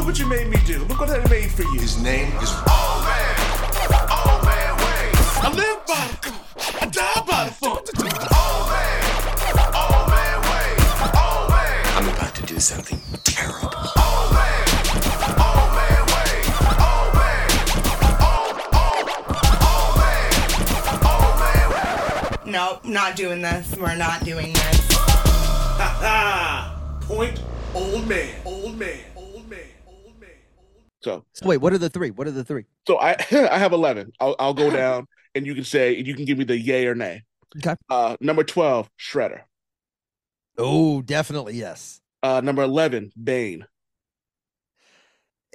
Look 0.00 0.06
what 0.06 0.18
you 0.18 0.24
made 0.24 0.48
me 0.48 0.56
do. 0.64 0.78
Look 0.86 0.98
what 0.98 1.10
I 1.10 1.18
made 1.28 1.50
for 1.50 1.60
you. 1.60 1.78
His 1.78 2.00
name 2.00 2.32
is 2.38 2.50
Old 2.50 3.04
man, 3.04 3.36
old 4.08 4.42
man 4.46 4.72
Wayne. 4.80 5.12
I 5.44 5.52
live 5.54 5.84
by 5.86 6.08
the 6.08 6.16
funk. 6.24 6.80
I 6.80 6.86
die 6.86 7.22
by 7.28 7.44
the 7.44 7.52
funk. 7.52 7.84
Old 8.00 8.64
man, 8.72 9.04
old 9.76 10.08
man 10.08 10.40
Wayne. 10.48 10.80
Old 11.20 11.50
man, 11.50 11.84
I'm 11.98 12.08
about 12.08 12.34
to 12.34 12.42
do 12.46 12.58
something 12.58 12.98
terrible. 13.24 13.68
old 14.00 14.32
man, 14.32 14.64
old 15.36 15.68
man 15.76 16.00
Wayne. 16.08 16.48
Old 16.80 17.12
man, 17.20 17.44
old, 18.24 18.56
old, 18.80 19.04
old 19.68 19.92
man, 20.00 20.32
old 21.12 21.36
man. 21.44 22.50
Nope, 22.50 22.86
not 22.86 23.16
doing 23.16 23.42
this. 23.42 23.76
We're 23.76 23.96
not 23.96 24.24
doing 24.24 24.54
this. 24.54 24.92
Ha 25.76 25.88
ha. 26.00 26.80
Point. 27.02 27.38
Old 27.74 28.08
man. 28.08 28.30
Old 28.46 28.78
man. 28.78 29.09
So, 31.02 31.24
So 31.34 31.46
wait, 31.48 31.58
what 31.58 31.72
are 31.72 31.78
the 31.78 31.88
three? 31.90 32.10
What 32.10 32.26
are 32.26 32.32
the 32.32 32.44
three? 32.44 32.64
so 32.86 32.98
I 32.98 33.12
I 33.32 33.58
have 33.58 33.72
eleven. 33.72 34.12
I'll 34.20 34.36
I'll 34.38 34.54
go 34.54 34.70
down, 34.74 35.06
and 35.34 35.46
you 35.46 35.54
can 35.54 35.64
say 35.64 35.96
you 35.96 36.14
can 36.14 36.24
give 36.24 36.38
me 36.38 36.44
the 36.44 36.58
yay 36.58 36.86
or 36.86 36.94
nay. 36.94 37.22
Okay. 37.56 37.74
Uh, 37.88 38.16
number 38.20 38.44
twelve, 38.44 38.90
Shredder. 38.98 39.42
Oh, 40.56 41.02
definitely 41.02 41.54
yes. 41.56 42.00
Uh, 42.22 42.40
number 42.40 42.62
eleven, 42.62 43.12
Bane. 43.22 43.66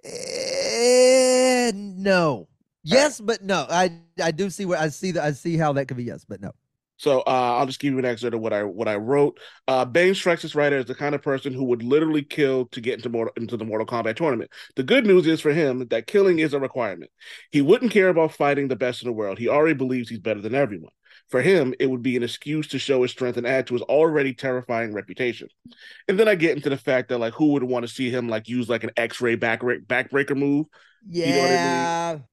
Eh, 0.03 1.71
no. 1.73 2.47
Yes, 2.83 3.19
but 3.19 3.43
no. 3.43 3.65
I 3.69 3.99
I 4.21 4.31
do 4.31 4.49
see 4.49 4.65
where 4.65 4.79
I 4.79 4.89
see 4.89 5.11
that 5.11 5.23
I 5.23 5.31
see 5.31 5.57
how 5.57 5.73
that 5.73 5.87
could 5.87 5.97
be 5.97 6.03
yes, 6.03 6.25
but 6.25 6.41
no. 6.41 6.51
So 6.97 7.19
uh, 7.21 7.55
I'll 7.57 7.65
just 7.65 7.79
give 7.79 7.93
you 7.93 7.99
an 7.99 8.05
excerpt 8.05 8.33
of 8.33 8.41
what 8.41 8.53
I 8.53 8.63
what 8.63 8.87
I 8.87 8.95
wrote. 8.95 9.39
Uh, 9.67 9.85
Bane 9.85 10.15
strikes 10.15 10.43
this 10.43 10.55
writer 10.55 10.77
as 10.77 10.85
the 10.85 10.95
kind 10.95 11.13
of 11.13 11.21
person 11.21 11.53
who 11.53 11.65
would 11.65 11.83
literally 11.83 12.23
kill 12.23 12.65
to 12.67 12.81
get 12.81 12.95
into 12.95 13.09
Mortal, 13.09 13.33
into 13.35 13.57
the 13.57 13.65
Mortal 13.65 13.87
Kombat 13.87 14.15
tournament. 14.15 14.51
The 14.75 14.83
good 14.83 15.05
news 15.05 15.27
is 15.27 15.41
for 15.41 15.51
him 15.51 15.87
that 15.89 16.07
killing 16.07 16.39
is 16.39 16.53
a 16.53 16.59
requirement. 16.59 17.11
He 17.51 17.61
wouldn't 17.61 17.91
care 17.91 18.09
about 18.09 18.33
fighting 18.33 18.67
the 18.67 18.75
best 18.75 19.01
in 19.01 19.07
the 19.07 19.13
world. 19.13 19.37
He 19.37 19.49
already 19.49 19.75
believes 19.75 20.09
he's 20.09 20.19
better 20.19 20.41
than 20.41 20.55
everyone. 20.55 20.91
For 21.29 21.41
him, 21.41 21.73
it 21.79 21.87
would 21.87 22.03
be 22.03 22.15
an 22.15 22.23
excuse 22.23 22.67
to 22.67 22.79
show 22.79 23.01
his 23.01 23.11
strength 23.11 23.37
and 23.37 23.47
add 23.47 23.67
to 23.67 23.73
his 23.73 23.81
already 23.83 24.33
terrifying 24.33 24.93
reputation. 24.93 25.47
And 26.07 26.19
then 26.19 26.27
I 26.27 26.35
get 26.35 26.55
into 26.55 26.69
the 26.69 26.77
fact 26.77 27.09
that 27.09 27.17
like 27.17 27.33
who 27.33 27.53
would 27.53 27.63
want 27.63 27.85
to 27.85 27.91
see 27.91 28.09
him 28.09 28.29
like 28.29 28.47
use 28.47 28.69
like 28.69 28.83
an 28.83 28.91
X-ray 28.95 29.35
back 29.35 29.61
backbreaker 29.61 30.37
move? 30.37 30.67
Yeah. 31.07 31.35
know 31.35 31.41
what 31.41 31.51
I 31.51 32.13
mean? 32.13 32.23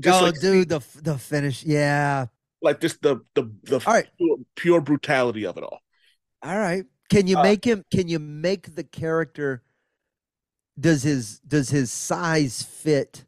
Just 0.00 0.20
oh, 0.20 0.24
like 0.24 0.40
dude, 0.40 0.68
the 0.68 0.80
the 1.02 1.18
finish. 1.18 1.64
Yeah. 1.64 2.26
Like 2.62 2.80
just 2.80 3.02
the 3.02 3.20
the 3.34 3.50
the 3.64 3.80
right. 3.86 4.08
pure, 4.18 4.36
pure 4.56 4.80
brutality 4.80 5.44
of 5.46 5.56
it 5.56 5.64
all. 5.64 5.80
All 6.42 6.58
right. 6.58 6.84
Can 7.08 7.26
you 7.26 7.36
Uh, 7.36 7.42
make 7.42 7.64
him 7.64 7.84
can 7.90 8.08
you 8.08 8.18
make 8.18 8.74
the 8.74 8.84
character 8.84 9.62
does 10.78 11.02
his 11.02 11.40
does 11.40 11.70
his 11.70 11.90
size 11.92 12.62
fit 12.62 13.24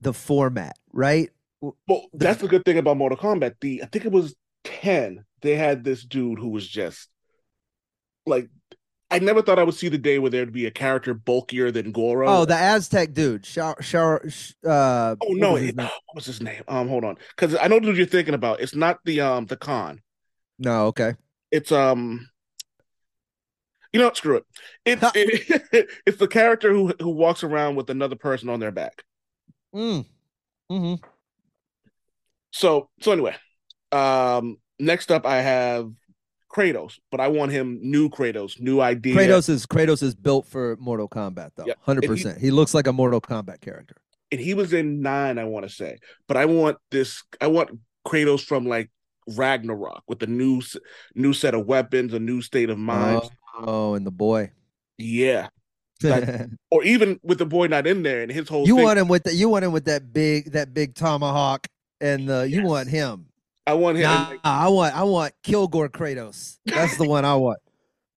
the 0.00 0.12
format, 0.12 0.76
right? 0.92 1.30
Well, 1.60 2.06
that's 2.12 2.40
the 2.40 2.48
good 2.48 2.64
thing 2.64 2.78
about 2.78 2.96
Mortal 2.96 3.18
Kombat. 3.18 3.56
The 3.60 3.82
I 3.82 3.86
think 3.86 4.04
it 4.04 4.12
was 4.12 4.34
ten. 4.64 5.24
They 5.42 5.56
had 5.56 5.84
this 5.84 6.04
dude 6.04 6.38
who 6.38 6.48
was 6.48 6.66
just 6.66 7.08
like 8.26 8.48
I 9.10 9.20
never 9.20 9.40
thought 9.40 9.58
I 9.58 9.62
would 9.62 9.74
see 9.74 9.88
the 9.88 9.98
day 9.98 10.18
where 10.18 10.30
there'd 10.30 10.52
be 10.52 10.66
a 10.66 10.70
character 10.70 11.14
bulkier 11.14 11.70
than 11.70 11.92
Goro. 11.92 12.26
Oh, 12.28 12.44
the 12.44 12.56
Aztec 12.56 13.12
dude. 13.12 13.46
Shar, 13.46 13.80
Shar, 13.80 14.28
sh- 14.28 14.52
uh, 14.64 15.14
oh 15.20 15.28
what 15.28 15.36
no, 15.38 15.52
was 15.52 15.62
it- 15.62 15.76
name? 15.76 15.86
what 16.06 16.14
was 16.16 16.26
his 16.26 16.40
name? 16.40 16.62
Um, 16.66 16.88
hold 16.88 17.04
on, 17.04 17.16
because 17.36 17.56
I 17.60 17.68
know 17.68 17.78
dude 17.78 17.96
you're 17.96 18.06
thinking 18.06 18.34
about. 18.34 18.60
It's 18.60 18.74
not 18.74 18.98
the 19.04 19.20
um 19.20 19.46
the 19.46 19.56
con. 19.56 20.00
No, 20.58 20.86
okay. 20.86 21.14
It's 21.52 21.70
um. 21.70 22.28
You 23.92 24.00
know, 24.00 24.06
what? 24.08 24.16
screw 24.16 24.36
it. 24.36 24.44
It's 24.84 25.02
it, 25.14 25.88
it's 26.06 26.18
the 26.18 26.28
character 26.28 26.72
who 26.72 26.92
who 27.00 27.10
walks 27.10 27.44
around 27.44 27.76
with 27.76 27.88
another 27.90 28.16
person 28.16 28.48
on 28.48 28.58
their 28.60 28.72
back. 28.72 29.04
Mm. 29.74 30.04
hmm 30.68 30.94
So 32.50 32.88
so 33.00 33.12
anyway, 33.12 33.36
um, 33.92 34.56
next 34.80 35.12
up 35.12 35.24
I 35.26 35.40
have 35.42 35.90
Kratos, 36.56 36.98
but 37.10 37.20
I 37.20 37.28
want 37.28 37.52
him 37.52 37.78
new 37.82 38.08
Kratos, 38.08 38.58
new 38.60 38.80
idea. 38.80 39.14
Kratos 39.14 39.48
is 39.50 39.66
Kratos 39.66 40.02
is 40.02 40.14
built 40.14 40.46
for 40.46 40.76
Mortal 40.80 41.08
Kombat 41.08 41.50
though. 41.56 41.66
Hundred 41.82 42.04
he- 42.04 42.08
percent. 42.08 42.40
He 42.40 42.50
looks 42.50 42.72
like 42.72 42.86
a 42.86 42.92
Mortal 42.92 43.20
Kombat 43.20 43.60
character. 43.60 43.96
and 44.32 44.40
he 44.40 44.54
was 44.54 44.72
in 44.72 45.00
nine, 45.02 45.38
I 45.38 45.44
want 45.44 45.66
to 45.68 45.70
say, 45.74 45.98
but 46.28 46.36
I 46.36 46.46
want 46.46 46.78
this. 46.90 47.22
I 47.40 47.48
want 47.48 47.70
Kratos 48.06 48.42
from 48.42 48.66
like 48.66 48.90
Ragnarok 49.36 50.02
with 50.08 50.18
the 50.20 50.26
new 50.26 50.62
new 51.14 51.32
set 51.32 51.54
of 51.54 51.66
weapons, 51.66 52.14
a 52.14 52.18
new 52.18 52.40
state 52.40 52.70
of 52.70 52.78
mind. 52.78 53.22
Oh, 53.58 53.94
and 53.94 54.06
the 54.06 54.10
boy. 54.10 54.50
yeah, 54.98 55.48
That- 56.00 56.48
or 56.70 56.84
even 56.84 57.20
with 57.22 57.38
the 57.38 57.46
boy 57.46 57.66
not 57.66 57.86
in 57.86 58.02
there 58.02 58.22
and 58.22 58.30
his 58.32 58.48
whole. 58.48 58.66
you 58.66 58.76
thing, 58.76 58.84
want 58.84 58.98
him 58.98 59.08
with 59.08 59.24
that 59.24 59.34
you 59.34 59.48
want 59.48 59.64
him 59.64 59.72
with 59.72 59.84
that 59.86 60.12
big 60.12 60.52
that 60.52 60.72
big 60.72 60.94
tomahawk 60.94 61.66
and 62.00 62.28
the 62.28 62.48
you 62.48 62.58
Yes. 62.60 62.66
want 62.66 62.88
him. 62.88 63.26
I 63.66 63.74
want 63.74 63.96
him. 63.98 64.04
Nah, 64.04 64.28
like, 64.28 64.40
I 64.44 64.68
want 64.68 64.94
I 64.94 65.02
want 65.02 65.34
Kilgore 65.42 65.88
Kratos. 65.88 66.58
That's 66.66 66.96
the 66.96 67.08
one 67.08 67.24
I 67.24 67.34
want. 67.34 67.58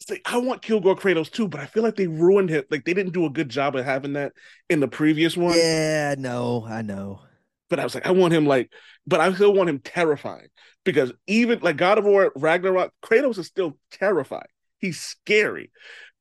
say, 0.10 0.22
I 0.26 0.38
want 0.38 0.62
Kilgore 0.62 0.96
Kratos 0.96 1.32
too, 1.32 1.48
but 1.48 1.60
I 1.60 1.66
feel 1.66 1.84
like 1.84 1.96
they 1.96 2.08
ruined 2.08 2.52
it. 2.52 2.70
Like 2.70 2.86
they 2.86 2.94
didn't 2.94 3.14
do 3.14 3.26
a 3.26 3.30
good 3.30 3.50
job 3.50 3.76
of 3.76 3.86
having 3.86 4.14
that 4.14 4.34
in 4.70 4.80
the 4.80 4.88
previous 4.88 5.38
one. 5.38 5.58
Yeah, 5.58 6.16
no, 6.18 6.66
I 6.68 6.82
know. 6.82 7.22
But 7.70 7.80
I 7.80 7.84
was 7.84 7.94
like, 7.94 8.08
I 8.08 8.12
want 8.12 8.34
him 8.34 8.46
like, 8.46 8.72
but 9.06 9.22
I 9.22 9.32
still 9.34 9.54
want 9.54 9.70
him 9.70 9.80
terrifying 9.80 10.48
because 10.84 11.14
even 11.28 11.60
like 11.60 11.78
God 11.78 12.00
of 12.00 12.06
War 12.06 12.32
Ragnarok, 12.36 12.92
Kratos 13.04 13.38
is 13.38 13.48
still 13.48 13.78
terrifying. 13.92 14.42
He's 14.80 15.00
scary, 15.00 15.72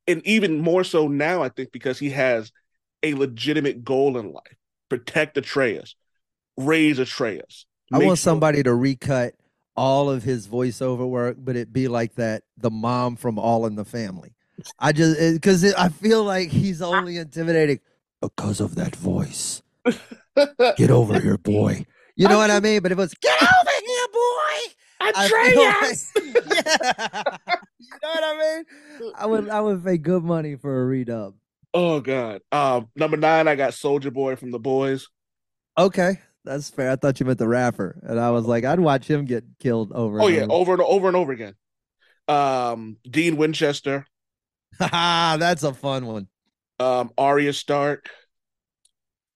and 0.07 0.25
even 0.25 0.59
more 0.59 0.83
so 0.83 1.07
now, 1.07 1.41
I 1.41 1.49
think 1.49 1.71
because 1.71 1.99
he 1.99 2.11
has 2.11 2.51
a 3.03 3.13
legitimate 3.13 3.83
goal 3.83 4.17
in 4.17 4.31
life: 4.31 4.57
protect 4.89 5.37
Atreus, 5.37 5.95
raise 6.57 6.99
Atreus. 6.99 7.65
I 7.91 7.97
want 7.97 8.09
sure- 8.09 8.15
somebody 8.17 8.63
to 8.63 8.73
recut 8.73 9.35
all 9.75 10.09
of 10.09 10.23
his 10.23 10.47
voiceover 10.47 11.07
work, 11.07 11.37
but 11.39 11.55
it 11.55 11.71
be 11.71 11.87
like 11.87 12.15
that 12.15 12.43
the 12.57 12.69
mom 12.69 13.15
from 13.15 13.39
All 13.39 13.65
in 13.65 13.75
the 13.75 13.85
Family. 13.85 14.33
I 14.77 14.91
just 14.91 15.17
because 15.33 15.63
I 15.73 15.89
feel 15.89 16.23
like 16.23 16.49
he's 16.49 16.81
only 16.81 17.17
intimidating 17.17 17.79
because 18.21 18.59
of 18.59 18.75
that 18.75 18.95
voice. 18.95 19.61
Get 20.77 20.91
over 20.91 21.19
here, 21.19 21.37
boy. 21.37 21.85
You 22.15 22.27
know 22.27 22.37
what 22.37 22.51
I 22.51 22.59
mean? 22.59 22.81
But 22.81 22.91
it 22.91 22.97
was 22.97 23.13
get 23.13 23.41
over 23.41 23.71
here, 23.85 24.07
boy. 24.11 25.09
Atreus. 25.21 26.11
like- 26.15 26.35
yeah. 26.53 27.23
you 27.79 27.87
know 28.03 28.09
what 28.09 28.23
I 28.23 28.37
mean? 28.99 29.11
I 29.15 29.25
would 29.25 29.49
I 29.49 29.61
would 29.61 29.83
pay 29.85 29.97
good 29.97 30.23
money 30.23 30.55
for 30.57 30.83
a 30.83 30.93
redub. 30.93 31.35
Oh 31.73 32.01
God. 32.01 32.41
Um, 32.51 32.89
number 32.95 33.15
nine, 33.15 33.47
I 33.47 33.55
got 33.55 33.73
Soldier 33.73 34.11
Boy 34.11 34.35
from 34.35 34.51
the 34.51 34.59
Boys. 34.59 35.07
Okay, 35.77 36.19
that's 36.49 36.69
fair. 36.69 36.91
I 36.91 36.95
thought 36.95 37.19
you 37.19 37.25
meant 37.25 37.39
the 37.39 37.47
rapper, 37.47 37.99
and 38.03 38.19
I 38.19 38.31
was 38.31 38.45
like, 38.45 38.65
I'd 38.65 38.79
watch 38.79 39.07
him 39.09 39.25
get 39.25 39.43
killed 39.59 39.91
over. 39.93 40.19
Oh 40.21 40.27
and 40.27 40.35
yeah, 40.35 40.41
over. 40.43 40.53
over 40.53 40.73
and 40.73 40.81
over 40.81 41.07
and 41.07 41.15
over 41.17 41.31
again. 41.31 41.55
Um, 42.27 42.97
Dean 43.09 43.37
Winchester, 43.37 44.05
Ha 44.79 45.37
that's 45.39 45.63
a 45.63 45.73
fun 45.73 46.05
one. 46.05 46.27
um, 46.79 47.11
Arya 47.17 47.53
Stark. 47.53 48.09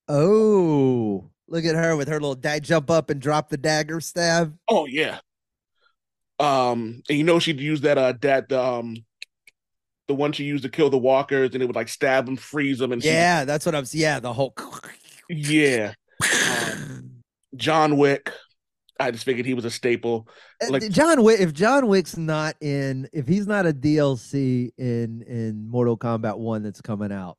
Oh, 0.08 1.30
look 1.48 1.66
at 1.66 1.76
her 1.76 1.96
with 1.96 2.08
her 2.08 2.16
little 2.16 2.36
dad 2.36 2.64
jump 2.64 2.90
up 2.90 3.10
and 3.10 3.22
drop 3.22 3.50
the 3.50 3.58
dagger 3.58 4.02
stab. 4.02 4.58
Oh 4.68 4.86
yeah. 4.86 5.20
Um, 6.40 7.02
and 7.10 7.18
you 7.18 7.24
know 7.24 7.40
she'd 7.40 7.60
use 7.60 7.82
that 7.82 7.98
uh 7.98 8.14
that 8.22 8.52
um 8.52 8.98
the 10.08 10.14
one 10.14 10.34
she 10.34 10.44
used 10.44 10.64
to 10.64 10.70
kill 10.70 10.90
the 10.90 10.98
walkers, 10.98 11.52
and 11.54 11.64
it 11.64 11.66
would 11.68 11.76
like 11.76 11.88
stab 11.88 12.26
them, 12.26 12.36
freeze 12.36 12.80
them, 12.80 12.92
and 12.92 13.02
she- 13.02 13.08
Yeah, 13.10 13.46
that's 13.46 13.66
what 13.66 13.74
I'm. 13.76 13.86
Yeah, 13.92 14.20
the 14.20 14.34
whole. 14.34 14.54
yeah. 15.30 15.94
John 17.56 17.98
Wick. 17.98 18.32
I 19.00 19.12
just 19.12 19.26
figured 19.26 19.46
he 19.46 19.54
was 19.54 19.66
a 19.66 19.72
staple. 19.72 20.28
Uh, 20.62 20.72
like- 20.72 20.90
John 20.90 21.24
Wick. 21.24 21.40
If 21.40 21.54
John 21.54 21.88
Wick's 21.88 22.16
not 22.16 22.56
in, 22.62 23.10
if 23.12 23.28
he's 23.28 23.48
not 23.48 23.66
a 23.66 23.74
DLC 23.74 24.70
in 24.78 25.24
in 25.24 25.68
Mortal 25.68 25.98
Kombat 25.98 26.38
One 26.38 26.64
that's 26.64 26.82
coming 26.82 27.12
out, 27.12 27.38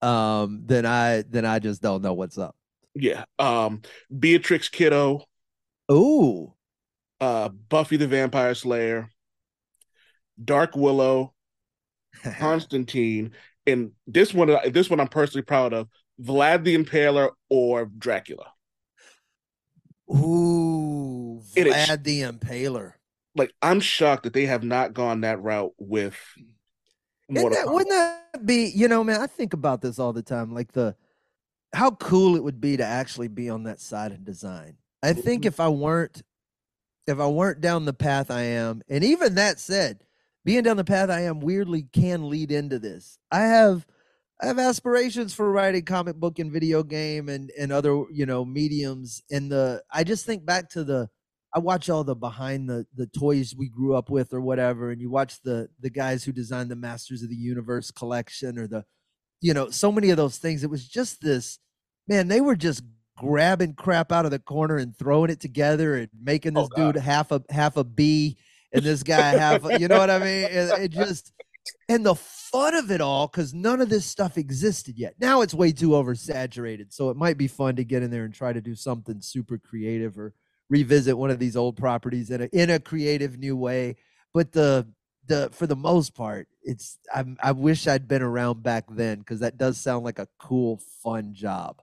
um, 0.00 0.62
then 0.64 0.86
I 0.86 1.22
then 1.28 1.44
I 1.44 1.58
just 1.58 1.82
don't 1.82 2.02
know 2.02 2.12
what's 2.12 2.38
up. 2.38 2.56
Yeah. 2.94 3.24
Um, 3.38 3.82
Beatrix 4.16 4.68
Kiddo, 4.68 5.24
Ooh, 5.90 6.52
uh, 7.20 7.48
Buffy 7.48 7.96
the 7.96 8.06
Vampire 8.06 8.54
Slayer, 8.54 9.08
Dark 10.42 10.76
Willow, 10.76 11.34
Constantine, 12.38 13.32
and 13.66 13.92
this 14.06 14.32
one, 14.32 14.56
this 14.72 14.88
one 14.88 15.00
I'm 15.00 15.08
personally 15.08 15.42
proud 15.42 15.72
of: 15.72 15.88
Vlad 16.20 16.64
the 16.64 16.76
Impaler 16.76 17.30
or 17.48 17.86
Dracula. 17.86 18.51
Ooh, 20.14 21.42
It 21.56 21.66
is- 21.66 21.74
Vlad 21.74 22.04
the 22.04 22.22
Impaler. 22.22 22.92
Like 23.34 23.52
I'm 23.62 23.80
shocked 23.80 24.24
that 24.24 24.32
they 24.34 24.46
have 24.46 24.62
not 24.62 24.92
gone 24.92 25.22
that 25.22 25.42
route 25.42 25.72
with 25.78 26.16
Mortal 27.30 27.50
that, 27.64 27.72
wouldn't 27.72 27.90
that 27.90 28.44
be, 28.44 28.66
you 28.74 28.88
know, 28.88 29.02
man, 29.02 29.20
I 29.20 29.26
think 29.26 29.54
about 29.54 29.80
this 29.80 29.98
all 29.98 30.12
the 30.12 30.22
time. 30.22 30.52
Like 30.52 30.72
the 30.72 30.94
how 31.72 31.92
cool 31.92 32.36
it 32.36 32.44
would 32.44 32.60
be 32.60 32.76
to 32.76 32.84
actually 32.84 33.28
be 33.28 33.48
on 33.48 33.62
that 33.62 33.80
side 33.80 34.12
of 34.12 34.22
design. 34.24 34.76
I 35.02 35.14
think 35.14 35.44
Mhm. 35.44 35.46
if 35.46 35.60
I 35.60 35.68
weren't 35.68 36.22
if 37.06 37.18
I 37.18 37.26
weren't 37.26 37.60
down 37.60 37.84
the 37.86 37.94
path 37.94 38.30
I 38.30 38.42
am, 38.42 38.82
and 38.88 39.02
even 39.02 39.34
that 39.36 39.58
said, 39.58 40.04
being 40.44 40.62
down 40.62 40.76
the 40.76 40.84
path 40.84 41.08
I 41.10 41.20
am 41.22 41.40
weirdly 41.40 41.82
can 41.92 42.28
lead 42.28 42.52
into 42.52 42.78
this. 42.78 43.18
I 43.30 43.40
have 43.40 43.86
I 44.42 44.46
have 44.46 44.58
aspirations 44.58 45.32
for 45.32 45.50
writing 45.52 45.84
comic 45.84 46.16
book 46.16 46.38
and 46.40 46.50
video 46.50 46.82
game 46.82 47.28
and 47.28 47.50
and 47.58 47.70
other 47.72 48.04
you 48.12 48.26
know 48.26 48.44
mediums. 48.44 49.22
And 49.30 49.50
the 49.52 49.82
I 49.92 50.02
just 50.04 50.26
think 50.26 50.44
back 50.44 50.68
to 50.70 50.82
the 50.84 51.08
I 51.54 51.60
watch 51.60 51.88
all 51.88 52.02
the 52.02 52.16
behind 52.16 52.68
the 52.68 52.86
the 52.96 53.06
toys 53.06 53.54
we 53.56 53.68
grew 53.68 53.94
up 53.94 54.10
with 54.10 54.32
or 54.32 54.40
whatever, 54.40 54.90
and 54.90 55.00
you 55.00 55.10
watch 55.10 55.40
the 55.42 55.68
the 55.80 55.90
guys 55.90 56.24
who 56.24 56.32
designed 56.32 56.70
the 56.70 56.76
Masters 56.76 57.22
of 57.22 57.28
the 57.28 57.36
Universe 57.36 57.90
collection 57.92 58.58
or 58.58 58.66
the 58.66 58.84
you 59.40 59.54
know 59.54 59.70
so 59.70 59.92
many 59.92 60.10
of 60.10 60.16
those 60.16 60.38
things. 60.38 60.64
It 60.64 60.70
was 60.70 60.88
just 60.88 61.20
this 61.22 61.58
man. 62.08 62.26
They 62.28 62.40
were 62.40 62.56
just 62.56 62.82
grabbing 63.16 63.74
crap 63.74 64.10
out 64.10 64.24
of 64.24 64.30
the 64.32 64.38
corner 64.40 64.76
and 64.76 64.96
throwing 64.98 65.30
it 65.30 65.38
together 65.38 65.94
and 65.94 66.08
making 66.20 66.56
Oh, 66.56 66.62
this 66.62 66.68
God. 66.70 66.94
dude 66.94 67.02
half 67.02 67.30
a 67.30 67.42
half 67.50 67.76
a 67.76 67.84
bee 67.84 68.38
and 68.72 68.82
this 68.82 69.02
guy 69.04 69.32
half 69.36 69.64
a, 69.66 69.78
you 69.78 69.86
know 69.86 69.98
what 69.98 70.10
I 70.10 70.18
mean? 70.18 70.44
It, 70.50 70.80
it 70.80 70.90
just 70.90 71.32
and 71.88 72.04
the 72.06 72.14
fun 72.14 72.74
of 72.74 72.90
it 72.90 73.00
all 73.00 73.26
because 73.28 73.54
none 73.54 73.80
of 73.80 73.88
this 73.88 74.04
stuff 74.06 74.38
existed 74.38 74.98
yet. 74.98 75.14
Now 75.20 75.42
it's 75.42 75.54
way 75.54 75.72
too 75.72 75.90
oversaturated, 75.90 76.92
so 76.92 77.10
it 77.10 77.16
might 77.16 77.38
be 77.38 77.48
fun 77.48 77.76
to 77.76 77.84
get 77.84 78.02
in 78.02 78.10
there 78.10 78.24
and 78.24 78.34
try 78.34 78.52
to 78.52 78.60
do 78.60 78.74
something 78.74 79.20
super 79.20 79.58
creative 79.58 80.18
or 80.18 80.34
revisit 80.70 81.16
one 81.18 81.30
of 81.30 81.38
these 81.38 81.56
old 81.56 81.76
properties 81.76 82.30
in 82.30 82.42
a 82.42 82.46
in 82.52 82.70
a 82.70 82.80
creative 82.80 83.38
new 83.38 83.56
way. 83.56 83.96
But 84.34 84.52
the 84.52 84.88
the 85.26 85.50
for 85.52 85.66
the 85.66 85.76
most 85.76 86.14
part, 86.14 86.48
it's 86.62 86.98
I'm, 87.14 87.36
I 87.42 87.52
wish 87.52 87.86
I'd 87.86 88.08
been 88.08 88.22
around 88.22 88.62
back 88.62 88.84
then 88.90 89.18
because 89.18 89.40
that 89.40 89.56
does 89.58 89.78
sound 89.78 90.04
like 90.04 90.18
a 90.18 90.28
cool, 90.38 90.80
fun 91.02 91.34
job. 91.34 91.80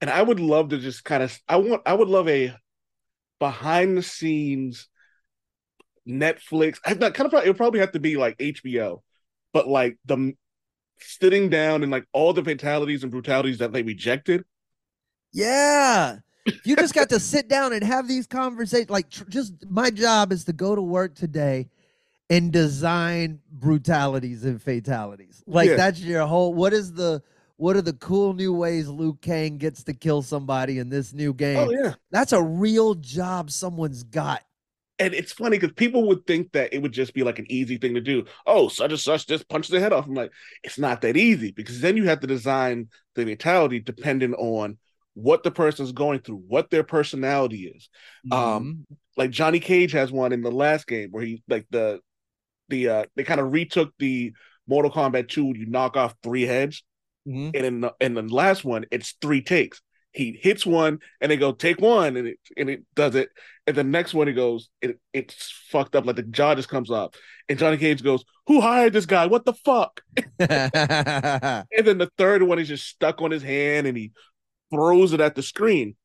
and 0.00 0.10
I 0.10 0.22
would 0.22 0.40
love 0.40 0.70
to 0.70 0.78
just 0.78 1.04
kind 1.04 1.22
of 1.22 1.38
I 1.48 1.56
want 1.56 1.82
I 1.86 1.94
would 1.94 2.08
love 2.08 2.28
a 2.28 2.54
behind 3.40 3.96
the 3.96 4.02
scenes 4.02 4.88
Netflix. 6.08 6.78
I 6.84 6.94
kind 6.94 7.04
of 7.04 7.14
probably 7.30 7.46
it 7.46 7.48
would 7.48 7.56
probably 7.56 7.80
have 7.80 7.92
to 7.92 8.00
be 8.00 8.16
like 8.16 8.36
HBO, 8.38 9.00
but 9.54 9.68
like 9.68 9.96
the 10.04 10.34
sitting 10.98 11.48
down 11.48 11.82
and 11.82 11.90
like 11.90 12.06
all 12.12 12.34
the 12.34 12.44
fatalities 12.44 13.02
and 13.02 13.10
brutalities 13.10 13.58
that 13.58 13.72
they 13.72 13.82
rejected. 13.82 14.44
Yeah. 15.32 16.18
You 16.64 16.76
just 16.76 16.92
got 16.92 17.08
to 17.08 17.20
sit 17.20 17.48
down 17.48 17.72
and 17.72 17.82
have 17.82 18.06
these 18.06 18.26
conversations, 18.26 18.90
like 18.90 19.08
tr- 19.08 19.24
just 19.30 19.54
my 19.70 19.90
job 19.90 20.30
is 20.30 20.44
to 20.44 20.52
go 20.52 20.74
to 20.74 20.82
work 20.82 21.14
today 21.14 21.68
and 22.28 22.52
design 22.52 23.40
brutalities 23.50 24.44
and 24.44 24.60
fatalities. 24.60 25.42
Like 25.46 25.70
Yeah. 25.70 25.76
that's 25.76 26.00
your 26.00 26.26
whole 26.26 26.52
what 26.52 26.74
is 26.74 26.92
the 26.92 27.22
what 27.56 27.76
are 27.76 27.82
the 27.82 27.92
cool 27.94 28.34
new 28.34 28.52
ways 28.52 28.88
Liu 28.88 29.16
Kang 29.22 29.56
gets 29.56 29.84
to 29.84 29.94
kill 29.94 30.20
somebody 30.20 30.78
in 30.80 30.90
this 30.90 31.14
new 31.14 31.30
oh, 31.30 31.34
game? 31.34 31.58
Oh 31.58 31.70
yeah. 31.70 31.94
That's 32.10 32.32
a 32.32 32.42
real 32.42 32.94
job 32.94 33.50
someone's 33.50 34.02
got. 34.02 34.42
And 35.04 35.12
it's 35.12 35.32
funny 35.32 35.58
because 35.58 35.74
people 35.74 36.08
would 36.08 36.26
think 36.26 36.52
that 36.52 36.72
it 36.72 36.80
would 36.80 36.92
just 36.92 37.12
be 37.12 37.22
like 37.22 37.38
an 37.38 37.44
easy 37.50 37.76
thing 37.76 37.94
to 37.94 38.00
do. 38.00 38.24
Oh, 38.46 38.68
such 38.68 38.90
and 38.90 38.98
such 38.98 39.26
just 39.26 39.48
punch 39.50 39.68
the 39.68 39.78
head 39.80 39.92
off. 39.92 40.06
I'm 40.06 40.14
like, 40.14 40.32
it's 40.62 40.78
not 40.78 41.02
that 41.02 41.16
easy 41.16 41.50
because 41.52 41.80
then 41.82 41.96
you 41.98 42.04
have 42.04 42.20
to 42.20 42.26
design 42.26 42.88
the 43.14 43.24
fatality 43.26 43.80
depending 43.80 44.32
on 44.34 44.78
what 45.12 45.42
the 45.42 45.50
person's 45.50 45.92
going 45.92 46.20
through, 46.20 46.42
what 46.48 46.70
their 46.70 46.84
personality 46.84 47.66
is. 47.76 47.88
Um, 48.30 48.86
like 49.16 49.30
Johnny 49.30 49.60
Cage 49.60 49.92
has 49.92 50.10
one 50.10 50.32
in 50.32 50.40
the 50.40 50.50
last 50.50 50.86
game 50.86 51.10
where 51.10 51.22
he 51.22 51.42
like 51.48 51.66
the 51.70 52.00
the 52.70 52.88
uh 52.88 53.04
they 53.14 53.24
kind 53.24 53.40
of 53.40 53.52
retook 53.52 53.92
the 53.98 54.32
Mortal 54.66 54.90
Kombat 54.90 55.28
2, 55.28 55.52
you 55.54 55.66
knock 55.66 55.96
off 55.98 56.14
three 56.22 56.42
heads, 56.42 56.82
Mhm. 57.28 57.54
and 57.54 57.66
in 57.66 57.80
the 57.82 57.94
in 58.00 58.14
the 58.14 58.22
last 58.22 58.64
one, 58.64 58.86
it's 58.90 59.14
three 59.20 59.42
takes. 59.42 59.82
He 60.12 60.32
hits 60.40 60.64
one 60.64 61.00
and 61.20 61.30
they 61.30 61.36
go, 61.36 61.52
take 61.52 61.80
one, 61.80 62.16
and 62.16 62.28
it 62.28 62.38
and 62.56 62.70
it 62.70 62.84
does 62.94 63.14
it. 63.14 63.28
And 63.66 63.76
the 63.76 63.84
next 63.84 64.12
one 64.12 64.26
he 64.26 64.34
goes, 64.34 64.68
it 64.82 65.00
it's 65.12 65.50
fucked 65.70 65.96
up, 65.96 66.04
like 66.04 66.16
the 66.16 66.22
jaw 66.22 66.54
just 66.54 66.68
comes 66.68 66.90
up. 66.90 67.14
And 67.48 67.58
Johnny 67.58 67.78
Cage 67.78 68.02
goes, 68.02 68.24
Who 68.46 68.60
hired 68.60 68.92
this 68.92 69.06
guy? 69.06 69.26
What 69.26 69.44
the 69.44 69.54
fuck? 69.54 70.02
And 70.38 71.86
then 71.86 71.98
the 71.98 72.10
third 72.18 72.42
one 72.42 72.58
is 72.58 72.68
just 72.68 72.86
stuck 72.86 73.22
on 73.22 73.30
his 73.30 73.42
hand 73.42 73.86
and 73.86 73.96
he 73.96 74.12
throws 74.72 75.12
it 75.12 75.20
at 75.20 75.34
the 75.34 75.42
screen. 75.42 75.96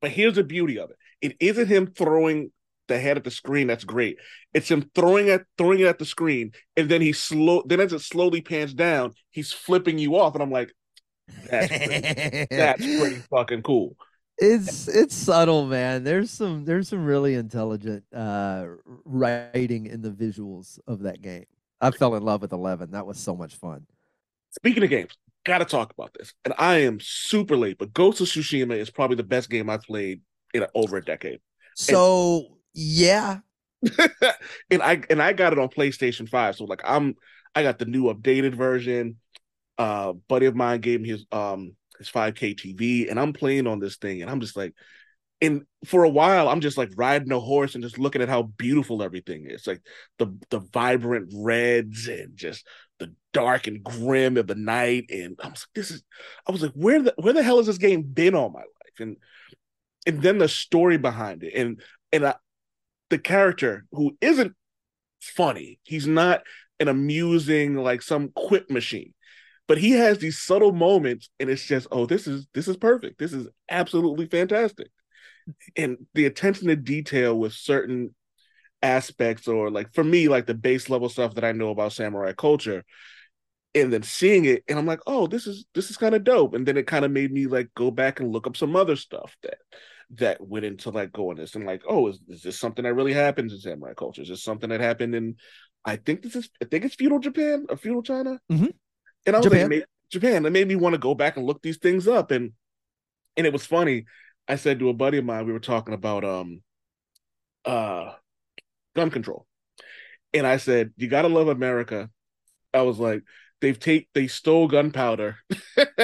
But 0.00 0.10
here's 0.10 0.34
the 0.34 0.44
beauty 0.44 0.78
of 0.78 0.90
it. 0.90 0.96
It 1.20 1.36
isn't 1.40 1.68
him 1.68 1.86
throwing 1.86 2.52
the 2.88 2.98
head 2.98 3.16
at 3.16 3.24
the 3.24 3.30
screen 3.30 3.68
that's 3.68 3.84
great. 3.84 4.18
It's 4.52 4.70
him 4.70 4.90
throwing 4.94 5.30
at 5.30 5.44
throwing 5.56 5.80
it 5.80 5.86
at 5.86 5.98
the 5.98 6.04
screen, 6.04 6.52
and 6.76 6.88
then 6.90 7.00
he 7.00 7.12
slow 7.12 7.62
then 7.66 7.80
as 7.80 7.92
it 7.92 8.00
slowly 8.00 8.40
pans 8.42 8.74
down, 8.74 9.14
he's 9.30 9.52
flipping 9.52 9.98
you 9.98 10.16
off. 10.16 10.34
And 10.34 10.42
I'm 10.42 10.50
like, 10.50 10.72
that's 11.50 11.72
pretty, 11.72 12.46
that's 12.50 12.84
pretty 12.84 13.16
fucking 13.30 13.62
cool. 13.62 13.96
It's 14.38 14.88
it's 14.88 15.14
subtle 15.14 15.66
man 15.66 16.04
there's 16.04 16.30
some 16.30 16.64
there's 16.64 16.88
some 16.88 17.04
really 17.04 17.34
intelligent 17.34 18.02
uh 18.14 18.66
writing 19.04 19.86
in 19.86 20.02
the 20.02 20.10
visuals 20.10 20.78
of 20.86 21.00
that 21.00 21.20
game 21.20 21.44
i 21.80 21.90
fell 21.90 22.14
in 22.14 22.22
love 22.22 22.40
with 22.42 22.52
11 22.52 22.90
that 22.90 23.06
was 23.06 23.18
so 23.18 23.36
much 23.36 23.56
fun 23.56 23.86
Speaking 24.50 24.82
of 24.84 24.90
games, 24.90 25.16
gotta 25.44 25.64
talk 25.64 25.92
about 25.92 26.14
this. 26.14 26.34
And 26.44 26.52
I 26.58 26.78
am 26.78 26.98
super 27.00 27.56
late, 27.56 27.78
but 27.78 27.92
Ghost 27.94 28.20
of 28.20 28.26
Tsushima 28.26 28.76
is 28.76 28.90
probably 28.90 29.16
the 29.16 29.22
best 29.22 29.48
game 29.48 29.70
I've 29.70 29.82
played 29.82 30.20
in 30.54 30.66
over 30.74 30.98
a 30.98 31.04
decade. 31.04 31.40
so 31.74 32.58
yeah 32.74 33.38
and 34.70 34.82
I 34.82 35.02
and 35.10 35.22
I 35.22 35.32
got 35.32 35.52
it 35.52 35.58
on 35.58 35.68
PlayStation 35.68 36.28
5. 36.28 36.56
So 36.56 36.64
like 36.64 36.82
I'm 36.84 37.14
I 37.54 37.62
got 37.62 37.78
the 37.78 37.86
new 37.86 38.12
updated 38.12 38.54
version. 38.54 39.16
Uh 39.78 40.12
buddy 40.28 40.46
of 40.46 40.54
mine 40.54 40.80
gave 40.80 41.00
me 41.00 41.08
his 41.08 41.26
um 41.32 41.74
his 42.02 42.10
5K 42.10 42.54
TV 42.54 43.10
and 43.10 43.18
I'm 43.18 43.32
playing 43.32 43.66
on 43.66 43.78
this 43.78 43.96
thing 43.96 44.22
and 44.22 44.30
I'm 44.30 44.40
just 44.40 44.56
like 44.56 44.74
and 45.40 45.62
for 45.84 46.04
a 46.04 46.08
while 46.08 46.48
I'm 46.48 46.60
just 46.60 46.78
like 46.78 46.90
riding 46.96 47.32
a 47.32 47.40
horse 47.40 47.74
and 47.74 47.82
just 47.82 47.98
looking 47.98 48.22
at 48.22 48.28
how 48.28 48.42
beautiful 48.42 49.02
everything 49.02 49.46
is. 49.48 49.66
Like 49.66 49.82
the 50.18 50.36
the 50.50 50.60
vibrant 50.60 51.32
reds 51.34 52.08
and 52.08 52.36
just 52.36 52.66
the 52.98 53.14
dark 53.32 53.66
and 53.66 53.82
grim 53.82 54.36
of 54.36 54.46
the 54.46 54.54
night 54.54 55.06
and 55.10 55.38
I 55.42 55.48
was 55.48 55.66
like 55.66 55.74
this 55.74 55.90
is 55.90 56.02
I 56.46 56.52
was 56.52 56.62
like 56.62 56.72
where 56.74 57.02
the 57.02 57.14
where 57.16 57.32
the 57.32 57.42
hell 57.42 57.58
has 57.58 57.66
this 57.66 57.78
game 57.78 58.02
been 58.02 58.34
all 58.34 58.50
my 58.50 58.60
life? 58.60 59.00
And 59.00 59.16
and 60.06 60.22
then 60.22 60.38
the 60.38 60.48
story 60.48 60.98
behind 60.98 61.42
it 61.44 61.54
and 61.54 61.80
and 62.12 62.26
I, 62.26 62.34
the 63.10 63.18
character 63.18 63.84
who 63.92 64.16
isn't 64.20 64.54
funny. 65.20 65.78
He's 65.84 66.06
not 66.06 66.42
an 66.80 66.88
amusing 66.88 67.76
like 67.76 68.02
some 68.02 68.30
quip 68.34 68.70
machine. 68.70 69.14
But 69.68 69.78
he 69.78 69.92
has 69.92 70.18
these 70.18 70.38
subtle 70.38 70.72
moments 70.72 71.30
and 71.40 71.48
it's 71.48 71.64
just, 71.64 71.86
oh, 71.90 72.06
this 72.06 72.26
is 72.26 72.46
this 72.52 72.68
is 72.68 72.76
perfect. 72.76 73.18
This 73.18 73.32
is 73.32 73.48
absolutely 73.70 74.26
fantastic. 74.26 74.88
And 75.76 75.98
the 76.14 76.26
attention 76.26 76.68
to 76.68 76.76
detail 76.76 77.38
with 77.38 77.52
certain 77.52 78.14
aspects 78.82 79.46
or 79.48 79.70
like 79.70 79.94
for 79.94 80.04
me 80.04 80.28
like 80.28 80.46
the 80.46 80.54
base 80.54 80.90
level 80.90 81.08
stuff 81.08 81.36
that 81.36 81.44
I 81.44 81.52
know 81.52 81.70
about 81.70 81.92
samurai 81.92 82.32
culture 82.32 82.84
and 83.74 83.92
then 83.92 84.02
seeing 84.02 84.44
it 84.44 84.64
and 84.68 84.78
I'm 84.78 84.86
like, 84.86 85.00
"Oh, 85.06 85.26
this 85.26 85.46
is 85.46 85.64
this 85.74 85.90
is 85.90 85.96
kind 85.96 86.14
of 86.14 86.24
dope." 86.24 86.54
And 86.54 86.66
then 86.66 86.76
it 86.76 86.86
kind 86.86 87.04
of 87.04 87.10
made 87.10 87.32
me 87.32 87.46
like 87.46 87.70
go 87.74 87.90
back 87.90 88.20
and 88.20 88.30
look 88.32 88.46
up 88.46 88.56
some 88.56 88.76
other 88.76 88.96
stuff 88.96 89.36
that 89.42 89.58
that 90.16 90.46
went 90.46 90.66
into 90.66 90.90
like 90.90 91.12
going 91.12 91.38
this 91.38 91.54
and 91.54 91.64
like, 91.64 91.82
oh, 91.88 92.08
is, 92.08 92.20
is 92.28 92.42
this 92.42 92.58
something 92.60 92.82
that 92.84 92.94
really 92.94 93.14
happens 93.14 93.52
in 93.52 93.58
samurai 93.60 93.94
culture? 93.94 94.22
Is 94.22 94.28
this 94.28 94.42
something 94.44 94.68
that 94.70 94.80
happened 94.80 95.14
in 95.14 95.36
I 95.84 95.96
think 95.96 96.22
this 96.22 96.36
is 96.36 96.50
I 96.60 96.66
think 96.66 96.84
it's 96.84 96.94
feudal 96.94 97.18
Japan 97.18 97.66
or 97.68 97.76
feudal 97.76 98.02
China. 98.02 98.38
Mhm. 98.50 98.72
And 99.26 99.36
I 99.36 99.40
was 99.40 99.44
Japan. 99.44 99.70
like, 99.70 99.80
"Ma- 99.80 99.84
Japan. 100.10 100.42
That 100.42 100.50
made 100.50 100.68
me 100.68 100.76
want 100.76 100.94
to 100.94 100.98
go 100.98 101.14
back 101.14 101.36
and 101.36 101.46
look 101.46 101.62
these 101.62 101.78
things 101.78 102.08
up. 102.08 102.30
And 102.30 102.52
and 103.36 103.46
it 103.46 103.52
was 103.52 103.66
funny. 103.66 104.06
I 104.48 104.56
said 104.56 104.78
to 104.80 104.88
a 104.90 104.94
buddy 104.94 105.18
of 105.18 105.24
mine, 105.24 105.46
we 105.46 105.52
were 105.52 105.60
talking 105.60 105.94
about 105.94 106.24
um 106.24 106.62
uh 107.64 108.12
gun 108.94 109.10
control. 109.10 109.46
And 110.34 110.46
I 110.46 110.58
said, 110.58 110.92
You 110.96 111.08
gotta 111.08 111.28
love 111.28 111.48
America. 111.48 112.10
I 112.74 112.82
was 112.82 112.98
like, 112.98 113.22
they've 113.62 113.78
take 113.78 114.08
they 114.12 114.26
stole 114.26 114.68
gunpowder. 114.68 115.38
and 115.78 115.96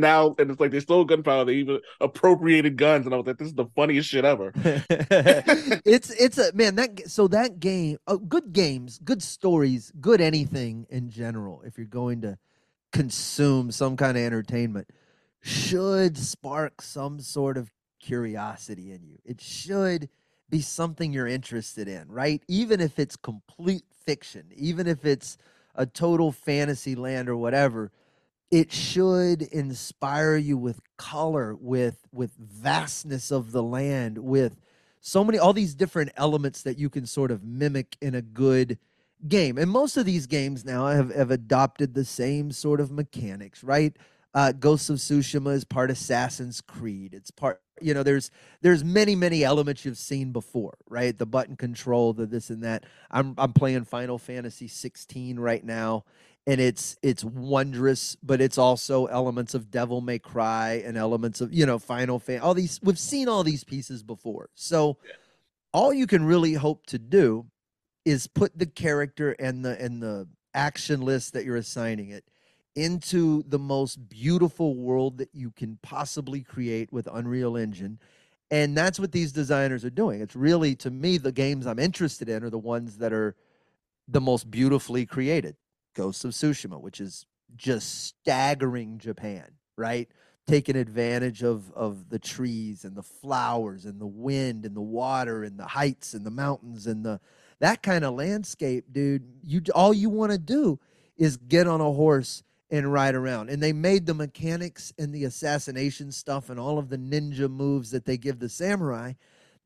now 0.00 0.34
and 0.38 0.50
it's 0.50 0.60
like 0.60 0.72
they 0.72 0.80
stole 0.80 1.06
gunpowder, 1.06 1.46
they 1.46 1.54
even 1.54 1.80
appropriated 2.00 2.76
guns. 2.76 3.06
And 3.06 3.14
I 3.14 3.16
was 3.16 3.26
like, 3.26 3.38
this 3.38 3.48
is 3.48 3.54
the 3.54 3.64
funniest 3.74 4.10
shit 4.10 4.26
ever. 4.26 4.52
it's 5.86 6.10
it's 6.10 6.36
a 6.36 6.52
man 6.52 6.74
that 6.74 7.08
so 7.08 7.28
that 7.28 7.60
game 7.60 7.96
uh, 8.06 8.16
good 8.16 8.52
games 8.52 9.00
good 9.02 9.22
stories 9.22 9.90
good 10.00 10.20
anything 10.20 10.86
in 10.90 11.08
general 11.08 11.62
if 11.64 11.78
you're 11.78 11.86
going 11.86 12.20
to 12.20 12.36
consume 12.92 13.70
some 13.70 13.96
kind 13.96 14.18
of 14.18 14.22
entertainment 14.22 14.86
should 15.40 16.18
spark 16.18 16.82
some 16.82 17.20
sort 17.20 17.56
of 17.56 17.72
curiosity 18.00 18.92
in 18.92 19.02
you 19.02 19.16
it 19.24 19.40
should 19.40 20.10
be 20.52 20.60
something 20.60 21.12
you're 21.12 21.26
interested 21.26 21.88
in 21.88 22.06
right? 22.08 22.42
Even 22.46 22.80
if 22.80 23.00
it's 23.00 23.16
complete 23.16 23.84
fiction 24.04 24.44
even 24.54 24.86
if 24.86 25.04
it's 25.04 25.36
a 25.74 25.86
total 25.86 26.30
fantasy 26.30 26.94
land 26.94 27.28
or 27.28 27.36
whatever 27.36 27.90
it 28.52 28.70
should 28.70 29.42
inspire 29.42 30.36
you 30.36 30.58
with 30.58 30.80
color 30.98 31.56
with 31.58 32.06
with 32.12 32.32
vastness 32.36 33.32
of 33.32 33.50
the 33.50 33.62
land 33.62 34.18
with 34.18 34.60
so 35.00 35.24
many 35.24 35.38
all 35.38 35.52
these 35.52 35.74
different 35.74 36.12
elements 36.16 36.62
that 36.62 36.78
you 36.78 36.88
can 36.88 37.06
sort 37.06 37.30
of 37.30 37.42
mimic 37.42 37.96
in 38.00 38.14
a 38.14 38.22
good 38.22 38.78
game. 39.26 39.58
And 39.58 39.70
most 39.70 39.96
of 39.96 40.04
these 40.06 40.26
games 40.26 40.64
now 40.64 40.86
have, 40.86 41.14
have 41.14 41.30
adopted 41.30 41.94
the 41.94 42.04
same 42.04 42.52
sort 42.52 42.80
of 42.80 42.90
mechanics 42.90 43.64
right 43.64 43.96
uh, 44.34 44.52
Ghosts 44.52 44.88
of 44.88 44.96
Tsushima 44.96 45.52
is 45.52 45.64
part 45.64 45.90
Assassin's 45.90 46.60
Creed. 46.60 47.12
It's 47.14 47.30
part, 47.30 47.60
you 47.80 47.92
know, 47.92 48.02
there's 48.02 48.30
there's 48.62 48.82
many 48.82 49.14
many 49.14 49.44
elements 49.44 49.84
you've 49.84 49.98
seen 49.98 50.32
before, 50.32 50.78
right? 50.88 51.16
The 51.16 51.26
button 51.26 51.56
control, 51.56 52.12
the 52.12 52.26
this 52.26 52.48
and 52.48 52.64
that. 52.64 52.84
I'm 53.10 53.34
I'm 53.36 53.52
playing 53.52 53.84
Final 53.84 54.18
Fantasy 54.18 54.68
16 54.68 55.38
right 55.38 55.62
now, 55.62 56.04
and 56.46 56.60
it's 56.60 56.96
it's 57.02 57.24
wondrous, 57.24 58.16
but 58.22 58.40
it's 58.40 58.56
also 58.56 59.06
elements 59.06 59.54
of 59.54 59.70
Devil 59.70 60.00
May 60.00 60.18
Cry 60.18 60.82
and 60.84 60.96
elements 60.96 61.42
of 61.42 61.52
you 61.52 61.66
know 61.66 61.78
Final 61.78 62.18
Fan. 62.18 62.40
All 62.40 62.54
these 62.54 62.80
we've 62.82 62.98
seen 62.98 63.28
all 63.28 63.44
these 63.44 63.64
pieces 63.64 64.02
before, 64.02 64.48
so 64.54 64.96
all 65.74 65.92
you 65.92 66.06
can 66.06 66.24
really 66.24 66.54
hope 66.54 66.86
to 66.86 66.98
do 66.98 67.46
is 68.06 68.26
put 68.26 68.58
the 68.58 68.66
character 68.66 69.32
and 69.32 69.62
the 69.62 69.78
and 69.78 70.02
the 70.02 70.26
action 70.54 71.02
list 71.02 71.34
that 71.34 71.44
you're 71.44 71.56
assigning 71.56 72.10
it 72.10 72.24
into 72.74 73.42
the 73.48 73.58
most 73.58 74.08
beautiful 74.08 74.74
world 74.74 75.18
that 75.18 75.28
you 75.32 75.50
can 75.50 75.78
possibly 75.82 76.42
create 76.42 76.92
with 76.92 77.08
Unreal 77.12 77.56
Engine. 77.56 77.98
And 78.50 78.76
that's 78.76 79.00
what 79.00 79.12
these 79.12 79.32
designers 79.32 79.84
are 79.84 79.90
doing. 79.90 80.20
It's 80.20 80.36
really, 80.36 80.74
to 80.76 80.90
me, 80.90 81.18
the 81.18 81.32
games 81.32 81.66
I'm 81.66 81.78
interested 81.78 82.28
in 82.28 82.44
are 82.44 82.50
the 82.50 82.58
ones 82.58 82.98
that 82.98 83.12
are 83.12 83.34
the 84.08 84.20
most 84.20 84.50
beautifully 84.50 85.06
created. 85.06 85.56
Ghosts 85.94 86.24
of 86.24 86.32
Tsushima, 86.32 86.80
which 86.80 87.00
is 87.00 87.26
just 87.56 88.06
staggering 88.06 88.98
Japan, 88.98 89.46
right? 89.76 90.08
Taking 90.46 90.76
advantage 90.76 91.42
of 91.42 91.70
of 91.72 92.08
the 92.08 92.18
trees 92.18 92.84
and 92.84 92.96
the 92.96 93.02
flowers 93.02 93.84
and 93.84 94.00
the 94.00 94.06
wind 94.06 94.64
and 94.64 94.74
the 94.74 94.80
water 94.80 95.44
and 95.44 95.58
the 95.58 95.66
heights 95.66 96.14
and 96.14 96.26
the 96.26 96.30
mountains 96.30 96.86
and 96.86 97.04
the 97.04 97.20
that 97.60 97.82
kind 97.82 98.04
of 98.04 98.14
landscape, 98.14 98.86
dude. 98.90 99.22
You 99.42 99.62
all 99.74 99.94
you 99.94 100.10
want 100.10 100.32
to 100.32 100.38
do 100.38 100.80
is 101.16 101.36
get 101.36 101.66
on 101.66 101.80
a 101.80 101.92
horse 101.92 102.42
and 102.72 102.90
ride 102.90 103.14
around. 103.14 103.50
And 103.50 103.62
they 103.62 103.74
made 103.74 104.06
the 104.06 104.14
mechanics 104.14 104.94
and 104.98 105.14
the 105.14 105.24
assassination 105.24 106.10
stuff 106.10 106.48
and 106.48 106.58
all 106.58 106.78
of 106.78 106.88
the 106.88 106.96
ninja 106.96 107.48
moves 107.48 107.90
that 107.90 108.06
they 108.06 108.16
give 108.16 108.38
the 108.38 108.48
samurai, 108.48 109.12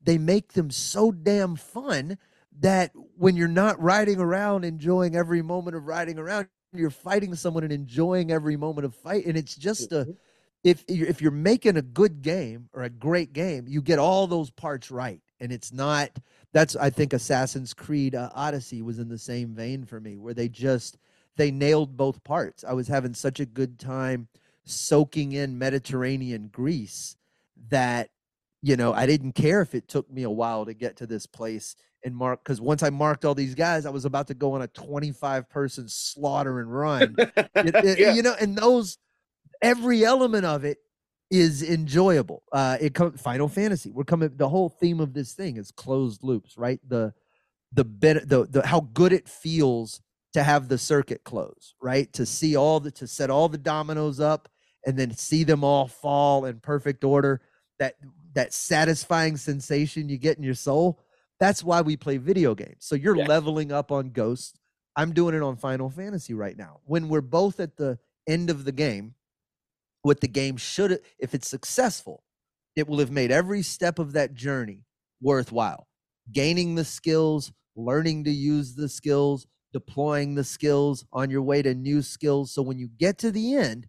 they 0.03 0.17
make 0.17 0.53
them 0.53 0.69
so 0.69 1.11
damn 1.11 1.55
fun 1.55 2.17
that 2.59 2.91
when 3.15 3.37
you're 3.37 3.47
not 3.47 3.81
riding 3.81 4.19
around 4.19 4.65
enjoying 4.65 5.15
every 5.15 5.41
moment 5.41 5.77
of 5.77 5.87
riding 5.87 6.19
around, 6.19 6.49
you're 6.73 6.89
fighting 6.89 7.33
someone 7.33 7.63
and 7.63 7.71
enjoying 7.71 8.29
every 8.29 8.57
moment 8.57 8.83
of 8.85 8.93
fight. 8.93 9.25
And 9.25 9.37
it's 9.37 9.55
just 9.55 9.93
a 9.93 10.15
if 10.63 10.83
you're, 10.89 11.07
if 11.07 11.21
you're 11.21 11.31
making 11.31 11.77
a 11.77 11.81
good 11.81 12.21
game 12.21 12.67
or 12.73 12.83
a 12.83 12.89
great 12.89 13.31
game, 13.31 13.65
you 13.69 13.81
get 13.81 13.99
all 13.99 14.27
those 14.27 14.49
parts 14.49 14.91
right. 14.91 15.21
And 15.39 15.51
it's 15.51 15.71
not 15.71 16.09
that's 16.51 16.75
I 16.75 16.89
think 16.89 17.13
Assassin's 17.13 17.73
Creed 17.73 18.15
uh, 18.15 18.31
Odyssey 18.35 18.81
was 18.81 18.99
in 18.99 19.07
the 19.07 19.17
same 19.17 19.53
vein 19.53 19.85
for 19.85 20.01
me, 20.01 20.17
where 20.17 20.33
they 20.33 20.49
just 20.49 20.97
they 21.37 21.51
nailed 21.51 21.95
both 21.95 22.23
parts. 22.23 22.63
I 22.63 22.73
was 22.73 22.87
having 22.87 23.13
such 23.13 23.39
a 23.39 23.45
good 23.45 23.79
time 23.79 24.27
soaking 24.65 25.31
in 25.31 25.57
Mediterranean 25.57 26.49
Greece 26.51 27.15
that 27.69 28.09
you 28.61 28.75
know 28.75 28.93
I 28.93 29.05
didn't 29.05 29.33
care 29.33 29.61
if 29.61 29.73
it 29.75 29.87
took 29.87 30.11
me 30.11 30.23
a 30.23 30.29
while 30.29 30.65
to 30.65 30.73
get 30.73 30.97
to 30.97 31.07
this 31.07 31.25
place 31.25 31.75
and 32.03 32.15
mark 32.15 32.43
because 32.43 32.59
once 32.61 32.83
I 32.83 32.89
marked 32.89 33.23
all 33.25 33.35
these 33.35 33.55
guys, 33.55 33.85
I 33.85 33.89
was 33.91 34.05
about 34.05 34.27
to 34.27 34.33
go 34.33 34.53
on 34.53 34.61
a 34.61 34.67
25 34.67 35.49
person 35.49 35.87
slaughter 35.87 36.59
and 36.59 36.71
run. 36.73 37.15
It- 37.55 37.75
it- 37.75 37.99
Yeah. 37.99 38.13
You 38.13 38.21
know, 38.23 38.35
and 38.39 38.57
those 38.57 38.97
every 39.61 40.03
element 40.05 40.45
of 40.45 40.63
it 40.65 40.77
is 41.29 41.61
enjoyable. 41.63 42.43
Uh 42.51 42.77
it 42.79 42.93
comes 42.93 43.19
Final 43.21 43.47
Fantasy. 43.47 43.91
We're 43.91 44.03
coming 44.05 44.31
the 44.35 44.49
whole 44.49 44.69
theme 44.69 44.99
of 44.99 45.13
this 45.13 45.33
thing 45.33 45.57
is 45.57 45.71
closed 45.71 46.23
loops, 46.23 46.57
right? 46.57 46.79
The 46.87 47.13
the 47.73 47.83
bit 47.83 48.29
the, 48.29 48.45
the 48.45 48.65
how 48.65 48.81
good 48.93 49.11
it 49.13 49.27
feels 49.27 50.01
to 50.33 50.43
have 50.43 50.67
the 50.67 50.77
circuit 50.77 51.23
close, 51.23 51.73
right? 51.81 52.11
To 52.13 52.25
see 52.25 52.55
all 52.55 52.79
the 52.79 52.91
to 52.91 53.07
set 53.07 53.29
all 53.29 53.49
the 53.49 53.57
dominoes 53.57 54.19
up 54.19 54.49
and 54.85 54.97
then 54.97 55.11
see 55.11 55.43
them 55.43 55.63
all 55.63 55.87
fall 55.87 56.45
in 56.45 56.59
perfect 56.59 57.03
order. 57.03 57.41
That 57.79 57.95
that 58.33 58.53
satisfying 58.53 59.37
sensation 59.37 60.09
you 60.09 60.17
get 60.17 60.37
in 60.37 60.43
your 60.43 60.53
soul. 60.53 60.99
That's 61.39 61.63
why 61.63 61.81
we 61.81 61.97
play 61.97 62.17
video 62.17 62.55
games. 62.55 62.77
So 62.79 62.95
you're 62.95 63.15
Yes. 63.15 63.27
leveling 63.27 63.71
up 63.71 63.91
on 63.91 64.09
Ghost. 64.09 64.59
I'm 64.95 65.13
doing 65.13 65.35
it 65.35 65.43
on 65.43 65.55
Final 65.57 65.89
Fantasy 65.89 66.33
right 66.33 66.57
now. 66.57 66.81
When 66.85 67.07
we're 67.09 67.21
both 67.21 67.59
at 67.59 67.77
the 67.77 67.99
end 68.27 68.49
of 68.49 68.65
the 68.65 68.71
game, 68.71 69.13
what 70.01 70.21
the 70.21 70.27
game 70.27 70.57
should 70.57 70.99
if 71.19 71.33
it's 71.33 71.47
successful, 71.47 72.23
it 72.75 72.87
will 72.87 72.99
have 72.99 73.11
made 73.11 73.31
every 73.31 73.61
step 73.61 73.99
of 73.99 74.13
that 74.13 74.33
journey 74.33 74.85
worthwhile. 75.21 75.87
Gaining 76.31 76.75
the 76.75 76.85
skills, 76.85 77.51
learning 77.75 78.23
to 78.25 78.31
use 78.31 78.75
the 78.75 78.89
skills, 78.89 79.47
deploying 79.77 80.33
the 80.33 80.43
skills 80.43 81.05
on 81.13 81.29
your 81.29 81.43
way 81.43 81.61
to 81.61 81.75
new 81.75 82.01
skills. 82.01 82.51
So 82.51 82.63
when 82.63 82.79
you 82.79 82.89
get 82.97 83.19
to 83.19 83.29
the 83.29 83.53
end, 83.53 83.85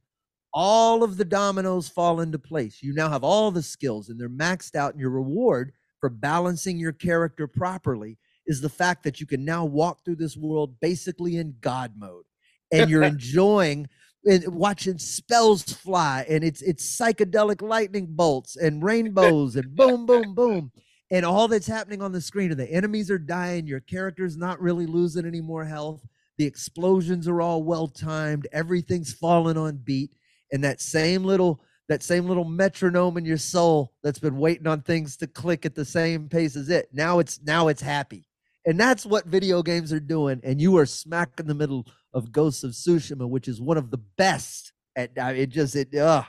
all 0.53 1.03
of 1.03 1.17
the 1.17 1.25
dominoes 1.25 1.89
fall 1.89 2.21
into 2.21 2.39
place. 2.39 2.83
You 2.83 2.93
now 2.93 3.09
have 3.09 3.25
all 3.25 3.51
the 3.51 3.63
skills 3.63 4.11
and 4.11 4.21
they're 4.21 4.29
maxed 4.29 4.75
out, 4.75 4.93
and 4.93 5.01
your 5.01 5.11
reward 5.11 5.73
for 5.99 6.11
balancing 6.11 6.79
your 6.79 6.93
character 6.93 7.47
properly 7.47 8.19
is 8.47 8.61
the 8.61 8.69
fact 8.69 9.03
that 9.05 9.19
you 9.19 9.27
can 9.27 9.47
now 9.47 9.65
walk 9.65 10.05
through 10.05 10.17
this 10.17 10.37
world 10.37 10.75
basically 10.81 11.37
in 11.39 11.55
God 11.63 11.95
mode. 11.97 12.25
And 12.71 12.91
you're 12.91 13.03
enjoying 13.15 13.89
and 14.27 14.47
watching 14.49 14.99
spells 14.99 15.63
fly 15.63 16.27
and 16.29 16.43
it's 16.45 16.61
it's 16.61 16.85
psychedelic 16.85 17.63
lightning 17.63 18.07
bolts 18.11 18.57
and 18.57 18.83
rainbows 18.93 19.57
and 19.57 19.75
boom 19.75 20.07
boom 20.07 20.35
boom 20.35 20.73
and 21.11 21.25
all 21.25 21.49
that's 21.49 21.67
happening 21.67 22.03
on 22.03 22.13
the 22.13 22.21
screen 22.21 22.53
are 22.53 22.57
the 22.57 22.71
enemies 22.71 23.11
are 23.11 23.19
dying 23.19 23.67
your 23.67 23.81
character's 23.81 24.37
not 24.37 24.61
really 24.61 24.87
losing 24.87 25.27
any 25.27 25.41
more 25.41 25.65
health 25.65 26.07
the 26.39 26.45
explosions 26.45 27.27
are 27.27 27.41
all 27.41 27.63
well 27.63 27.89
timed 27.89 28.47
everything's 28.53 29.13
falling 29.13 29.57
on 29.57 29.77
beat 29.77 30.11
and 30.53 30.63
that 30.65 30.81
same 30.81 31.25
little 31.25 31.61
that 31.89 32.03
same 32.03 32.27
little 32.27 32.45
metronome 32.45 33.17
in 33.17 33.25
your 33.25 33.39
soul 33.39 33.93
that's 34.03 34.19
been 34.19 34.37
waiting 34.37 34.67
on 34.67 34.83
things 34.83 35.17
to 35.17 35.27
click 35.27 35.65
at 35.65 35.75
the 35.75 35.85
same 35.85 36.29
pace 36.29 36.57
as 36.57 36.69
it 36.69 36.89
now 36.93 37.19
it's 37.19 37.41
now 37.43 37.69
it's 37.69 37.83
happy 37.83 38.27
and 38.67 38.79
that's 38.79 39.07
what 39.07 39.25
video 39.25 39.63
games 39.63 39.93
are 39.93 40.01
doing 40.01 40.41
and 40.45 40.61
you 40.61 40.77
are 40.77 40.87
smack 40.87 41.31
in 41.39 41.47
the 41.47 41.55
middle 41.55 41.87
of 42.15 42.33
Ghosts 42.33 42.65
of 42.65 42.73
Tsushima, 42.73 43.29
which 43.29 43.49
is 43.49 43.61
one 43.61 43.77
of 43.77 43.91
the 43.91 43.99
best. 44.17 44.73
At 44.97 45.13
it 45.17 45.51
just 45.51 45.77
it 45.77 45.95
uh, 45.95 46.25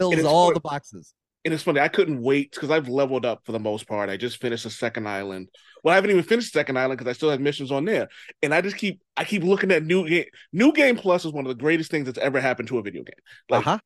fills 0.00 0.24
all 0.24 0.52
the 0.52 0.60
boxes. 0.60 1.14
And 1.44 1.54
it's 1.54 1.62
funny, 1.62 1.80
I 1.80 1.88
couldn't 1.88 2.20
wait 2.20 2.50
because 2.52 2.70
I've 2.70 2.88
leveled 2.88 3.24
up 3.24 3.42
for 3.46 3.52
the 3.52 3.58
most 3.60 3.86
part. 3.86 4.10
I 4.10 4.16
just 4.16 4.40
finished 4.40 4.64
the 4.64 4.70
second 4.70 5.08
island. 5.08 5.48
Well, 5.82 5.92
I 5.92 5.94
haven't 5.94 6.10
even 6.10 6.24
finished 6.24 6.52
the 6.52 6.58
second 6.58 6.76
island 6.78 6.98
because 6.98 7.08
I 7.10 7.14
still 7.14 7.30
have 7.30 7.40
missions 7.40 7.70
on 7.70 7.84
there. 7.84 8.08
And 8.42 8.52
I 8.52 8.60
just 8.60 8.76
keep 8.76 9.00
I 9.16 9.24
keep 9.24 9.44
looking 9.44 9.70
at 9.70 9.84
new 9.84 10.06
game. 10.08 10.24
New 10.52 10.72
Game 10.72 10.96
Plus 10.96 11.24
is 11.24 11.32
one 11.32 11.46
of 11.46 11.48
the 11.48 11.60
greatest 11.62 11.90
things 11.90 12.06
that's 12.06 12.18
ever 12.18 12.40
happened 12.40 12.68
to 12.68 12.78
a 12.78 12.82
video 12.82 13.02
game. 13.04 13.14
Like 13.48 13.66
uh-huh. 13.66 13.78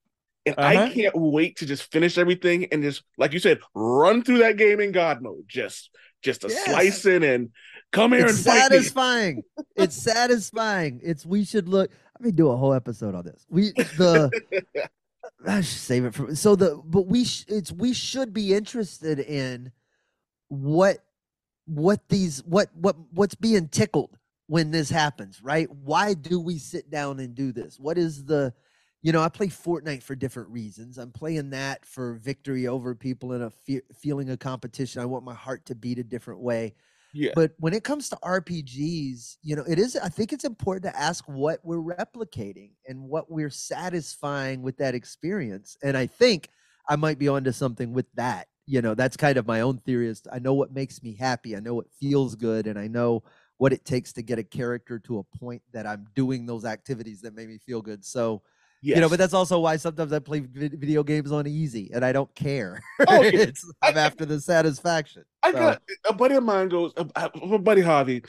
and 0.47 0.55
I 0.59 0.77
Uh-huh. 0.77 0.93
can't 0.95 1.15
wait 1.15 1.57
to 1.59 1.67
just 1.67 1.93
finish 1.93 2.17
everything 2.17 2.67
and 2.73 2.83
just 2.83 3.03
like 3.19 3.33
you 3.35 3.39
said, 3.39 3.59
run 3.75 4.23
through 4.25 4.39
that 4.39 4.57
game 4.57 4.81
in 4.81 4.91
God 4.91 5.21
mode. 5.23 5.45
Just 5.47 5.91
just 6.23 6.45
a 6.45 6.49
Yes. 6.49 6.65
slicing 6.65 7.23
and 7.23 7.51
come 7.93 8.13
here 8.13 8.23
It's 8.27 8.33
and 8.37 8.39
satisfying. 8.45 9.43
it's 9.77 9.95
satisfying. 9.97 11.01
It's 11.05 11.27
we 11.27 11.45
should 11.45 11.69
look. 11.69 11.91
Let 12.19 12.25
me 12.25 12.33
do 12.33 12.49
a 12.51 12.57
whole 12.57 12.73
episode 12.73 13.15
on 13.15 13.25
this. 13.25 13.45
We 13.51 13.73
the 13.73 14.31
I 15.47 15.61
should 15.61 15.79
save 15.81 16.05
it 16.05 16.15
for 16.15 16.35
so 16.35 16.57
the 16.57 16.81
but 16.85 17.07
we 17.07 17.25
sh, 17.25 17.45
it's 17.49 17.73
we 17.73 17.93
should 17.93 18.33
be 18.33 18.55
interested 18.55 19.19
in 19.19 19.73
what 20.49 20.99
what 21.67 22.09
these 22.09 22.43
what 22.45 22.69
what 22.75 22.97
what's 23.13 23.35
being 23.35 23.69
tickled 23.69 24.19
when 24.47 24.71
this 24.71 24.91
happens, 24.91 25.43
right? 25.43 25.71
Why 25.71 26.15
do 26.15 26.41
we 26.41 26.59
sit 26.59 26.91
down 26.91 27.21
and 27.21 27.35
do 27.35 27.53
this? 27.53 27.79
What 27.79 27.99
is 27.99 28.25
the 28.25 28.53
you 29.03 29.11
know, 29.11 29.21
I 29.21 29.29
play 29.29 29.49
Fortnite 29.49 30.05
for 30.05 30.15
different 30.15 30.51
reasons. 30.51 30.97
I'm 30.97 31.11
playing 31.11 31.51
that 31.51 31.85
for 31.85 32.15
victory 32.15 32.69
over 32.69 32.95
people 32.95 33.33
in 33.33 33.43
a 33.43 33.51
fe- 33.51 33.83
feeling 34.01 34.31
of 34.31 34.39
competition. 34.39 35.03
I 35.03 35.07
want 35.07 35.25
my 35.25 35.35
heart 35.35 35.67
to 35.67 35.75
beat 35.75 35.99
a 35.99 36.05
different 36.05 36.41
way. 36.41 36.75
Yeah. 37.13 37.33
But 37.35 37.53
when 37.59 37.75
it 37.75 37.85
comes 37.85 38.09
to 38.09 38.17
RPGs, 38.23 39.37
you 39.43 39.57
know, 39.57 39.65
it 39.69 39.79
is, 39.79 39.97
I 39.97 40.09
think 40.09 40.33
it's 40.33 40.45
important 40.45 40.93
to 40.93 40.99
ask 40.99 41.25
what 41.27 41.61
we're 41.63 41.77
replicating 41.77 42.71
and 42.89 43.03
what 43.03 43.31
we're 43.31 43.51
satisfying 43.51 44.63
with 44.63 44.79
that 44.79 44.95
experience. 44.95 45.77
And 45.83 45.97
I 45.97 46.07
think 46.07 46.49
I 46.89 46.97
might 46.97 47.19
be 47.19 47.29
onto 47.29 47.53
something 47.53 47.93
with 47.93 48.07
that. 48.15 48.49
You 48.67 48.81
know, 48.81 48.95
that's 48.95 49.17
kind 49.17 49.37
of 49.37 49.47
my 49.47 49.61
own 49.61 49.79
theory 49.79 50.09
is 50.09 50.23
I 50.33 50.39
know 50.39 50.55
what 50.55 50.73
makes 50.73 51.03
me 51.03 51.15
happy. 51.15 51.57
I 51.57 51.61
know 51.61 51.75
what 51.75 51.91
feels 52.01 52.35
good. 52.35 52.67
And 52.67 52.79
I 52.79 52.87
know 52.89 53.23
what 53.59 53.73
it 53.73 53.85
takes 53.85 54.13
to 54.15 54.23
get 54.23 54.39
a 54.39 54.45
character 54.45 54.99
to 55.01 55.19
a 55.19 55.39
point 55.39 55.63
that 55.73 55.87
I'm 55.87 56.07
doing 56.15 56.47
those 56.47 56.65
activities 56.65 57.21
that 57.23 57.35
make 57.35 57.49
me 57.49 57.59
feel 57.59 57.83
good. 57.83 58.05
So, 58.05 58.43
yes. 58.83 58.97
you 58.97 59.01
know, 59.01 59.09
but 59.09 59.19
that's 59.19 59.33
also 59.35 59.59
why 59.61 59.77
sometimes 59.77 60.13
I 60.13 60.19
play 60.19 60.41
video 60.41 61.03
games 61.03 61.33
on 61.33 61.47
easy 61.47 61.91
and 61.95 62.05
I 62.05 62.13
don't 62.13 62.33
care. 62.35 62.81
Oh, 63.09 63.23
yeah. 63.23 63.31
it's, 63.33 63.65
I'm 63.81 63.97
after 63.97 64.25
the 64.27 64.41
satisfaction. 64.41 65.25
I 65.43 65.53
So- 65.53 65.59
got 65.59 65.83
a 66.09 66.13
buddy 66.13 66.35
of 66.35 66.45
mine 66.45 66.69
goes, 66.69 66.93
uh, 66.97 67.05
uh, 67.17 67.29
my 67.47 67.57
buddy 67.59 67.81
Harvey. 67.81 68.23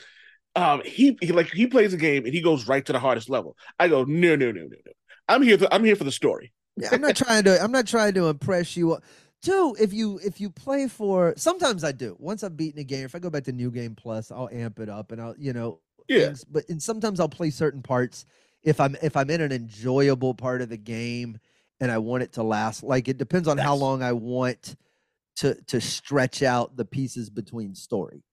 Um, 0.56 0.82
he, 0.84 1.18
he 1.20 1.32
like 1.32 1.48
he 1.50 1.66
plays 1.66 1.92
a 1.92 1.96
game 1.96 2.24
and 2.24 2.32
he 2.32 2.40
goes 2.40 2.68
right 2.68 2.84
to 2.86 2.92
the 2.92 2.98
hardest 3.00 3.28
level. 3.28 3.56
I 3.80 3.88
go, 3.88 4.04
no, 4.04 4.36
no, 4.36 4.52
no, 4.52 4.60
no, 4.62 4.68
no. 4.68 4.92
I'm 5.28 5.42
here. 5.42 5.56
To, 5.56 5.74
I'm 5.74 5.82
here 5.82 5.96
for 5.96 6.04
the 6.04 6.12
story. 6.12 6.52
Yeah, 6.76 6.90
I'm 6.92 7.00
not 7.00 7.16
trying 7.16 7.42
to. 7.44 7.60
I'm 7.60 7.72
not 7.72 7.86
trying 7.88 8.14
to 8.14 8.28
impress 8.28 8.76
you. 8.76 8.98
Two, 9.42 9.76
if 9.80 9.92
you 9.92 10.20
if 10.24 10.40
you 10.40 10.50
play 10.50 10.86
for, 10.86 11.34
sometimes 11.36 11.82
I 11.82 11.90
do. 11.92 12.16
Once 12.20 12.44
I've 12.44 12.56
beaten 12.56 12.78
a 12.80 12.84
game, 12.84 13.04
if 13.04 13.14
I 13.16 13.18
go 13.18 13.30
back 13.30 13.44
to 13.44 13.52
New 13.52 13.70
Game 13.72 13.94
Plus, 13.96 14.30
I'll 14.30 14.48
amp 14.52 14.78
it 14.78 14.88
up 14.88 15.10
and 15.10 15.20
I'll, 15.20 15.34
you 15.36 15.52
know, 15.52 15.80
Yeah. 16.08 16.26
things- 16.26 16.44
but 16.44 16.68
and 16.68 16.80
sometimes 16.82 17.18
I'll 17.20 17.28
play 17.28 17.50
certain 17.50 17.82
parts 17.82 18.24
if 18.64 18.80
I'm 18.80 18.96
if 19.02 19.16
I'm 19.16 19.30
in 19.30 19.40
an 19.40 19.52
enjoyable 19.52 20.34
part 20.34 20.62
of 20.62 20.68
the 20.68 20.76
game 20.76 21.38
and 21.80 21.90
I 21.90 21.98
want 21.98 22.22
it 22.22 22.32
to 22.32 22.42
last. 22.42 22.82
Like 22.82 23.08
it 23.08 23.18
depends 23.18 23.46
on 23.46 23.58
how 23.58 23.74
long 23.74 24.02
I 24.02 24.12
want 24.12 24.76
to 25.36 25.54
to 25.66 25.80
stretch 25.80 26.42
out 26.42 26.76
the 26.76 26.84
pieces 26.84 27.30
between 27.30 27.74
story. 27.74 28.24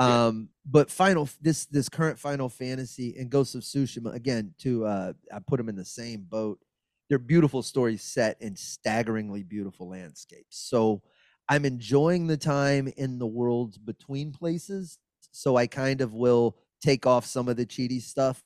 Yeah. 0.00 0.26
Um, 0.26 0.50
but 0.64 0.90
final 0.90 1.28
this 1.40 1.66
this 1.66 1.88
current 1.88 2.18
Final 2.18 2.48
Fantasy 2.48 3.16
and 3.18 3.30
Ghost 3.30 3.54
of 3.54 3.62
Tsushima 3.62 4.14
again 4.14 4.54
to 4.58 4.84
uh 4.84 5.12
I 5.34 5.38
put 5.40 5.56
them 5.56 5.68
in 5.68 5.76
the 5.76 5.84
same 5.84 6.22
boat. 6.28 6.60
They're 7.08 7.18
beautiful 7.18 7.62
stories 7.62 8.02
set 8.02 8.36
in 8.40 8.54
staggeringly 8.54 9.42
beautiful 9.42 9.88
landscapes. 9.88 10.58
So 10.68 11.02
I'm 11.48 11.64
enjoying 11.64 12.26
the 12.26 12.36
time 12.36 12.92
in 12.98 13.18
the 13.18 13.26
worlds 13.26 13.78
between 13.78 14.32
places. 14.32 14.98
So 15.32 15.56
I 15.56 15.66
kind 15.66 16.02
of 16.02 16.12
will 16.12 16.58
take 16.82 17.06
off 17.06 17.24
some 17.24 17.48
of 17.48 17.56
the 17.56 17.64
cheaty 17.64 18.02
stuff. 18.02 18.42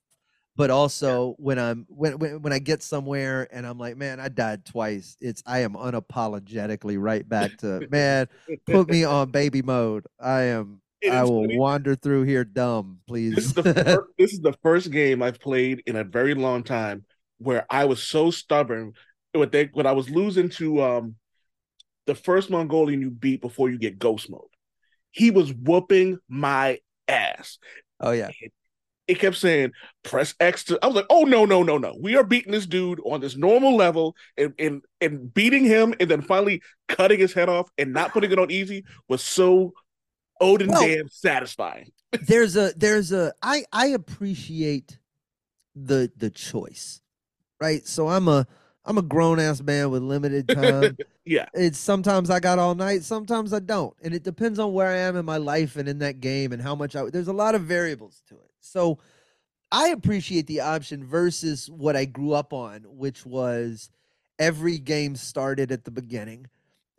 But 0.54 0.70
also 0.70 1.34
when 1.38 1.58
I'm 1.58 1.86
when, 1.88 2.18
when 2.18 2.42
when 2.42 2.52
I 2.52 2.58
get 2.58 2.82
somewhere 2.82 3.48
and 3.50 3.66
I'm 3.66 3.78
like, 3.78 3.96
man, 3.96 4.20
I 4.20 4.28
died 4.28 4.66
twice. 4.66 5.16
It's 5.20 5.42
I 5.46 5.60
am 5.60 5.74
unapologetically 5.74 7.00
right 7.00 7.26
back 7.26 7.56
to 7.58 7.86
man, 7.90 8.28
put 8.66 8.90
me 8.90 9.04
on 9.04 9.30
baby 9.30 9.62
mode. 9.62 10.06
I 10.20 10.42
am 10.42 10.82
I 11.10 11.24
will 11.24 11.42
funny. 11.44 11.56
wander 11.56 11.96
through 11.96 12.24
here 12.24 12.44
dumb, 12.44 12.98
please. 13.08 13.34
This 13.34 13.46
is 13.46 13.52
please. 13.54 13.64
the 13.74 13.84
fir- 13.84 14.08
this 14.18 14.32
is 14.34 14.40
the 14.40 14.52
first 14.62 14.90
game 14.90 15.22
I've 15.22 15.40
played 15.40 15.82
in 15.86 15.96
a 15.96 16.04
very 16.04 16.34
long 16.34 16.62
time 16.62 17.04
where 17.38 17.66
I 17.70 17.86
was 17.86 18.02
so 18.02 18.30
stubborn 18.30 18.92
when 19.32 19.50
they 19.50 19.70
when 19.72 19.86
I 19.86 19.92
was 19.92 20.10
losing 20.10 20.50
to 20.50 20.82
um 20.82 21.14
the 22.06 22.14
first 22.14 22.50
Mongolian 22.50 23.00
you 23.00 23.10
beat 23.10 23.40
before 23.40 23.70
you 23.70 23.78
get 23.78 23.98
ghost 23.98 24.28
mode. 24.28 24.42
He 25.12 25.30
was 25.30 25.52
whooping 25.52 26.18
my 26.28 26.78
ass. 27.08 27.58
oh 28.00 28.12
yeah. 28.12 28.30
It 29.12 29.18
kept 29.18 29.36
saying 29.36 29.72
press 30.04 30.34
X 30.40 30.64
to 30.64 30.78
I 30.82 30.86
was 30.86 30.96
like, 30.96 31.04
oh 31.10 31.24
no, 31.24 31.44
no, 31.44 31.62
no, 31.62 31.76
no. 31.76 31.94
We 32.00 32.16
are 32.16 32.24
beating 32.24 32.50
this 32.50 32.64
dude 32.64 32.98
on 33.04 33.20
this 33.20 33.36
normal 33.36 33.76
level 33.76 34.16
and 34.38 34.54
and 34.58 34.82
and 35.02 35.34
beating 35.34 35.64
him 35.64 35.92
and 36.00 36.10
then 36.10 36.22
finally 36.22 36.62
cutting 36.88 37.18
his 37.20 37.34
head 37.34 37.50
off 37.50 37.68
and 37.76 37.92
not 37.92 38.12
putting 38.12 38.32
it 38.32 38.38
on 38.38 38.50
easy 38.50 38.86
was 39.08 39.22
so 39.22 39.74
Odin 40.40 40.68
Well- 40.68 40.80
damn 40.80 41.10
satisfying. 41.10 41.92
there's 42.26 42.56
a 42.56 42.72
there's 42.74 43.12
a 43.12 43.34
I 43.42 43.64
I 43.70 43.88
appreciate 43.88 44.98
the 45.76 46.10
the 46.16 46.30
choice. 46.30 47.02
Right? 47.60 47.86
So 47.86 48.08
I'm 48.08 48.28
a 48.28 48.46
I'm 48.86 48.96
a 48.96 49.02
grown 49.02 49.38
ass 49.38 49.60
man 49.60 49.90
with 49.90 50.02
limited 50.02 50.48
time. 50.54 50.96
Yeah. 51.26 51.48
It's 51.52 51.78
sometimes 51.78 52.30
I 52.30 52.40
got 52.40 52.58
all 52.58 52.74
night, 52.74 53.02
sometimes 53.04 53.52
I 53.52 53.58
don't. 53.60 53.94
And 54.02 54.14
it 54.14 54.22
depends 54.22 54.58
on 54.58 54.72
where 54.72 54.88
I 54.88 54.96
am 54.96 55.16
in 55.16 55.26
my 55.26 55.36
life 55.36 55.76
and 55.76 55.86
in 55.86 55.98
that 55.98 56.20
game 56.20 56.52
and 56.52 56.62
how 56.62 56.74
much 56.74 56.96
I 56.96 57.04
there's 57.10 57.28
a 57.28 57.32
lot 57.34 57.54
of 57.54 57.60
variables 57.62 58.22
to 58.28 58.36
it. 58.36 58.51
So 58.62 58.98
I 59.70 59.88
appreciate 59.88 60.46
the 60.46 60.60
option 60.60 61.04
versus 61.04 61.68
what 61.68 61.96
I 61.96 62.06
grew 62.06 62.32
up 62.32 62.52
on, 62.52 62.80
which 62.84 63.26
was 63.26 63.90
every 64.38 64.78
game 64.78 65.16
started 65.16 65.70
at 65.70 65.84
the 65.84 65.90
beginning 65.90 66.48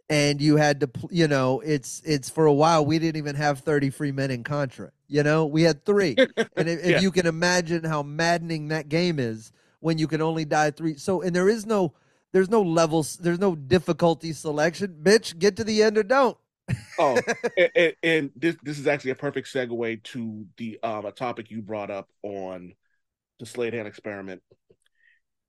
and 0.09 0.39
you 0.39 0.57
had 0.57 0.81
to 0.81 0.89
you 1.09 1.27
know 1.27 1.61
it's 1.61 2.01
it's 2.05 2.29
for 2.29 2.45
a 2.45 2.53
while 2.53 2.85
we 2.85 2.99
didn't 2.99 3.17
even 3.17 3.35
have 3.35 3.59
30 3.59 3.89
free 3.89 4.11
men 4.11 4.29
in 4.31 4.43
contra 4.43 4.91
you 5.13 5.21
know? 5.21 5.45
We 5.45 5.61
had 5.61 5.85
three. 5.85 6.15
And 6.57 6.67
if, 6.67 6.83
if 6.83 7.01
you 7.01 7.11
can 7.11 7.25
imagine 7.25 7.83
how 7.83 8.03
maddening 8.03 8.69
that 8.69 8.89
game 8.89 9.19
is 9.19 9.51
when 9.79 9.97
you 9.97 10.07
can 10.07 10.21
only 10.21 10.45
die 10.45 10.71
three 10.71 10.95
so 10.97 11.21
and 11.21 11.35
there 11.35 11.49
is 11.49 11.65
no 11.65 11.93
there's 12.31 12.49
no 12.49 12.61
levels 12.61 13.17
there's 13.17 13.39
no 13.39 13.55
difficulty 13.55 14.33
selection. 14.33 14.97
Bitch 15.01 15.37
get 15.37 15.55
to 15.57 15.63
the 15.63 15.83
end 15.83 15.97
or 15.97 16.03
don't 16.03 16.37
Oh, 16.99 17.19
and, 17.57 17.71
and, 17.75 17.93
and 18.03 18.31
this 18.35 18.55
this 18.63 18.79
is 18.79 18.87
actually 18.87 19.11
a 19.11 19.15
perfect 19.15 19.51
segue 19.51 20.03
to 20.03 20.45
the 20.57 20.79
um 20.83 21.05
a 21.05 21.11
topic 21.11 21.51
you 21.51 21.61
brought 21.61 21.91
up 21.91 22.09
on 22.23 22.73
the 23.39 23.45
Slade 23.45 23.73
Ham 23.73 23.85
experiment. 23.85 24.41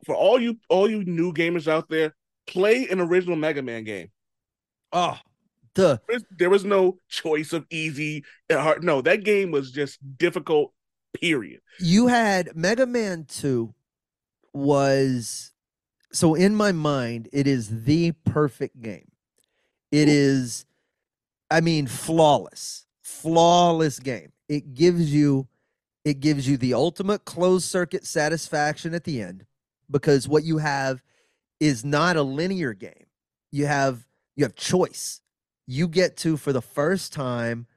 For 0.04 0.14
all 0.14 0.40
you 0.40 0.58
all 0.68 0.90
you 0.90 1.04
new 1.04 1.32
gamers 1.32 1.68
out 1.68 1.88
there, 1.88 2.14
play 2.46 2.88
an 2.88 3.00
original 3.00 3.36
Mega 3.36 3.62
Man 3.62 3.84
game. 3.84 4.10
oh 4.92 5.18
the 5.74 6.00
There 6.06 6.14
was, 6.14 6.24
there 6.38 6.50
was 6.50 6.64
no 6.64 6.98
choice 7.08 7.52
of 7.52 7.66
easy 7.70 8.24
and 8.48 8.60
hard. 8.60 8.84
No, 8.84 9.00
that 9.02 9.24
game 9.24 9.50
was 9.50 9.70
just 9.70 9.98
difficult. 10.18 10.72
Period. 11.20 11.60
you 11.78 12.08
had 12.08 12.56
Mega 12.56 12.86
Man 12.86 13.24
2 13.28 13.72
was 14.52 15.52
so 16.12 16.34
in 16.34 16.56
my 16.56 16.72
mind 16.72 17.28
it 17.32 17.46
is 17.46 17.84
the 17.84 18.10
perfect 18.24 18.82
game. 18.82 19.12
It 19.92 20.08
is 20.08 20.66
I 21.54 21.60
mean 21.60 21.86
flawless. 21.86 22.84
Flawless 23.00 24.00
game. 24.00 24.32
It 24.48 24.74
gives 24.74 25.14
you 25.14 25.46
it 26.04 26.18
gives 26.18 26.48
you 26.48 26.56
the 26.56 26.74
ultimate 26.74 27.24
closed 27.24 27.64
circuit 27.66 28.04
satisfaction 28.04 28.92
at 28.92 29.04
the 29.04 29.22
end 29.22 29.46
because 29.88 30.26
what 30.28 30.42
you 30.42 30.58
have 30.58 31.00
is 31.60 31.84
not 31.84 32.16
a 32.16 32.22
linear 32.22 32.74
game. 32.74 33.06
You 33.52 33.66
have 33.66 34.04
you 34.34 34.44
have 34.44 34.56
choice. 34.56 35.20
You 35.68 35.86
get 35.86 36.16
to 36.18 36.36
for 36.36 36.52
the 36.52 36.60
first 36.60 37.12
time 37.12 37.68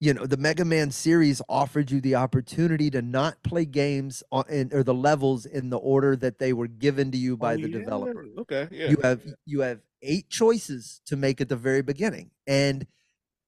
you 0.00 0.12
know 0.12 0.26
the 0.26 0.36
mega 0.36 0.66
man 0.66 0.90
series 0.90 1.40
offered 1.48 1.90
you 1.90 2.02
the 2.02 2.16
opportunity 2.16 2.90
to 2.90 3.00
not 3.00 3.42
play 3.42 3.64
games 3.64 4.22
on, 4.30 4.44
in, 4.50 4.70
or 4.74 4.82
the 4.82 4.92
levels 4.92 5.46
in 5.46 5.70
the 5.70 5.78
order 5.78 6.14
that 6.14 6.38
they 6.38 6.52
were 6.52 6.66
given 6.66 7.10
to 7.10 7.16
you 7.16 7.38
by 7.38 7.54
Oh, 7.54 7.56
the 7.56 7.68
yeah. 7.70 7.78
developer 7.78 8.26
Okay, 8.40 8.68
yeah. 8.70 8.90
you 8.90 8.98
have 9.02 9.22
you 9.46 9.60
have 9.62 9.80
eight 10.02 10.28
choices 10.28 11.00
to 11.06 11.16
make 11.16 11.40
at 11.40 11.48
the 11.48 11.56
very 11.56 11.80
beginning 11.80 12.30
and 12.46 12.86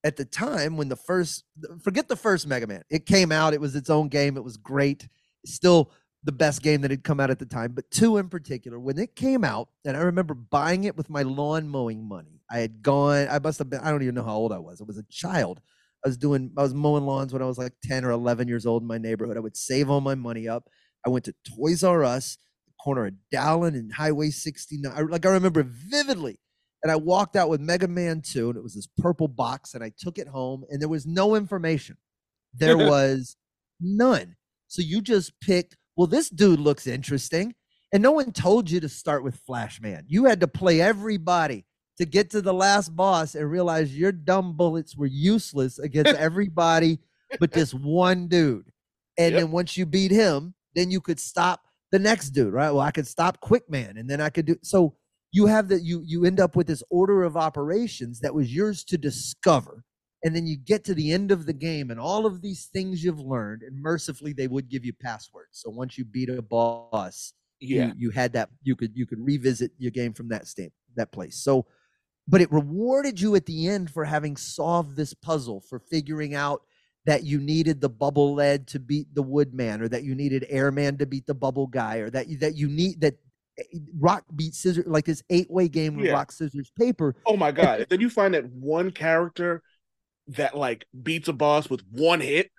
at 0.06 0.16
the 0.16 0.24
time 0.24 0.76
when 0.76 0.88
the 0.88 0.96
first 0.96 1.42
forget 1.82 2.06
the 2.06 2.14
first 2.14 2.46
mega 2.46 2.64
man 2.64 2.82
it 2.88 3.06
came 3.06 3.32
out 3.32 3.52
it 3.52 3.60
was 3.60 3.74
its 3.74 3.90
own 3.90 4.06
game 4.06 4.36
it 4.36 4.44
was 4.44 4.56
great 4.56 5.08
still 5.44 5.90
the 6.22 6.30
best 6.30 6.62
game 6.62 6.80
that 6.80 6.92
had 6.92 7.02
come 7.02 7.18
out 7.18 7.28
at 7.28 7.40
the 7.40 7.44
time 7.44 7.72
but 7.72 7.90
two 7.90 8.16
in 8.16 8.28
particular 8.28 8.78
when 8.78 8.98
it 8.98 9.16
came 9.16 9.42
out 9.42 9.68
and 9.84 9.96
i 9.96 10.00
remember 10.00 10.32
buying 10.32 10.84
it 10.84 10.96
with 10.96 11.10
my 11.10 11.22
lawn 11.22 11.68
mowing 11.68 12.06
money 12.06 12.40
i 12.48 12.58
had 12.58 12.82
gone 12.82 13.26
i 13.32 13.38
must 13.40 13.58
have 13.58 13.68
been 13.68 13.80
i 13.80 13.90
don't 13.90 14.02
even 14.02 14.14
know 14.14 14.22
how 14.22 14.36
old 14.36 14.52
i 14.52 14.58
was 14.58 14.80
i 14.80 14.84
was 14.84 14.96
a 14.96 15.02
child 15.10 15.60
i 16.04 16.08
was 16.08 16.16
doing 16.16 16.52
i 16.56 16.62
was 16.62 16.72
mowing 16.72 17.04
lawns 17.04 17.32
when 17.32 17.42
i 17.42 17.46
was 17.46 17.58
like 17.58 17.72
10 17.82 18.04
or 18.04 18.12
11 18.12 18.46
years 18.46 18.64
old 18.64 18.82
in 18.82 18.88
my 18.88 18.98
neighborhood 18.98 19.36
i 19.36 19.40
would 19.40 19.56
save 19.56 19.90
all 19.90 20.00
my 20.00 20.14
money 20.14 20.46
up 20.46 20.68
i 21.04 21.08
went 21.08 21.24
to 21.24 21.34
toys 21.56 21.82
r 21.82 22.04
us 22.04 22.38
the 22.66 22.72
corner 22.80 23.06
of 23.06 23.14
Dowling 23.30 23.74
and 23.74 23.92
Highway 23.92 24.30
69. 24.30 24.92
I, 24.94 25.02
like 25.02 25.24
I 25.24 25.30
remember 25.30 25.62
vividly. 25.62 26.38
And 26.82 26.92
I 26.92 26.96
walked 26.96 27.36
out 27.36 27.48
with 27.48 27.60
Mega 27.60 27.88
Man 27.88 28.20
2, 28.20 28.50
and 28.50 28.56
it 28.56 28.62
was 28.62 28.74
this 28.74 28.88
purple 28.98 29.28
box, 29.28 29.74
and 29.74 29.82
I 29.82 29.92
took 29.98 30.18
it 30.18 30.28
home, 30.28 30.64
and 30.70 30.80
there 30.80 30.88
was 30.88 31.06
no 31.06 31.34
information. 31.34 31.96
There 32.54 32.76
was 32.90 33.36
none. 33.80 34.36
So 34.68 34.82
you 34.82 35.00
just 35.00 35.38
picked, 35.40 35.76
well, 35.96 36.06
this 36.06 36.28
dude 36.30 36.60
looks 36.60 36.86
interesting. 36.86 37.54
And 37.92 38.02
no 38.02 38.10
one 38.10 38.32
told 38.32 38.70
you 38.70 38.80
to 38.80 38.88
start 38.88 39.22
with 39.22 39.36
Flash 39.46 39.80
Man. 39.80 40.04
You 40.08 40.24
had 40.24 40.40
to 40.40 40.48
play 40.48 40.80
everybody 40.80 41.64
to 41.98 42.04
get 42.04 42.30
to 42.30 42.42
the 42.42 42.52
last 42.52 42.94
boss 42.94 43.34
and 43.34 43.50
realize 43.50 43.96
your 43.96 44.12
dumb 44.12 44.56
bullets 44.56 44.96
were 44.96 45.06
useless 45.06 45.78
against 45.78 46.14
everybody 46.18 46.98
but 47.40 47.52
this 47.52 47.72
one 47.74 48.28
dude. 48.28 48.70
And 49.18 49.32
Yep. 49.32 49.40
then 49.40 49.50
once 49.50 49.76
you 49.76 49.86
beat 49.86 50.10
him, 50.10 50.54
then 50.74 50.90
you 50.90 51.00
could 51.00 51.18
stop 51.18 51.62
the 51.90 51.98
next 51.98 52.30
dude, 52.30 52.52
right? 52.52 52.70
Well, 52.70 52.80
I 52.80 52.90
could 52.90 53.06
stop 53.06 53.40
Quick 53.40 53.68
Man, 53.70 53.96
and 53.96 54.08
then 54.08 54.20
I 54.20 54.30
could 54.30 54.46
do 54.46 54.56
so. 54.62 54.94
You 55.36 55.46
have 55.46 55.68
that 55.68 55.82
you 55.82 56.02
you 56.04 56.24
end 56.24 56.40
up 56.40 56.56
with 56.56 56.66
this 56.66 56.82
order 56.88 57.22
of 57.22 57.36
operations 57.36 58.20
that 58.20 58.34
was 58.34 58.54
yours 58.54 58.84
to 58.84 58.96
discover, 58.96 59.84
and 60.24 60.34
then 60.34 60.46
you 60.46 60.56
get 60.56 60.82
to 60.84 60.94
the 60.94 61.12
end 61.12 61.30
of 61.30 61.44
the 61.44 61.52
game, 61.52 61.90
and 61.90 62.00
all 62.00 62.24
of 62.24 62.40
these 62.40 62.70
things 62.72 63.04
you've 63.04 63.20
learned, 63.20 63.62
and 63.62 63.82
mercifully 63.90 64.32
they 64.32 64.48
would 64.48 64.70
give 64.70 64.84
you 64.84 64.94
passwords. 64.94 65.60
So 65.60 65.68
once 65.68 65.98
you 65.98 66.04
beat 66.06 66.30
a 66.30 66.40
boss, 66.40 67.34
yeah. 67.60 67.88
you, 67.88 67.92
you 67.98 68.10
had 68.10 68.32
that 68.32 68.48
you 68.62 68.76
could 68.76 68.92
you 68.94 69.06
could 69.06 69.20
revisit 69.20 69.72
your 69.78 69.90
game 69.90 70.14
from 70.14 70.28
that 70.28 70.46
state 70.46 70.72
that 70.96 71.12
place. 71.12 71.36
So, 71.36 71.66
but 72.26 72.40
it 72.40 72.50
rewarded 72.50 73.20
you 73.20 73.34
at 73.34 73.44
the 73.44 73.68
end 73.68 73.90
for 73.90 74.06
having 74.06 74.36
solved 74.38 74.96
this 74.96 75.12
puzzle, 75.12 75.60
for 75.60 75.78
figuring 75.78 76.34
out 76.34 76.62
that 77.04 77.24
you 77.24 77.38
needed 77.38 77.80
the 77.80 77.88
bubble 77.90 78.34
lead 78.34 78.66
to 78.68 78.80
beat 78.80 79.14
the 79.14 79.22
woodman, 79.22 79.82
or 79.82 79.88
that 79.88 80.02
you 80.02 80.14
needed 80.14 80.46
airman 80.48 80.96
to 80.96 81.06
beat 81.06 81.26
the 81.26 81.34
bubble 81.34 81.66
guy, 81.66 81.98
or 81.98 82.10
that 82.10 82.26
you, 82.28 82.38
that 82.38 82.56
you 82.56 82.68
need 82.68 83.00
that 83.02 83.16
rock 83.98 84.24
beat 84.34 84.54
scissors 84.54 84.86
like 84.86 85.04
this 85.04 85.22
eight 85.30 85.50
way 85.50 85.68
game 85.68 85.96
with 85.96 86.06
Yeah. 86.06 86.12
rock 86.12 86.32
scissors 86.32 86.70
paper. 86.78 87.14
Oh 87.26 87.36
my 87.36 87.52
god! 87.52 87.86
Then 87.88 88.00
you 88.00 88.10
find 88.10 88.34
that 88.34 88.44
one 88.50 88.90
character 88.90 89.62
that 90.28 90.56
like 90.56 90.86
beats 91.02 91.28
a 91.28 91.32
boss 91.32 91.70
with 91.70 91.82
one 91.90 92.20
hit. 92.20 92.50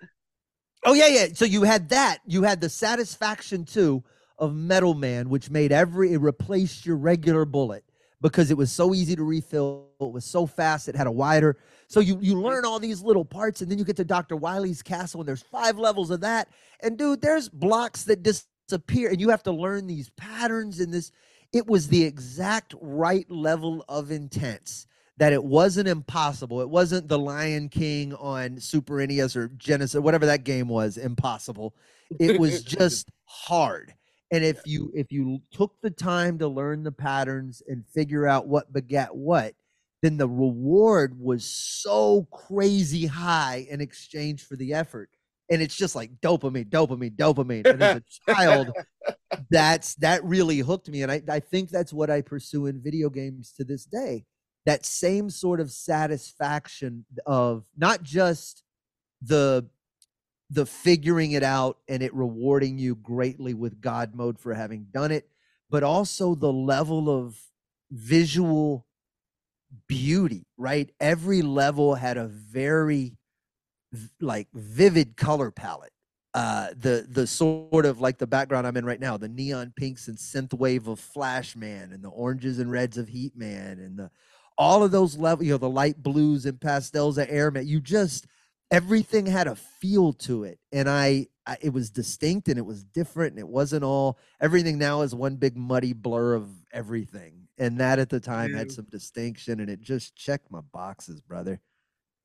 Oh 0.84 0.94
yeah, 0.94 1.08
yeah. 1.08 1.26
So 1.34 1.44
you 1.44 1.62
had 1.62 1.88
that. 1.90 2.18
You 2.26 2.42
had 2.42 2.60
the 2.60 2.68
satisfaction 2.68 3.64
too 3.64 4.02
of 4.38 4.54
Metal 4.54 4.94
Man, 4.94 5.28
which 5.28 5.50
made 5.50 5.72
every 5.72 6.12
it 6.12 6.18
replaced 6.18 6.86
your 6.86 6.96
regular 6.96 7.44
bullet 7.44 7.84
because 8.20 8.50
it 8.50 8.56
was 8.56 8.72
so 8.72 8.94
easy 8.94 9.14
to 9.16 9.24
refill. 9.24 9.90
It 10.00 10.12
was 10.12 10.24
so 10.24 10.46
fast. 10.46 10.88
It 10.88 10.94
had 10.96 11.06
a 11.06 11.12
wider. 11.12 11.56
So 11.88 12.00
you 12.00 12.18
you 12.20 12.40
learn 12.40 12.64
all 12.64 12.78
these 12.78 13.02
little 13.02 13.24
parts, 13.24 13.60
and 13.60 13.70
then 13.70 13.78
you 13.78 13.84
get 13.84 13.96
to 13.96 14.04
Doctor 14.04 14.36
Wily's 14.36 14.82
castle, 14.82 15.20
and 15.20 15.28
there's 15.28 15.42
five 15.42 15.78
levels 15.78 16.10
of 16.10 16.20
that. 16.20 16.48
And 16.80 16.96
dude, 16.96 17.20
there's 17.22 17.48
blocks 17.48 18.04
that 18.04 18.22
disappear, 18.68 19.10
and 19.10 19.20
you 19.20 19.30
have 19.30 19.42
to 19.44 19.52
learn 19.52 19.86
these 19.86 20.10
patterns. 20.10 20.80
And 20.80 20.92
this, 20.92 21.10
it 21.52 21.66
was 21.66 21.88
the 21.88 22.04
exact 22.04 22.74
right 22.80 23.28
level 23.30 23.84
of 23.88 24.10
intense 24.10 24.86
that 25.16 25.32
it 25.32 25.42
wasn't 25.42 25.88
impossible. 25.88 26.60
It 26.60 26.68
wasn't 26.68 27.08
the 27.08 27.18
Lion 27.18 27.68
King 27.68 28.14
on 28.14 28.60
Super 28.60 29.04
NES 29.04 29.34
or 29.34 29.48
Genesis, 29.48 30.00
whatever 30.00 30.26
that 30.26 30.44
game 30.44 30.68
was, 30.68 30.96
impossible. 30.96 31.74
It 32.20 32.38
was 32.38 32.62
just 32.64 33.10
hard. 33.24 33.94
And 34.30 34.44
if 34.44 34.60
you 34.66 34.92
if 34.94 35.10
you 35.10 35.40
took 35.50 35.80
the 35.80 35.90
time 35.90 36.38
to 36.38 36.48
learn 36.48 36.82
the 36.82 36.92
patterns 36.92 37.62
and 37.66 37.86
figure 37.86 38.26
out 38.26 38.46
what 38.46 38.72
begat 38.72 39.16
what, 39.16 39.54
then 40.02 40.18
the 40.18 40.28
reward 40.28 41.18
was 41.18 41.44
so 41.46 42.28
crazy 42.30 43.06
high 43.06 43.66
in 43.70 43.80
exchange 43.80 44.44
for 44.44 44.54
the 44.54 44.74
effort. 44.74 45.08
And 45.50 45.62
it's 45.62 45.74
just 45.76 45.96
like 45.96 46.20
dopamine, 46.20 46.68
dopamine, 46.68 47.16
dopamine. 47.16 47.66
And 47.66 47.82
as 47.82 47.96
a 47.96 48.02
child, 48.34 48.70
that's 49.50 49.94
that 49.96 50.24
really 50.24 50.58
hooked 50.58 50.88
me. 50.88 51.02
And 51.02 51.10
I, 51.10 51.22
I 51.28 51.40
think 51.40 51.70
that's 51.70 51.92
what 51.92 52.10
I 52.10 52.20
pursue 52.20 52.66
in 52.66 52.82
video 52.82 53.08
games 53.08 53.52
to 53.56 53.64
this 53.64 53.84
day. 53.84 54.24
That 54.66 54.84
same 54.84 55.30
sort 55.30 55.60
of 55.60 55.70
satisfaction 55.70 57.06
of 57.26 57.64
not 57.76 58.02
just 58.02 58.62
the 59.22 59.68
the 60.50 60.66
figuring 60.66 61.32
it 61.32 61.42
out 61.42 61.78
and 61.88 62.02
it 62.02 62.14
rewarding 62.14 62.78
you 62.78 62.94
greatly 62.94 63.54
with 63.54 63.80
God 63.80 64.14
mode 64.14 64.38
for 64.38 64.54
having 64.54 64.86
done 64.92 65.12
it, 65.12 65.28
but 65.70 65.82
also 65.82 66.34
the 66.34 66.52
level 66.52 67.10
of 67.10 67.38
visual 67.90 68.86
beauty, 69.86 70.46
right? 70.56 70.90
Every 71.00 71.42
level 71.42 71.94
had 71.94 72.16
a 72.16 72.26
very 72.26 73.16
like 74.20 74.48
vivid 74.52 75.16
color 75.16 75.50
palette. 75.50 75.92
Uh, 76.34 76.68
the 76.78 77.06
the 77.08 77.26
sort 77.26 77.86
of 77.86 78.00
like 78.00 78.18
the 78.18 78.26
background 78.26 78.66
I'm 78.66 78.76
in 78.76 78.84
right 78.84 79.00
now, 79.00 79.16
the 79.16 79.28
neon 79.28 79.72
pinks 79.74 80.08
and 80.08 80.18
synth 80.18 80.52
wave 80.52 80.86
of 80.86 81.00
Flash 81.00 81.56
Man, 81.56 81.90
and 81.92 82.04
the 82.04 82.10
oranges 82.10 82.58
and 82.58 82.70
reds 82.70 82.98
of 82.98 83.08
Heat 83.08 83.34
Man, 83.34 83.78
and 83.78 83.98
the 83.98 84.10
all 84.58 84.82
of 84.82 84.90
those 84.90 85.16
levels, 85.16 85.46
you 85.46 85.52
know, 85.52 85.58
the 85.58 85.70
light 85.70 86.02
blues 86.02 86.44
and 86.44 86.60
pastels 86.60 87.16
of 87.16 87.26
Airman. 87.30 87.66
You 87.66 87.80
just 87.80 88.26
everything 88.70 89.24
had 89.24 89.46
a 89.46 89.56
feel 89.56 90.12
to 90.12 90.44
it, 90.44 90.58
and 90.70 90.88
I, 90.88 91.28
I 91.46 91.56
it 91.62 91.72
was 91.72 91.90
distinct 91.90 92.48
and 92.48 92.58
it 92.58 92.66
was 92.66 92.84
different, 92.84 93.32
and 93.32 93.40
it 93.40 93.48
wasn't 93.48 93.84
all 93.84 94.18
everything. 94.40 94.78
Now 94.78 95.00
is 95.02 95.14
one 95.14 95.36
big 95.36 95.56
muddy 95.56 95.94
blur 95.94 96.34
of 96.34 96.48
everything, 96.72 97.48
and 97.56 97.78
that 97.78 97.98
at 97.98 98.10
the 98.10 98.20
time 98.20 98.52
had 98.52 98.70
some 98.70 98.86
distinction, 98.90 99.60
and 99.60 99.70
it 99.70 99.80
just 99.80 100.14
checked 100.14 100.50
my 100.50 100.60
boxes, 100.60 101.20
brother. 101.20 101.60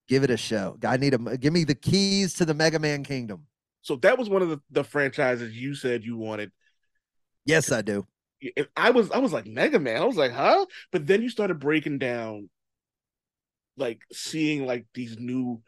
Give 0.07 0.23
it 0.23 0.29
a 0.29 0.37
show. 0.37 0.77
I 0.85 0.97
need 0.97 1.13
a 1.13 1.37
give 1.37 1.53
me 1.53 1.63
the 1.63 1.75
keys 1.75 2.33
to 2.35 2.45
the 2.45 2.53
Mega 2.53 2.79
Man 2.79 3.03
Kingdom. 3.03 3.47
So 3.81 3.95
that 3.97 4.17
was 4.17 4.29
one 4.29 4.41
of 4.41 4.49
the, 4.49 4.61
the 4.71 4.83
franchises 4.83 5.55
you 5.55 5.75
said 5.75 6.03
you 6.03 6.17
wanted. 6.17 6.51
Yes, 7.45 7.71
I 7.71 7.81
do. 7.81 8.05
If 8.41 8.67
I 8.75 8.91
was 8.91 9.11
I 9.11 9.19
was 9.19 9.31
like 9.31 9.45
Mega 9.45 9.79
Man. 9.79 10.01
I 10.01 10.05
was 10.05 10.17
like, 10.17 10.31
huh? 10.31 10.65
But 10.91 11.07
then 11.07 11.21
you 11.21 11.29
started 11.29 11.59
breaking 11.59 11.99
down, 11.99 12.49
like 13.77 14.01
seeing 14.11 14.65
like 14.65 14.85
these 14.93 15.17
new, 15.17 15.61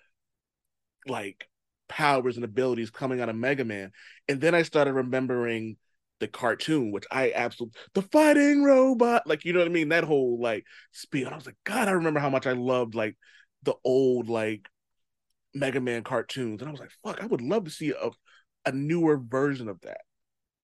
like 1.08 1.48
powers 1.88 2.36
and 2.36 2.44
abilities 2.46 2.90
coming 2.90 3.22
out 3.22 3.30
of 3.30 3.36
Mega 3.36 3.64
Man, 3.64 3.92
and 4.28 4.42
then 4.42 4.56
I 4.56 4.64
started 4.64 4.94
remembering 4.94 5.78
the 6.20 6.28
cartoon, 6.28 6.92
which 6.92 7.06
I 7.12 7.32
absolutely 7.36 7.80
the 7.94 8.02
fighting 8.02 8.64
robot, 8.64 9.28
like 9.28 9.46
you 9.46 9.54
know 9.54 9.60
what 9.60 9.68
I 9.68 9.72
mean. 9.72 9.90
That 9.90 10.04
whole 10.04 10.40
like 10.42 10.66
speed. 10.92 11.28
I 11.28 11.36
was 11.36 11.46
like, 11.46 11.58
God, 11.64 11.88
I 11.88 11.92
remember 11.92 12.20
how 12.20 12.30
much 12.30 12.48
I 12.48 12.54
loved 12.54 12.96
like 12.96 13.18
the 13.66 13.76
old 13.84 14.30
like 14.30 14.70
Mega 15.54 15.82
Man 15.82 16.04
cartoons, 16.04 16.62
and 16.62 16.70
I 16.70 16.72
was 16.72 16.80
like, 16.82 16.92
fuck, 17.04 17.22
I 17.22 17.26
would 17.28 17.42
love 17.42 17.66
to 17.66 17.72
see 17.72 17.92
a 17.92 18.12
a 18.66 18.72
newer 18.72 19.18
version 19.18 19.70
of 19.70 19.82
that. 19.82 20.02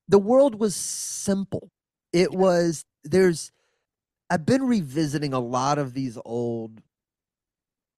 the 0.08 0.20
world 0.20 0.56
was 0.60 0.76
simple. 0.76 1.72
It 2.14 2.32
was 2.34 2.86
there's 3.04 3.52
I've 4.30 4.46
been 4.46 4.64
revisiting 4.64 5.34
a 5.34 5.40
lot 5.40 5.78
of 5.80 5.94
these 5.94 6.18
old 6.26 6.82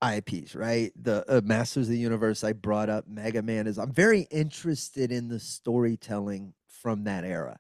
IPs, 0.06 0.54
right? 0.56 0.92
The 1.02 1.24
uh, 1.30 1.42
Masters 1.44 1.88
of 1.88 1.92
the 1.92 1.98
Universe 1.98 2.44
I 2.44 2.54
brought 2.54 2.90
up, 2.90 3.08
Mega 3.08 3.42
Man 3.42 3.68
is 3.68 3.78
I'm 3.80 3.94
very 3.94 4.28
interested 4.32 5.12
in 5.12 5.30
the 5.30 5.40
storytelling 5.40 6.54
from 6.68 7.06
that 7.06 7.24
era 7.24 7.58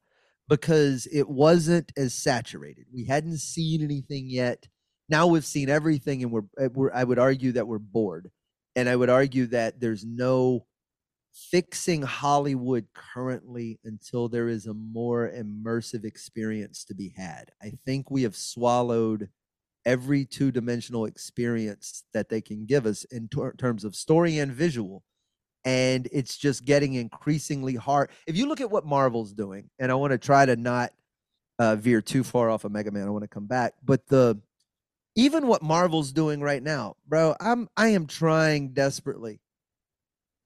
because 0.49 1.07
it 1.11 1.29
wasn't 1.29 1.91
as 1.97 2.13
saturated. 2.13 2.85
We 2.93 3.05
hadn't 3.05 3.37
seen 3.37 3.81
anything 3.81 4.29
yet. 4.29 4.67
Now 5.09 5.27
we've 5.27 5.45
seen 5.45 5.69
everything 5.69 6.23
and 6.23 6.31
we're, 6.31 6.43
uh, 6.59 6.69
we're 6.73 6.93
I 6.93 7.03
would 7.03 7.19
argue 7.19 7.53
that 7.53 7.67
we're 7.67 7.79
bored. 7.79 8.31
And 8.75 8.89
I 8.89 8.95
would 8.95 9.09
argue 9.09 9.47
that 9.47 9.79
there's 9.79 10.03
no 10.03 10.65
fixing 11.33 12.01
Hollywood 12.01 12.87
currently 12.93 13.79
until 13.83 14.29
there 14.29 14.47
is 14.47 14.67
a 14.67 14.73
more 14.73 15.29
immersive 15.29 16.05
experience 16.05 16.83
to 16.85 16.95
be 16.95 17.13
had. 17.15 17.51
I 17.61 17.73
think 17.85 18.09
we 18.09 18.23
have 18.23 18.35
swallowed 18.35 19.29
every 19.85 20.25
two 20.25 20.51
dimensional 20.51 21.05
experience 21.05 22.03
that 22.13 22.29
they 22.29 22.41
can 22.41 22.65
give 22.65 22.85
us 22.85 23.03
in 23.05 23.27
ter- 23.27 23.53
terms 23.53 23.83
of 23.83 23.95
story 23.95 24.37
and 24.37 24.51
visual. 24.51 25.03
And 25.65 26.07
it's 26.11 26.37
just 26.37 26.65
getting 26.65 26.95
increasingly 26.95 27.75
hard. 27.75 28.09
If 28.27 28.35
you 28.37 28.47
look 28.47 28.61
at 28.61 28.69
what 28.69 28.85
Marvel's 28.85 29.33
doing, 29.33 29.69
and 29.79 29.91
I 29.91 29.95
want 29.95 30.11
to 30.11 30.17
try 30.17 30.45
to 30.45 30.55
not 30.55 30.91
uh, 31.57 31.75
veer 31.75 32.01
too 32.01 32.23
far 32.23 32.49
off 32.49 32.65
of 32.65 32.71
Mega 32.71 32.91
Man, 32.91 33.07
I 33.07 33.11
want 33.11 33.23
to 33.23 33.29
come 33.29 33.45
back, 33.45 33.73
but 33.83 34.05
the 34.07 34.39
even 35.15 35.47
what 35.47 35.61
Marvel's 35.61 36.11
doing 36.11 36.41
right 36.41 36.61
now, 36.63 36.95
bro, 37.07 37.35
I'm 37.39 37.69
I 37.77 37.89
am 37.89 38.07
trying 38.07 38.69
desperately 38.73 39.39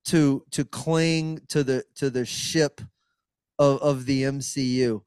to 0.06 0.44
to 0.52 0.66
cling 0.66 1.42
to 1.50 1.64
the 1.64 1.84
to 1.96 2.10
the 2.10 2.26
ship 2.26 2.82
of 3.60 3.80
of 3.82 4.06
the 4.06 4.24
MCU. 4.24 5.02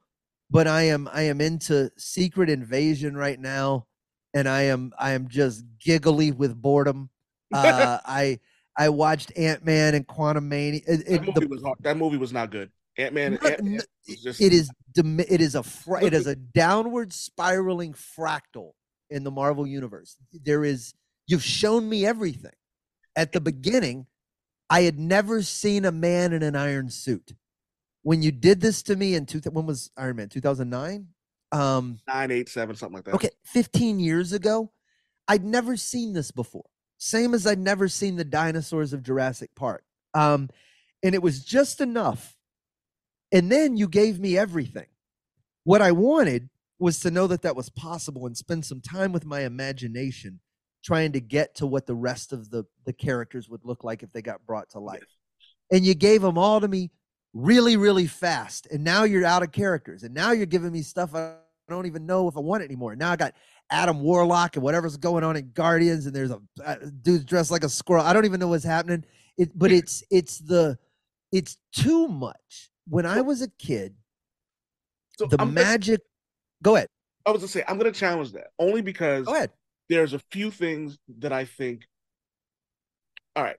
But 0.51 0.66
I 0.66 0.83
am 0.83 1.09
I 1.12 1.23
am 1.23 1.40
into 1.40 1.90
Secret 1.96 2.51
Invasion 2.51 3.16
right 3.16 3.38
now, 3.38 3.87
and 4.35 4.49
I 4.49 4.62
am 4.62 4.92
I 4.99 5.12
am 5.12 5.29
just 5.29 5.64
giggly 5.85 6.33
with 6.33 6.61
boredom. 6.61 7.11
Uh, 7.53 7.99
I 8.07 8.38
I 8.79 8.90
watched 8.90 9.37
Ant 9.37 9.64
Man 9.64 9.96
and 9.96 10.07
Quantumania. 10.07 10.83
It, 10.87 11.05
That 11.05 11.20
movie 11.27 11.40
the- 11.40 11.49
was 11.49 11.62
hard. 11.64 11.79
That 11.81 11.96
movie 11.96 12.16
was 12.16 12.33
not 12.33 12.53
good. 12.53 12.70
Ant 12.96 13.12
Man. 13.12 13.38
No, 13.42 13.57
no, 13.61 13.81
just, 14.09 14.40
It 14.40 14.53
is 14.53 14.70
it 14.96 15.40
is 15.40 15.57
a 15.57 15.64
fra- 15.64 16.05
it 16.05 16.14
is 16.14 16.29
a 16.29 16.37
downward 16.37 17.12
spiraling 17.12 17.92
fractal 17.94 18.75
in 19.11 19.25
the 19.25 19.31
Marvel 19.31 19.66
universe. 19.66 20.16
There 20.33 20.64
is 20.64 20.94
you've 21.27 21.44
shown 21.44 21.88
me 21.88 22.07
everything. 22.07 22.53
At 23.16 23.33
the 23.33 23.40
beginning, 23.40 24.07
I 24.68 24.83
had 24.83 24.99
never 24.99 25.42
seen 25.42 25.85
a 25.85 25.92
man 25.92 26.33
in 26.33 26.42
an 26.42 26.57
iron 26.57 26.90
suit. 26.90 27.35
When 28.03 28.23
you 28.23 28.31
did 28.31 28.61
this 28.61 28.83
to 28.85 28.96
me 28.96 29.14
in 29.14 29.27
two, 29.27 29.40
when 29.51 29.66
was 29.66 29.90
Iron 29.96 30.16
Man? 30.16 30.29
Two 30.29 30.40
thousand 30.40 30.70
nine. 30.70 31.09
Um, 31.53 31.99
nine, 32.07 32.31
eight, 32.31 32.49
seven, 32.49 32.77
something 32.77 32.94
like 32.94 33.05
that. 33.05 33.14
okay, 33.14 33.31
fifteen 33.44 33.99
years 33.99 34.33
ago, 34.33 34.70
I'd 35.29 35.44
never 35.44 35.77
seen 35.77 36.12
this 36.12 36.31
before. 36.31 36.64
Same 36.99 37.35
as 37.35 37.46
I'd 37.46 37.59
never 37.59 37.88
seen 37.88 38.16
the 38.16 38.25
dinosaurs 38.25 38.92
of 38.92 39.03
Jurassic 39.03 39.51
Park. 39.57 39.85
Um, 40.14 40.49
and 41.03 41.14
it 41.14 41.23
was 41.23 41.44
just 41.44 41.81
enough. 41.81 42.37
And 43.33 43.51
then 43.51 43.77
you 43.77 43.88
gave 43.88 44.20
me 44.20 44.37
everything. 44.37 44.87
What 45.64 45.83
I 45.83 45.92
wanted 45.92 46.49
was 46.81 47.01
to 47.01 47.11
know 47.11 47.27
that 47.27 47.43
that 47.43 47.57
was 47.57 47.69
possible 47.69 48.27
and 48.27 48.37
spend 48.37 48.64
some 48.64 48.81
time 48.81 49.12
with 49.12 49.25
my 49.25 49.40
imagination 49.40 50.40
trying 50.83 51.12
to 51.12 51.21
get 51.21 51.55
to 51.57 51.66
what 51.66 51.87
the 51.87 51.95
rest 51.95 52.33
of 52.33 52.51
the 52.51 52.64
the 52.87 52.93
characters 52.93 53.49
would 53.49 53.64
look 53.64 53.85
like 53.85 54.03
if 54.03 54.12
they 54.12 54.23
got 54.23 54.45
brought 54.47 54.71
to 54.71 54.81
life. 54.81 55.05
And 55.71 55.85
you 55.85 55.95
gave 55.95 56.23
them 56.23 56.38
all 56.38 56.61
to 56.61 56.69
me 56.69 56.90
really 57.33 57.77
really 57.77 58.07
fast 58.09 58.66
and 58.73 58.83
now 58.83 59.05
you're 59.05 59.25
out 59.25 59.43
of 59.43 59.53
characters 59.53 60.03
and 60.03 60.12
now 60.12 60.33
you're 60.33 60.47
giving 60.47 60.73
me 60.73 60.83
stuff 60.83 61.14
I 61.14 61.37
don't 61.69 61.87
even 61.87 62.05
know 62.05 62.27
if 62.27 62.37
I 62.37 62.40
want 62.40 62.64
anymore. 62.64 62.97
Now 62.97 63.12
I 63.12 63.16
got 63.16 63.35
Adam 63.71 64.01
Warlock 64.01 64.57
and 64.57 64.64
whatever's 64.64 64.97
going 64.97 65.23
on 65.23 65.37
in 65.37 65.53
Guardians 65.53 66.07
and 66.07 66.16
there's 66.16 66.33
a, 66.33 66.40
uh, 66.64 66.77
a 66.83 66.87
dude 66.90 67.27
dressed 67.27 67.53
like 67.53 67.62
a 67.62 67.69
squirrel. 67.69 68.05
I 68.05 68.12
don't 68.12 68.25
even 68.25 68.40
know 68.40 68.49
what's 68.49 68.64
happening. 68.64 69.05
It 69.38 69.57
but 69.57 69.71
it's 69.79 70.03
it's 70.11 70.38
the 70.38 70.79
it's 71.31 71.59
too 71.73 72.09
much. 72.09 72.71
When 72.88 73.07
I 73.07 73.21
was 73.21 73.43
a 73.43 73.49
kid, 73.49 73.95
So 75.16 75.27
the 75.27 75.40
I'm 75.40 75.55
magic 75.55 76.01
go 76.62 76.77
ahead. 76.77 76.88
I 77.27 77.31
was 77.31 77.40
gonna 77.40 77.49
say 77.49 77.64
I'm 77.68 77.79
gonna 77.79 77.92
challenge 77.92 78.33
that 78.33 78.49
only 78.59 78.83
because 78.83 79.27
Go 79.27 79.35
ahead. 79.35 79.51
there's 79.88 80.12
a 80.14 80.20
few 80.31 80.51
things 80.51 80.99
that 81.18 81.33
I 81.33 81.44
think. 81.44 81.83
All 83.37 83.44
right, 83.44 83.57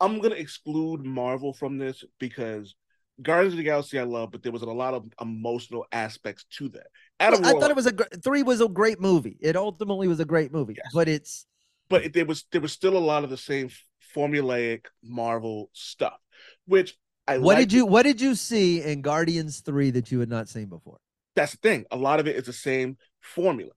I'm 0.00 0.20
gonna 0.20 0.36
exclude 0.36 1.04
Marvel 1.04 1.52
from 1.52 1.78
this 1.78 2.04
because 2.18 2.74
Guardians 3.20 3.54
of 3.54 3.58
the 3.58 3.64
Galaxy 3.64 3.98
I 3.98 4.04
love, 4.04 4.30
but 4.30 4.42
there 4.42 4.52
was 4.52 4.62
a 4.62 4.66
lot 4.66 4.94
of 4.94 5.04
emotional 5.20 5.84
aspects 5.92 6.44
to 6.58 6.68
that. 6.70 6.86
Adam 7.20 7.44
I 7.44 7.50
thought 7.52 7.70
it 7.70 7.76
was 7.76 7.86
a 7.86 7.92
gr- 7.92 8.04
three 8.22 8.42
was 8.44 8.60
a 8.60 8.68
great 8.68 9.00
movie. 9.00 9.36
It 9.40 9.56
ultimately 9.56 10.06
was 10.08 10.20
a 10.20 10.24
great 10.24 10.52
movie, 10.52 10.74
Yes. 10.76 10.86
but 10.94 11.08
it's 11.08 11.46
but 11.88 12.04
it- 12.04 12.12
there 12.12 12.24
was 12.26 12.44
there 12.52 12.60
was 12.60 12.72
still 12.72 12.96
a 12.96 12.98
lot 12.98 13.24
of 13.24 13.30
the 13.30 13.36
same 13.36 13.70
formulaic 14.14 14.86
Marvel 15.02 15.68
stuff, 15.72 16.18
which 16.66 16.96
I 17.26 17.38
what 17.38 17.56
did 17.56 17.72
you 17.72 17.84
what 17.84 18.04
did 18.04 18.20
you 18.20 18.34
see 18.36 18.82
in 18.82 19.02
Guardians 19.02 19.60
three 19.60 19.90
that 19.90 20.10
you 20.12 20.20
had 20.20 20.28
not 20.30 20.48
seen 20.48 20.66
before? 20.68 20.98
That's 21.38 21.52
the 21.52 21.58
thing. 21.68 21.84
A 21.90 21.96
lot 21.96 22.20
of 22.20 22.26
it 22.26 22.36
is 22.36 22.44
the 22.44 22.52
same 22.52 22.96
formula. 23.20 23.72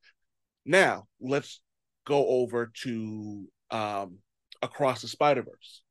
Now 0.65 1.07
let's 1.19 1.61
go 2.05 2.25
over 2.27 2.71
to 2.83 3.47
um 3.69 4.17
across 4.61 5.01
the 5.01 5.07
Spider 5.07 5.43
Verse, 5.43 5.81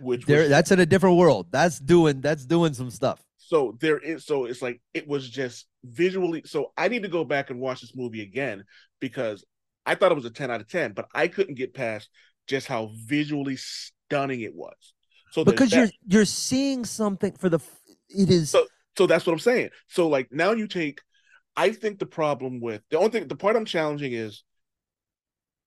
which 0.00 0.24
There, 0.26 0.40
was, 0.40 0.48
that's 0.48 0.70
in 0.72 0.80
a 0.80 0.86
different 0.86 1.16
world. 1.16 1.46
That's 1.50 1.78
doing 1.78 2.20
that's 2.20 2.44
doing 2.44 2.74
some 2.74 2.90
stuff. 2.90 3.22
so 3.36 3.76
there 3.80 3.98
is 3.98 4.24
so 4.26 4.44
it's 4.46 4.62
like 4.62 4.80
it 4.94 5.06
was 5.06 5.28
just 5.28 5.66
visually. 5.84 6.42
So 6.46 6.72
I 6.76 6.88
need 6.88 7.02
to 7.02 7.08
go 7.08 7.24
back 7.24 7.50
and 7.50 7.60
watch 7.60 7.80
this 7.82 7.94
movie 7.94 8.22
again 8.22 8.64
because 9.00 9.44
I 9.86 9.94
thought 9.94 10.12
it 10.12 10.16
was 10.16 10.24
a 10.26 10.30
ten 10.30 10.50
out 10.50 10.60
of 10.60 10.68
ten, 10.68 10.92
but 10.92 11.06
I 11.14 11.28
couldn't 11.28 11.54
get 11.56 11.72
past 11.74 12.08
just 12.46 12.66
how 12.66 12.90
visually 13.06 13.56
stunning 13.56 14.40
it 14.42 14.54
was. 14.54 14.76
So 15.32 15.44
because 15.44 15.70
that. 15.70 15.76
you're 15.78 15.90
you're 16.20 16.24
seeing 16.24 16.84
something 16.84 17.32
for 17.32 17.48
the 17.48 17.60
it 18.08 18.30
is 18.30 18.50
So- 18.50 18.66
So 18.98 19.06
that's 19.06 19.24
what 19.24 19.32
I'm 19.32 19.38
saying. 19.38 19.70
So 19.86 20.08
like 20.08 20.26
now 20.32 20.50
you 20.50 20.66
take 20.66 21.00
I 21.56 21.70
think 21.70 22.00
the 22.00 22.06
problem 22.06 22.60
with 22.60 22.82
the 22.90 22.98
only 22.98 23.10
thing 23.10 23.28
the 23.28 23.36
part 23.36 23.54
I'm 23.54 23.64
challenging 23.64 24.12
is 24.12 24.42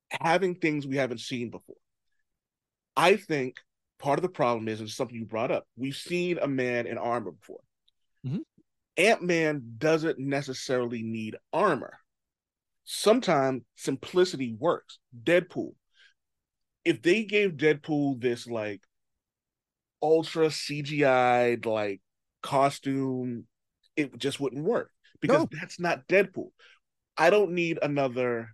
having 0.10 0.56
things 0.56 0.86
we 0.86 0.98
haven't 0.98 1.22
seen 1.22 1.50
before. 1.50 1.78
I 2.98 3.16
think 3.16 3.56
part 4.00 4.20
of 4.20 4.24
the 4.24 4.28
problem 4.28 4.68
is, 4.68 4.82
and 4.82 4.90
something 4.90 5.16
you 5.16 5.24
brought 5.24 5.50
up, 5.50 5.66
we've 5.78 5.96
seen 5.96 6.40
a 6.40 6.48
man 6.48 6.88
in 6.88 6.98
armor 6.98 7.32
before. 7.32 7.62
Mhm. 8.26 8.42
Ant 8.98 9.22
Man 9.22 9.76
doesn't 9.78 10.20
necessarily 10.20 11.02
need 11.02 11.38
armor. 11.54 12.00
Sometimes 12.84 13.64
simplicity 13.78 14.58
works. 14.60 15.00
Deadpool. 15.24 15.76
If 16.84 17.02
they 17.02 17.24
gave 17.24 17.52
Deadpool 17.52 18.20
this 18.20 18.46
like 18.46 18.82
ultra 20.02 20.48
CGI'd 20.48 21.66
like 21.66 22.02
costume, 22.42 23.46
it 23.96 24.18
just 24.18 24.40
wouldn't 24.40 24.64
work 24.64 24.92
because 25.20 25.42
No. 25.42 25.50
that's 25.52 25.80
not 25.80 26.08
Deadpool. 26.08 26.52
I 27.18 27.30
don't 27.30 27.52
need 27.52 27.80
another 27.82 28.50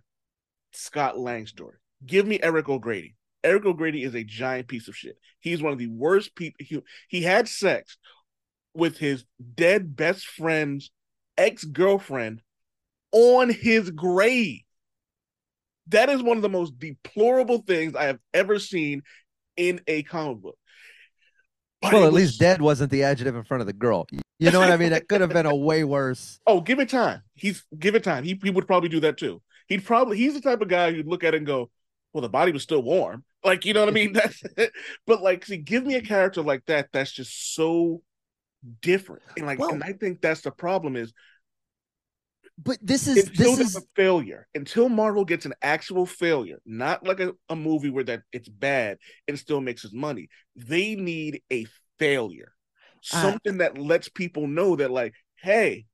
Scott 0.72 1.18
Lang 1.18 1.46
story. 1.46 1.76
Give 2.04 2.26
me 2.26 2.38
Eric 2.42 2.68
O'Grady. 2.68 3.16
Eric 3.44 3.64
O'Grady 3.66 4.02
is 4.02 4.14
a 4.14 4.24
giant 4.24 4.68
piece 4.68 4.88
of 4.88 4.96
shit. 4.96 5.16
He's 5.40 5.62
one 5.62 5.72
of 5.72 5.78
the 5.78 5.86
worst 5.88 6.34
people. 6.34 6.56
He, 6.64 6.80
he 7.08 7.22
had 7.22 7.48
sex 7.48 7.96
with 8.74 8.98
his 8.98 9.24
dead 9.54 9.96
best 9.96 10.26
friend's 10.26 10.90
ex 11.36 11.64
girlfriend 11.64 12.42
on 13.12 13.48
his 13.48 13.90
grave. 13.90 14.60
That 15.88 16.10
is 16.10 16.22
one 16.22 16.36
of 16.36 16.42
the 16.42 16.48
most 16.48 16.78
deplorable 16.78 17.62
things 17.62 17.94
I 17.94 18.04
have 18.04 18.18
ever 18.34 18.58
seen 18.58 19.02
in 19.56 19.80
a 19.86 20.02
comic 20.02 20.38
book. 20.38 20.58
But 21.80 21.92
Well, 21.92 22.02
it 22.02 22.06
at 22.08 22.12
was- 22.12 22.22
least 22.22 22.40
dead 22.40 22.60
wasn't 22.60 22.90
the 22.90 23.02
adjective 23.04 23.36
in 23.36 23.44
front 23.44 23.60
of 23.60 23.66
the 23.66 23.72
girl. 23.72 24.06
You 24.40 24.50
know 24.50 24.60
what 24.60 24.70
I 24.70 24.76
mean? 24.76 24.90
That 24.90 25.08
could 25.08 25.20
have 25.20 25.30
been 25.30 25.46
a 25.46 25.54
way 25.54 25.84
worse. 25.84 26.38
Oh, 26.46 26.60
give 26.60 26.78
it 26.80 26.88
time. 26.88 27.22
He's 27.34 27.64
give 27.78 27.94
it 27.94 28.04
time. 28.04 28.24
He 28.24 28.38
he 28.42 28.50
would 28.50 28.66
probably 28.66 28.88
do 28.88 29.00
that 29.00 29.16
too. 29.16 29.42
He'd 29.68 29.84
probably 29.84 30.16
he's 30.16 30.34
the 30.34 30.40
type 30.40 30.60
of 30.60 30.68
guy 30.68 30.92
who'd 30.92 31.06
look 31.06 31.24
at 31.24 31.34
it 31.34 31.38
and 31.38 31.46
go, 31.46 31.70
"Well, 32.12 32.22
the 32.22 32.28
body 32.28 32.52
was 32.52 32.62
still 32.62 32.82
warm." 32.82 33.24
Like 33.44 33.64
you 33.64 33.72
know 33.72 33.80
what 33.80 33.88
I 33.88 33.92
mean? 33.92 34.12
That's 34.14 34.42
but 35.06 35.22
like, 35.22 35.44
see, 35.46 35.58
give 35.58 35.86
me 35.86 35.94
a 35.94 36.02
character 36.02 36.42
like 36.42 36.64
that. 36.66 36.88
That's 36.92 37.12
just 37.12 37.54
so 37.54 38.02
different. 38.82 39.22
And 39.36 39.46
like, 39.46 39.60
Well- 39.60 39.70
and 39.70 39.84
I 39.84 39.92
think 39.92 40.20
that's 40.20 40.40
the 40.40 40.50
problem 40.50 40.96
is 40.96 41.12
But 42.60 42.78
this 42.82 43.06
is 43.06 43.28
until 43.28 43.56
this 43.56 43.68
is 43.68 43.76
a 43.76 43.82
failure, 43.94 44.48
until 44.54 44.88
Marvel 44.88 45.24
gets 45.24 45.46
an 45.46 45.54
actual 45.62 46.06
failure, 46.06 46.58
not 46.66 47.06
like 47.06 47.20
a, 47.20 47.32
a 47.48 47.54
movie 47.54 47.90
where 47.90 48.04
that 48.04 48.22
it's 48.32 48.48
bad 48.48 48.98
and 49.28 49.38
still 49.38 49.60
makes 49.60 49.84
its 49.84 49.94
money. 49.94 50.28
They 50.56 50.96
need 50.96 51.42
a 51.52 51.66
failure, 51.98 52.52
Uh, 53.12 53.22
something 53.22 53.58
that 53.58 53.78
lets 53.78 54.08
people 54.08 54.46
know 54.48 54.76
that 54.76 54.90
like, 54.90 55.14
hey, 55.40 55.86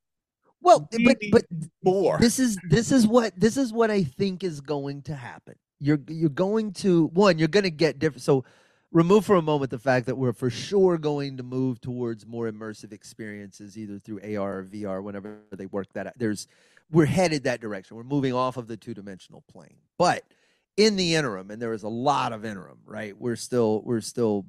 well, 0.61 0.89
we 0.97 1.05
but 1.05 1.19
but 1.31 1.45
more. 1.85 2.19
this 2.19 2.39
is 2.39 2.57
this 2.71 2.91
is 2.91 3.07
what 3.07 3.39
this 3.39 3.57
is 3.59 3.73
what 3.73 3.91
I 3.91 4.05
think 4.05 4.43
is 4.43 4.61
going 4.63 5.03
to 5.03 5.15
happen. 5.15 5.57
You're 5.81 6.01
you're 6.09 6.31
going 6.31 6.73
to 6.75 7.09
one, 7.09 7.39
you're 7.39 7.49
going 7.49 7.65
to 7.65 7.71
get 7.71 7.99
different. 7.99 8.23
So 8.23 8.45
remove 8.95 9.27
for 9.27 9.35
a 9.35 9.43
moment 9.43 9.71
the 9.71 9.79
fact 9.79 10.07
that 10.07 10.17
we're 10.17 10.33
for 10.33 10.49
sure 10.49 10.97
going 10.97 11.37
to 11.37 11.43
move 11.43 11.81
towards 11.81 12.25
more 12.25 12.51
immersive 12.51 12.93
experiences, 12.93 13.77
either 13.77 13.99
through 13.99 14.21
AR 14.21 14.61
or 14.61 14.65
VR, 14.65 15.03
whenever 15.03 15.41
they 15.51 15.67
work 15.67 15.93
that 15.93 16.07
out. 16.07 16.15
There's 16.17 16.47
we're 16.91 17.07
headed 17.07 17.45
that 17.45 17.61
direction. 17.61 17.97
We're 17.97 18.05
moving 18.05 18.33
off 18.33 18.57
of 18.57 18.69
the 18.69 18.77
two 18.77 18.95
dimensional 18.95 19.43
plane, 19.51 19.77
but 19.99 20.23
in 20.77 20.97
the 20.97 21.17
interim, 21.17 21.51
and 21.51 21.61
there 21.61 21.73
is 21.73 21.83
a 21.83 21.89
lot 21.89 22.33
of 22.33 22.45
interim, 22.45 22.79
right? 22.87 23.19
We're 23.19 23.37
still 23.37 23.83
we're 23.85 24.01
still 24.01 24.47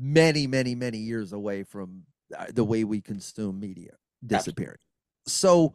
many 0.00 0.46
many 0.46 0.74
many 0.74 0.98
years 0.98 1.32
away 1.32 1.62
from 1.62 2.02
uh, 2.36 2.46
the 2.52 2.64
way 2.64 2.84
we 2.84 3.00
consume 3.00 3.60
media 3.60 3.92
disappearing. 4.26 4.78
So 5.26 5.74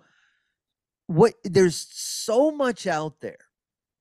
what 1.06 1.36
there's 1.44 1.88
so 1.92 2.52
much 2.52 2.88
out 2.88 3.22
there 3.22 3.47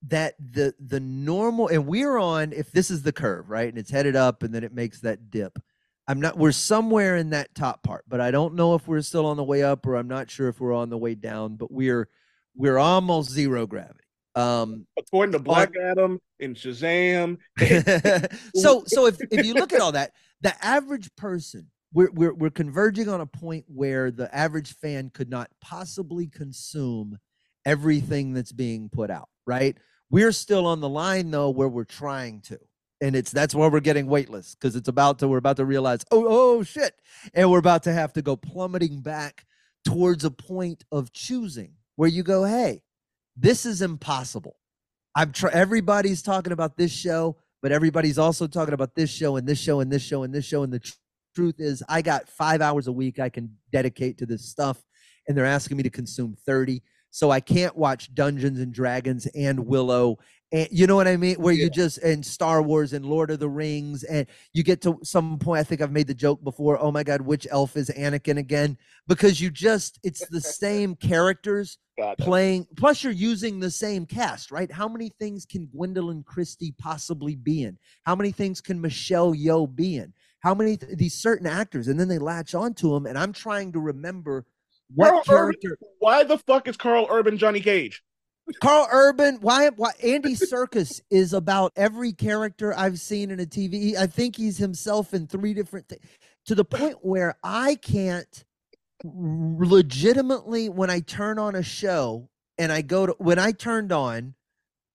that 0.08 0.34
the 0.38 0.74
the 0.78 1.00
normal 1.00 1.68
and 1.68 1.86
we're 1.86 2.18
on 2.18 2.52
if 2.52 2.70
this 2.72 2.90
is 2.90 3.02
the 3.02 3.12
curve 3.12 3.48
right 3.48 3.68
and 3.68 3.78
it's 3.78 3.90
headed 3.90 4.16
up 4.16 4.42
and 4.42 4.54
then 4.54 4.64
it 4.64 4.72
makes 4.72 5.00
that 5.00 5.30
dip 5.30 5.58
i'm 6.06 6.20
not 6.20 6.36
we're 6.36 6.52
somewhere 6.52 7.16
in 7.16 7.30
that 7.30 7.54
top 7.54 7.82
part 7.82 8.04
but 8.08 8.20
i 8.20 8.30
don't 8.30 8.54
know 8.54 8.74
if 8.74 8.86
we're 8.86 9.00
still 9.00 9.26
on 9.26 9.36
the 9.36 9.44
way 9.44 9.62
up 9.62 9.86
or 9.86 9.96
i'm 9.96 10.08
not 10.08 10.30
sure 10.30 10.48
if 10.48 10.60
we're 10.60 10.74
on 10.74 10.90
the 10.90 10.98
way 10.98 11.14
down 11.14 11.56
but 11.56 11.70
we're 11.72 12.08
we're 12.54 12.78
almost 12.78 13.30
zero 13.30 13.66
gravity 13.66 14.00
um 14.34 14.86
according 14.98 15.32
to 15.32 15.38
Black 15.38 15.72
Adam 15.82 16.20
and 16.40 16.54
Shazam. 16.54 17.38
so 18.54 18.84
so 18.86 19.06
if 19.06 19.16
if 19.30 19.46
you 19.46 19.54
look 19.54 19.72
at 19.72 19.80
all 19.80 19.92
that, 19.92 20.12
the 20.42 20.54
average 20.64 21.08
person, 21.16 21.70
we're 21.92 22.10
we're 22.12 22.34
we're 22.34 22.50
converging 22.50 23.08
on 23.08 23.20
a 23.20 23.26
point 23.26 23.64
where 23.68 24.10
the 24.10 24.32
average 24.34 24.74
fan 24.76 25.10
could 25.12 25.30
not 25.30 25.50
possibly 25.60 26.26
consume 26.26 27.18
everything 27.64 28.32
that's 28.32 28.52
being 28.52 28.88
put 28.88 29.10
out, 29.10 29.28
right? 29.46 29.76
We're 30.10 30.32
still 30.32 30.66
on 30.66 30.80
the 30.80 30.88
line 30.88 31.30
though 31.30 31.50
where 31.50 31.68
we're 31.68 31.84
trying 31.84 32.40
to. 32.42 32.58
And 33.00 33.14
it's 33.14 33.30
that's 33.30 33.54
why 33.54 33.66
we're 33.68 33.80
getting 33.80 34.06
weightless 34.06 34.54
because 34.54 34.74
it's 34.74 34.88
about 34.88 35.18
to 35.18 35.28
we're 35.28 35.36
about 35.38 35.56
to 35.58 35.64
realize, 35.64 36.00
oh, 36.10 36.26
oh 36.28 36.62
shit. 36.62 36.94
And 37.34 37.50
we're 37.50 37.58
about 37.58 37.82
to 37.84 37.92
have 37.92 38.12
to 38.14 38.22
go 38.22 38.36
plummeting 38.36 39.00
back 39.00 39.44
towards 39.84 40.24
a 40.24 40.30
point 40.30 40.84
of 40.90 41.12
choosing 41.12 41.74
where 41.96 42.08
you 42.08 42.22
go, 42.22 42.44
hey, 42.44 42.82
this 43.36 43.66
is 43.66 43.82
impossible. 43.82 44.56
I'm 45.14 45.32
try 45.32 45.50
everybody's 45.52 46.22
talking 46.22 46.52
about 46.52 46.76
this 46.76 46.92
show, 46.92 47.36
but 47.62 47.72
everybody's 47.72 48.18
also 48.18 48.46
talking 48.46 48.74
about 48.74 48.94
this 48.94 49.10
show 49.10 49.36
and 49.36 49.46
this 49.46 49.58
show 49.58 49.80
and 49.80 49.90
this 49.90 50.02
show 50.02 50.22
and 50.22 50.34
this 50.34 50.44
show. 50.44 50.62
And 50.62 50.72
the 50.72 50.80
tr- 50.80 50.94
truth 51.34 51.56
is, 51.58 51.82
I 51.88 52.02
got 52.02 52.28
five 52.28 52.60
hours 52.60 52.86
a 52.86 52.92
week 52.92 53.18
I 53.18 53.28
can 53.28 53.56
dedicate 53.72 54.18
to 54.18 54.26
this 54.26 54.48
stuff, 54.48 54.82
and 55.26 55.36
they're 55.36 55.46
asking 55.46 55.76
me 55.76 55.82
to 55.84 55.90
consume 55.90 56.36
30. 56.46 56.82
So 57.10 57.30
I 57.30 57.40
can't 57.40 57.76
watch 57.76 58.14
Dungeons 58.14 58.60
and 58.60 58.72
Dragons 58.72 59.26
and 59.34 59.66
Willow. 59.66 60.18
And 60.52 60.68
you 60.70 60.86
know 60.86 60.96
what 60.96 61.08
I 61.08 61.16
mean? 61.16 61.36
Where 61.36 61.54
you 61.54 61.68
just 61.70 61.98
and 61.98 62.24
Star 62.24 62.62
Wars 62.62 62.92
and 62.92 63.04
Lord 63.04 63.30
of 63.30 63.40
the 63.40 63.48
Rings, 63.48 64.04
and 64.04 64.26
you 64.52 64.62
get 64.62 64.80
to 64.82 64.98
some 65.02 65.38
point. 65.38 65.60
I 65.60 65.64
think 65.64 65.80
I've 65.80 65.90
made 65.90 66.06
the 66.06 66.14
joke 66.14 66.44
before. 66.44 66.78
Oh 66.80 66.92
my 66.92 67.02
God, 67.02 67.20
which 67.20 67.48
elf 67.50 67.76
is 67.76 67.90
Anakin 67.90 68.38
again? 68.38 68.78
Because 69.08 69.40
you 69.40 69.50
just 69.50 69.98
it's 70.04 70.26
the 70.28 70.40
same 70.40 70.94
characters 70.94 71.78
playing 72.18 72.66
plus 72.76 73.02
you're 73.02 73.12
using 73.12 73.58
the 73.58 73.70
same 73.70 74.04
cast 74.04 74.50
right 74.50 74.70
how 74.70 74.86
many 74.86 75.08
things 75.18 75.46
can 75.46 75.66
gwendoline 75.74 76.24
christie 76.24 76.74
possibly 76.78 77.34
be 77.34 77.62
in 77.62 77.78
how 78.04 78.14
many 78.14 78.30
things 78.30 78.60
can 78.60 78.78
michelle 78.80 79.34
yeoh 79.34 79.74
be 79.74 79.96
in 79.96 80.12
how 80.40 80.54
many 80.54 80.76
th- 80.76 80.98
these 80.98 81.14
certain 81.14 81.46
actors 81.46 81.88
and 81.88 81.98
then 81.98 82.08
they 82.08 82.18
latch 82.18 82.54
onto 82.54 82.92
them 82.92 83.06
and 83.06 83.16
i'm 83.16 83.32
trying 83.32 83.72
to 83.72 83.80
remember 83.80 84.44
what 84.94 85.24
Karl 85.26 85.38
Urban- 85.48 85.54
character 85.60 85.78
Why 85.98 86.24
the 86.24 86.38
fuck 86.38 86.68
is 86.68 86.76
Karl 86.76 87.06
Urban 87.10 87.38
Johnny 87.38 87.60
Cage? 87.60 88.02
karl 88.62 88.86
urban 88.92 89.38
why 89.40 89.70
why 89.70 89.90
andy 90.04 90.36
serkis 90.36 91.00
is 91.10 91.32
about 91.32 91.72
every 91.74 92.12
character 92.12 92.72
i've 92.78 93.00
seen 93.00 93.32
in 93.32 93.40
a 93.40 93.44
tv 93.44 93.96
i 93.96 94.06
think 94.06 94.36
he's 94.36 94.56
himself 94.56 95.12
in 95.12 95.26
three 95.26 95.52
different 95.52 95.88
things 95.88 96.00
to 96.44 96.54
the 96.54 96.64
point 96.64 96.94
where 97.02 97.34
i 97.42 97.74
can't 97.74 98.44
legitimately 99.04 100.68
when 100.68 100.90
I 100.90 101.00
turn 101.00 101.38
on 101.38 101.54
a 101.54 101.62
show 101.62 102.28
and 102.58 102.72
I 102.72 102.82
go 102.82 103.06
to 103.06 103.14
when 103.18 103.38
I 103.38 103.52
turned 103.52 103.92
on 103.92 104.34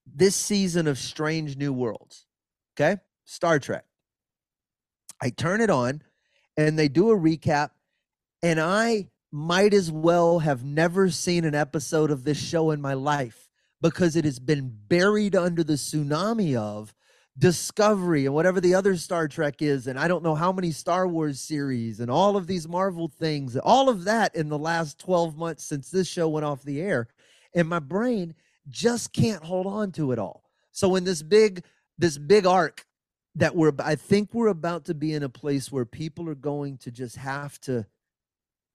this 0.06 0.36
season 0.36 0.88
of 0.88 0.97
Strange 0.97 1.58
New 1.58 1.71
Worlds, 1.73 2.25
okay? 2.75 2.99
Star 3.25 3.60
Trek. 3.60 3.86
I 5.21 5.30
turn 5.30 5.62
it 5.62 5.69
on 5.69 6.01
and 6.58 6.77
they 6.77 6.88
do 6.88 7.12
a 7.12 7.15
recap 7.17 7.69
and 8.41 8.60
I 8.60 9.08
might 9.32 9.74
as 9.74 9.91
well 9.91 10.39
have 10.39 10.63
never 10.63 11.10
seen 11.10 11.46
an 11.46 11.56
episode 11.56 12.12
of 12.12 12.24
this 12.24 12.38
show 12.38 12.72
in 12.72 12.82
my 12.82 12.94
life 12.94 13.50
because 13.82 14.15
it 14.15 14.26
has 14.26 14.39
been 14.39 14.78
buried 14.88 15.36
under 15.36 15.63
the 15.63 15.74
tsunami 15.74 16.56
of 16.56 16.94
Discovery 17.38 18.26
and 18.26 18.36
whatever 18.36 18.60
the 18.60 18.76
other 18.76 18.98
Star 18.98 19.30
Trek 19.30 19.62
is, 19.62 19.88
and 19.88 19.98
I 19.98 20.10
don't 20.10 20.24
know 20.24 20.36
how 20.36 20.52
many 20.52 20.72
Star 20.72 21.08
Wars 21.08 21.39
series 21.39 22.02
and 22.02 22.12
all 22.12 22.36
of 22.36 22.46
these 22.46 22.67
Marvel 22.67 23.08
things, 23.08 23.56
all 23.56 23.88
of 23.88 24.04
that 24.04 24.36
in 24.36 24.50
the 24.50 24.58
last 24.58 25.00
12 25.00 25.38
months 25.38 25.63
since 25.63 25.89
this 25.89 26.10
show 26.10 26.28
went 26.28 26.46
off 26.46 26.62
the 26.63 26.82
air. 26.82 27.08
And 27.56 27.70
my 27.70 27.80
brain 27.80 28.36
just 28.70 29.13
can't 29.13 29.44
hold 29.44 29.65
on 29.65 29.94
to 29.94 30.12
it 30.12 30.20
all. 30.20 30.44
So 30.72 30.96
in 30.96 31.06
this 31.06 31.24
big, 31.24 31.63
this 31.98 32.17
big 32.17 32.46
arc 32.46 32.86
that 33.36 33.56
we're 33.56 33.72
I 33.80 33.96
think 33.96 34.34
we're 34.34 34.48
about 34.48 34.86
to 34.86 34.94
be 34.94 35.13
in 35.13 35.24
a 35.24 35.30
place 35.30 35.72
where 35.72 35.86
people 35.86 36.28
are 36.28 36.36
going 36.36 36.78
to 36.80 36.91
just 36.91 37.15
have 37.15 37.60
to 37.62 37.86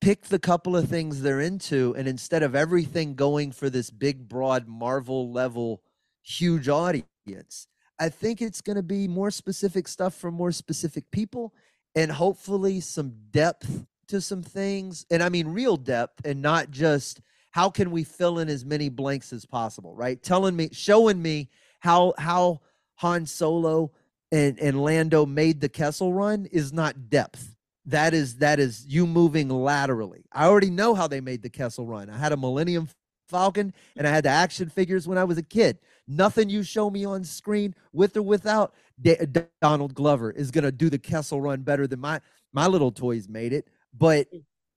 pick 0.01 0.23
the 0.23 0.39
couple 0.39 0.77
of 0.77 0.89
things 0.89 1.23
they're 1.23 1.41
into 1.41 1.95
and 1.97 2.07
instead 2.07 2.43
of 2.43 2.55
everything 2.55 3.15
going 3.15 3.51
for 3.53 3.71
this 3.71 3.91
big 3.91 4.29
broad 4.29 4.69
Marvel 4.69 5.33
level 5.33 5.83
huge 6.23 6.69
audience 6.69 7.69
I 7.99 8.09
think 8.09 8.43
it's 8.43 8.61
going 8.61 8.77
to 8.77 8.83
be 8.83 9.09
more 9.09 9.31
specific 9.31 9.89
stuff 9.89 10.15
for 10.15 10.31
more 10.31 10.53
specific 10.53 11.11
people 11.11 11.55
and 11.95 12.11
hopefully 12.13 12.81
some 12.81 13.15
depth 13.31 13.87
to 14.09 14.21
some 14.21 14.43
things. 14.43 15.07
And 15.11 15.23
I 15.23 15.29
mean, 15.29 15.49
real 15.49 15.77
depth 15.77 16.25
and 16.25 16.43
not 16.43 16.71
just 16.71 17.21
how 17.51 17.71
can 17.71 17.91
we 17.91 18.05
fill 18.05 18.39
in 18.39 18.49
as 18.49 18.65
many 18.65 18.91
blanks 18.91 19.33
as 19.33 19.47
possible, 19.47 19.95
right? 19.95 20.23
Telling 20.23 20.55
me, 20.55 20.69
showing 20.73 21.21
me 21.21 21.49
how, 21.81 22.13
how 22.19 22.61
Han 22.97 23.25
Solo 23.25 23.93
and, 24.31 24.59
and 24.59 24.83
Lando 24.83 25.25
made 25.25 25.61
the 25.61 25.69
Kessel 25.69 26.13
run 26.13 26.47
is 26.53 26.73
not 26.73 27.09
depth. 27.09 27.56
That 27.87 28.15
is, 28.15 28.37
that 28.39 28.61
is 28.61 28.87
you 28.87 29.07
moving 29.07 29.49
laterally. 29.49 30.25
I 30.33 30.47
already 30.47 30.71
know 30.71 30.95
how 30.95 31.09
they 31.09 31.21
made 31.21 31.43
the 31.43 31.51
Kessel 31.51 31.87
run. 31.87 32.11
I 32.11 32.19
had 32.19 32.33
a 32.33 32.37
Millennium 32.37 32.89
Falcon 33.29 33.75
and 33.97 34.07
I 34.07 34.11
had 34.11 34.25
the 34.25 34.31
action 34.31 34.69
figures 34.69 35.09
when 35.09 35.19
I 35.19 35.25
was 35.25 35.39
a 35.39 35.43
kid. 35.43 35.79
Nothing 36.09 36.51
you 36.51 36.63
show 36.63 36.91
me 36.91 37.05
on 37.05 37.25
screen, 37.25 37.75
with 37.93 38.17
or 38.17 38.23
without, 38.23 38.75
Da- 39.01 39.19
Donald 39.63 39.95
Glover 39.95 40.31
is 40.33 40.51
gonna 40.53 40.73
do 40.73 40.91
the 40.91 40.99
Kessel 40.99 41.41
Run 41.41 41.63
better 41.63 41.87
than 41.87 42.01
my 42.01 42.21
my 42.53 42.67
little 42.69 42.93
toys 42.93 43.29
made 43.29 43.53
it. 43.53 43.69
But 43.97 44.29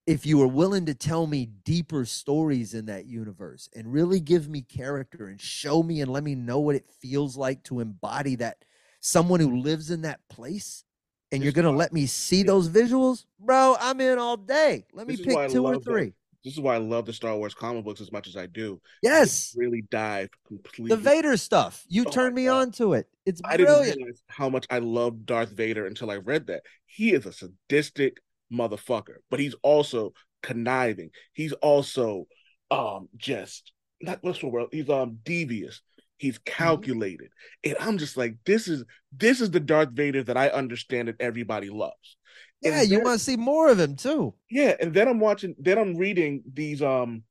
if 0.07 0.25
you 0.25 0.37
were 0.39 0.47
willing 0.47 0.85
to 0.87 0.93
tell 0.95 1.27
me 1.27 1.45
deeper 1.63 2.05
stories 2.05 2.73
in 2.73 2.87
that 2.87 3.05
universe 3.05 3.69
and 3.75 3.91
really 3.93 4.19
give 4.19 4.49
me 4.49 4.61
character 4.61 5.27
and 5.27 5.39
show 5.39 5.83
me 5.83 6.01
and 6.01 6.11
let 6.11 6.23
me 6.23 6.35
know 6.35 6.59
what 6.59 6.75
it 6.75 6.89
feels 7.01 7.37
like 7.37 7.63
to 7.63 7.79
embody 7.79 8.35
that 8.35 8.65
someone 9.01 9.39
who 9.39 9.57
lives 9.57 9.91
in 9.91 10.01
that 10.01 10.19
place 10.29 10.83
and 11.31 11.43
you're 11.43 11.51
gonna 11.51 11.71
why- 11.71 11.77
let 11.77 11.93
me 11.93 12.05
see 12.05 12.37
yeah. 12.37 12.43
those 12.45 12.69
visuals 12.69 13.25
bro 13.39 13.75
i'm 13.79 13.99
in 14.01 14.17
all 14.19 14.37
day 14.37 14.85
let 14.93 15.07
me 15.07 15.15
This 15.15 15.21
is 15.21 15.27
why 15.35 15.43
I 15.43 15.45
pick 15.47 15.53
two 15.53 15.65
or 15.65 15.79
three 15.79 16.13
This 16.43 16.53
is 16.53 16.59
why 16.59 16.75
I 16.75 16.77
love 16.77 17.05
the 17.05 17.13
Star 17.13 17.35
Wars 17.35 17.53
comic 17.53 17.83
books 17.83 17.99
as 18.01 18.11
much 18.11 18.27
as 18.27 18.35
I 18.37 18.45
do. 18.47 18.79
yes 19.03 19.53
Really 19.57 19.83
dive 19.91 20.29
completely. 20.47 20.95
the 20.95 21.01
vader 21.01 21.35
stuff 21.37 21.83
you 21.89 22.05
Oh 22.07 22.09
turned 22.09 22.35
me 22.35 22.45
God. 22.45 22.59
on 22.61 22.71
to 22.73 22.93
it 22.93 23.07
it's 23.25 23.41
I 23.43 23.57
didn't 23.57 23.67
brilliant 23.73 23.97
realize 23.97 24.21
how 24.27 24.49
much 24.49 24.65
I 24.69 24.79
love 24.79 25.25
Darth 25.25 25.51
Vader 25.51 25.85
until 25.85 26.09
I 26.09 26.15
read 26.17 26.47
that. 26.47 26.63
He 26.87 27.11
is 27.13 27.25
a 27.25 27.33
sadistic 27.33 28.17
motherfucker, 28.51 29.17
but 29.29 29.39
he's 29.39 29.53
also 29.61 30.13
conniving. 30.41 31.11
He's 31.33 31.53
also 31.53 32.25
um 32.71 33.09
just 33.17 33.71
not 34.01 34.19
what's 34.23 34.39
the 34.39 34.47
word? 34.47 34.67
He's 34.71 34.89
um 34.89 35.19
devious. 35.23 35.81
He's 36.19 36.37
calculated. 36.39 37.29
And 37.63 37.75
I'm 37.79 37.97
just 37.97 38.17
like, 38.17 38.35
this 38.45 38.67
is 38.67 38.83
this 39.11 39.41
is 39.41 39.49
the 39.51 39.59
Darth 39.59 39.91
Vader 39.93 40.23
that 40.23 40.37
I 40.37 40.49
understand 40.49 41.07
that 41.07 41.15
everybody 41.19 41.69
loves. 41.69 42.17
And 42.63 42.75
yeah 42.75 42.81
you 42.83 43.01
want 43.01 43.17
to 43.17 43.23
see 43.25 43.37
more 43.37 43.69
of 43.69 43.79
him 43.79 43.95
too 43.95 44.35
yeah, 44.51 44.75
and 44.81 44.93
then 44.93 45.07
I'm 45.07 45.21
watching 45.21 45.55
then 45.57 45.77
I'm 45.77 45.95
reading 45.95 46.43
these 46.53 46.81
um 46.81 47.23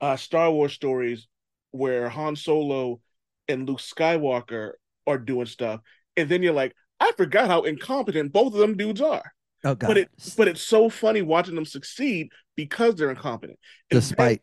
uh 0.00 0.16
Star 0.16 0.50
Wars 0.50 0.72
stories 0.72 1.28
where 1.70 2.08
Han 2.08 2.36
Solo 2.36 3.00
and 3.48 3.68
Luke 3.68 3.80
Skywalker 3.80 4.72
are 5.06 5.18
doing 5.18 5.46
stuff, 5.46 5.80
and 6.16 6.28
then 6.30 6.42
you're 6.42 6.54
like, 6.54 6.74
I 7.00 7.12
forgot 7.16 7.48
how 7.48 7.62
incompetent 7.62 8.32
both 8.32 8.54
of 8.54 8.58
them 8.60 8.76
dudes 8.76 9.02
are. 9.02 9.32
oh 9.64 9.74
god 9.74 9.88
But 9.88 9.98
it 9.98 10.08
but 10.36 10.48
it's 10.48 10.62
so 10.62 10.88
funny 10.88 11.22
watching 11.22 11.54
them 11.54 11.66
succeed 11.66 12.28
because 12.56 12.94
they're 12.94 13.10
incompetent. 13.10 13.58
Then- 13.90 14.00
despite 14.00 14.42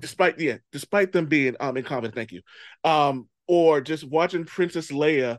despite 0.00 0.38
yeah, 0.38 0.58
despite 0.72 1.12
them 1.12 1.26
being 1.26 1.56
um 1.60 1.76
incompetent, 1.76 2.14
thank 2.14 2.32
you. 2.32 2.42
Um, 2.84 3.28
or 3.46 3.80
just 3.80 4.04
watching 4.04 4.44
Princess 4.44 4.90
Leia 4.90 5.38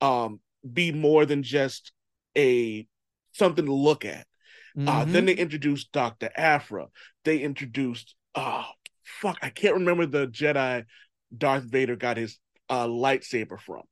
um 0.00 0.40
be 0.72 0.92
more 0.92 1.24
than 1.26 1.42
just 1.42 1.92
a 2.36 2.86
something 3.32 3.66
to 3.66 3.72
look 3.74 4.04
at. 4.04 4.26
Uh, 4.76 5.04
Mhm. 5.04 5.12
then 5.12 5.24
they 5.26 5.34
introduced 5.34 5.90
Dr. 5.92 6.30
Aphra. 6.36 6.86
They 7.24 7.38
introduced 7.40 8.14
oh 8.34 8.64
fuck, 9.04 9.38
I 9.42 9.50
can't 9.50 9.74
remember 9.74 10.06
the 10.06 10.26
Jedi 10.28 10.84
Darth 11.36 11.64
Vader 11.64 11.96
got 11.96 12.16
his 12.16 12.38
uh 12.68 12.86
lightsaber 12.86 13.58
from. 13.60 13.82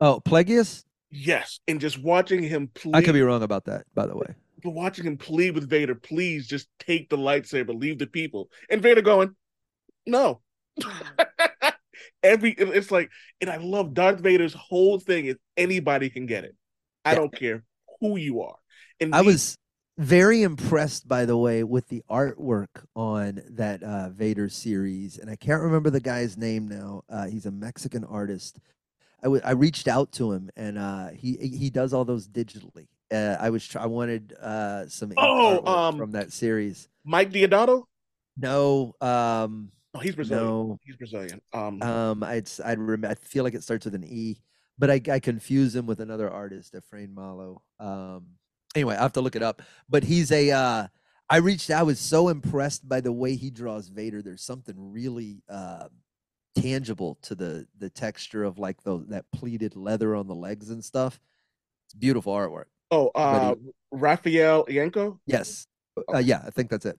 oh 0.00 0.20
plagueis 0.24 0.84
Yes, 1.14 1.60
and 1.68 1.78
just 1.80 1.98
watching 2.02 2.42
him 2.42 2.68
plead, 2.68 2.94
i 2.96 3.02
could 3.02 3.12
be 3.12 3.20
wrong 3.20 3.42
about 3.42 3.66
that 3.66 3.84
by 3.94 4.06
the 4.06 4.16
way 4.16 4.34
watching 4.70 5.06
him 5.06 5.16
plead 5.16 5.54
with 5.54 5.68
Vader, 5.68 5.94
please 5.94 6.46
just 6.46 6.68
take 6.78 7.08
the 7.08 7.16
lightsaber, 7.18 7.78
leave 7.78 7.98
the 7.98 8.06
people. 8.06 8.48
And 8.70 8.80
Vader 8.82 9.02
going, 9.02 9.34
no. 10.06 10.40
Every 12.22 12.52
it's 12.52 12.90
like, 12.90 13.10
and 13.40 13.50
I 13.50 13.56
love 13.56 13.94
Darth 13.94 14.20
Vader's 14.20 14.54
whole 14.54 14.98
thing 15.00 15.26
is 15.26 15.36
anybody 15.56 16.08
can 16.08 16.26
get 16.26 16.44
it. 16.44 16.54
I 17.04 17.10
Yeah. 17.12 17.18
don't 17.18 17.34
care 17.34 17.64
who 18.00 18.16
you 18.16 18.42
are. 18.42 18.56
And 19.00 19.14
I 19.14 19.22
these- 19.22 19.26
was 19.26 19.58
very 19.98 20.42
impressed, 20.42 21.06
by 21.08 21.24
the 21.24 21.36
way, 21.36 21.64
with 21.64 21.88
the 21.88 22.02
artwork 22.08 22.68
on 22.94 23.42
that 23.50 23.82
uh, 23.82 24.08
Vader 24.10 24.48
series, 24.48 25.18
and 25.18 25.28
I 25.28 25.36
can't 25.36 25.62
remember 25.62 25.90
the 25.90 26.00
guy's 26.00 26.36
name 26.38 26.66
now. 26.68 27.02
Uh, 27.08 27.26
he's 27.26 27.44
a 27.46 27.50
Mexican 27.50 28.04
artist. 28.04 28.58
I 29.22 29.28
I 29.44 29.50
reached 29.52 29.88
out 29.88 30.10
to 30.12 30.32
him, 30.32 30.48
and 30.56 30.78
uh, 30.78 31.08
he 31.10 31.36
he 31.36 31.70
does 31.70 31.92
all 31.92 32.04
those 32.04 32.26
digitally. 32.28 32.86
Uh, 33.12 33.36
I 33.38 33.50
was 33.50 33.66
try- 33.66 33.82
I 33.82 33.86
wanted 33.86 34.32
uh, 34.40 34.86
some 34.88 35.12
Oh, 35.16 35.64
um, 35.66 35.98
from 35.98 36.12
that 36.12 36.32
series. 36.32 36.88
Mike 37.04 37.30
Deodato. 37.30 37.84
No, 38.36 38.94
um, 39.00 39.70
Oh, 39.94 39.98
he's 39.98 40.14
Brazilian. 40.14 40.46
no, 40.46 40.78
He's 40.84 40.96
Brazilian. 40.96 41.42
Um, 41.52 41.82
um, 41.82 42.22
I'd 42.22 42.48
I'd 42.64 42.78
rem- 42.78 43.04
I 43.04 43.14
feel 43.14 43.44
like 43.44 43.52
it 43.54 43.62
starts 43.62 43.84
with 43.84 43.94
an 43.94 44.04
E, 44.04 44.40
but 44.78 44.90
I 44.90 45.02
I 45.10 45.20
confuse 45.20 45.76
him 45.76 45.84
with 45.84 46.00
another 46.00 46.30
artist, 46.30 46.72
Efrain 46.74 47.12
Malo. 47.12 47.62
Um, 47.78 48.28
anyway, 48.74 48.96
I 48.96 49.02
have 49.02 49.12
to 49.14 49.20
look 49.20 49.36
it 49.36 49.42
up. 49.42 49.60
But 49.90 50.04
he's 50.04 50.32
a. 50.32 50.50
Uh, 50.50 50.86
I 51.28 51.36
reached. 51.36 51.70
I 51.70 51.82
was 51.82 51.98
so 51.98 52.28
impressed 52.30 52.88
by 52.88 53.02
the 53.02 53.12
way 53.12 53.36
he 53.36 53.50
draws 53.50 53.88
Vader. 53.88 54.22
There's 54.22 54.42
something 54.42 54.74
really 54.78 55.42
uh, 55.46 55.88
tangible 56.56 57.18
to 57.22 57.34
the 57.34 57.66
the 57.78 57.90
texture 57.90 58.44
of 58.44 58.58
like 58.58 58.82
the 58.84 59.04
that 59.08 59.30
pleated 59.30 59.76
leather 59.76 60.14
on 60.16 60.26
the 60.26 60.34
legs 60.34 60.70
and 60.70 60.82
stuff. 60.82 61.20
It's 61.86 61.94
beautiful 61.94 62.32
artwork. 62.32 62.71
Oh, 62.92 63.10
uh, 63.14 63.54
Raffaele 63.90 64.66
Ienco. 64.66 65.18
Yes. 65.26 65.66
Uh, 66.12 66.18
yeah, 66.18 66.42
I 66.46 66.50
think 66.50 66.70
that's 66.70 66.84
it. 66.84 66.98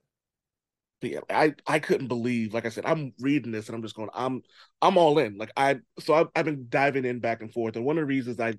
yeah, 1.02 1.20
I 1.30 1.54
I 1.68 1.78
couldn't 1.78 2.08
believe. 2.08 2.54
Like 2.54 2.66
I 2.66 2.70
said, 2.70 2.86
I'm 2.86 3.14
reading 3.20 3.52
this 3.52 3.68
and 3.68 3.76
I'm 3.76 3.84
just 3.84 3.96
going. 3.96 4.10
I'm 4.14 4.42
I'm 4.82 4.98
all 4.98 5.20
in. 5.20 5.38
Like 5.38 5.52
I 5.56 5.78
so 6.00 6.16
I've, 6.16 6.28
I've 6.36 6.46
been 6.46 6.66
diving 6.68 7.06
in 7.06 7.20
back 7.20 7.42
and 7.42 7.54
forth. 7.54 7.76
And 7.76 7.86
one 7.86 7.98
of 7.98 8.02
the 8.02 8.08
reasons 8.08 8.40
I 8.40 8.56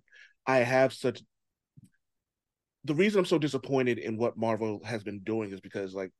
I 0.46 0.58
have 0.58 0.92
such 0.92 1.22
the 2.84 2.94
reason 2.94 3.18
I'm 3.18 3.24
so 3.24 3.38
disappointed 3.38 3.98
in 3.98 4.16
what 4.16 4.36
Marvel 4.36 4.80
has 4.84 5.02
been 5.02 5.20
doing 5.20 5.50
is 5.52 5.60
because 5.60 5.92
like 5.92 6.12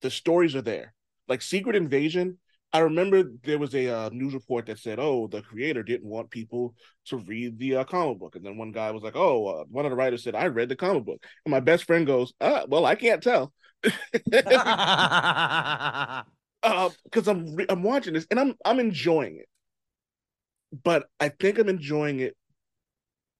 the 0.00 0.10
stories 0.10 0.54
are 0.54 0.62
there. 0.62 0.94
Like 1.28 1.42
Secret 1.42 1.76
Invasion. 1.76 2.38
I 2.72 2.80
remember 2.80 3.24
there 3.42 3.58
was 3.58 3.74
a 3.74 3.88
uh, 3.88 4.10
news 4.12 4.32
report 4.32 4.66
that 4.66 4.78
said, 4.78 4.98
"Oh, 5.00 5.26
the 5.26 5.42
creator 5.42 5.82
didn't 5.82 6.08
want 6.08 6.30
people 6.30 6.74
to 7.06 7.16
read 7.18 7.58
the 7.58 7.76
uh, 7.76 7.84
comic 7.84 8.18
book," 8.18 8.36
and 8.36 8.46
then 8.46 8.56
one 8.56 8.70
guy 8.72 8.90
was 8.92 9.02
like, 9.02 9.16
"Oh, 9.16 9.46
uh, 9.46 9.64
one 9.70 9.84
of 9.86 9.90
the 9.90 9.96
writers 9.96 10.22
said 10.22 10.34
I 10.36 10.46
read 10.46 10.68
the 10.68 10.76
comic 10.76 11.04
book," 11.04 11.24
and 11.44 11.50
my 11.50 11.60
best 11.60 11.84
friend 11.84 12.06
goes, 12.06 12.32
"Ah, 12.40 12.64
well, 12.68 12.86
I 12.86 12.94
can't 12.94 13.22
tell." 13.22 13.52
because 13.82 14.24
I'm 17.28 17.54
re- 17.54 17.66
I'm 17.68 17.82
watching 17.82 18.14
this 18.14 18.26
and 18.30 18.38
I'm 18.38 18.54
I'm 18.64 18.78
enjoying 18.78 19.38
it, 19.38 19.48
but 20.84 21.08
I 21.18 21.30
think 21.30 21.58
I'm 21.58 21.68
enjoying 21.68 22.20
it 22.20 22.36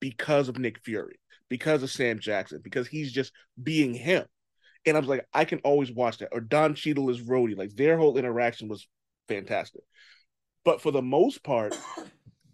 because 0.01 0.49
of 0.49 0.59
Nick 0.59 0.79
Fury, 0.85 1.19
because 1.49 1.83
of 1.83 1.91
Sam 1.91 2.19
Jackson, 2.19 2.61
because 2.63 2.89
he's 2.89 3.13
just 3.13 3.33
being 3.63 3.95
him, 3.95 4.25
and 4.87 4.97
I 4.97 5.01
was 5.01 5.09
like, 5.09 5.27
I 5.33 5.45
can 5.45 5.61
always 5.61 5.93
watch 5.93 6.19
that. 6.19 6.31
Or 6.33 6.41
Don 6.41 6.75
Cheadle 6.75 7.11
is 7.11 7.23
Rhodey, 7.23 7.57
like 7.57 7.75
their 7.77 7.99
whole 7.99 8.17
interaction 8.17 8.69
was 8.69 8.87
fantastic, 9.35 9.83
but 10.65 10.81
for 10.81 10.91
the 10.91 11.03
most 11.03 11.43
part, 11.43 11.77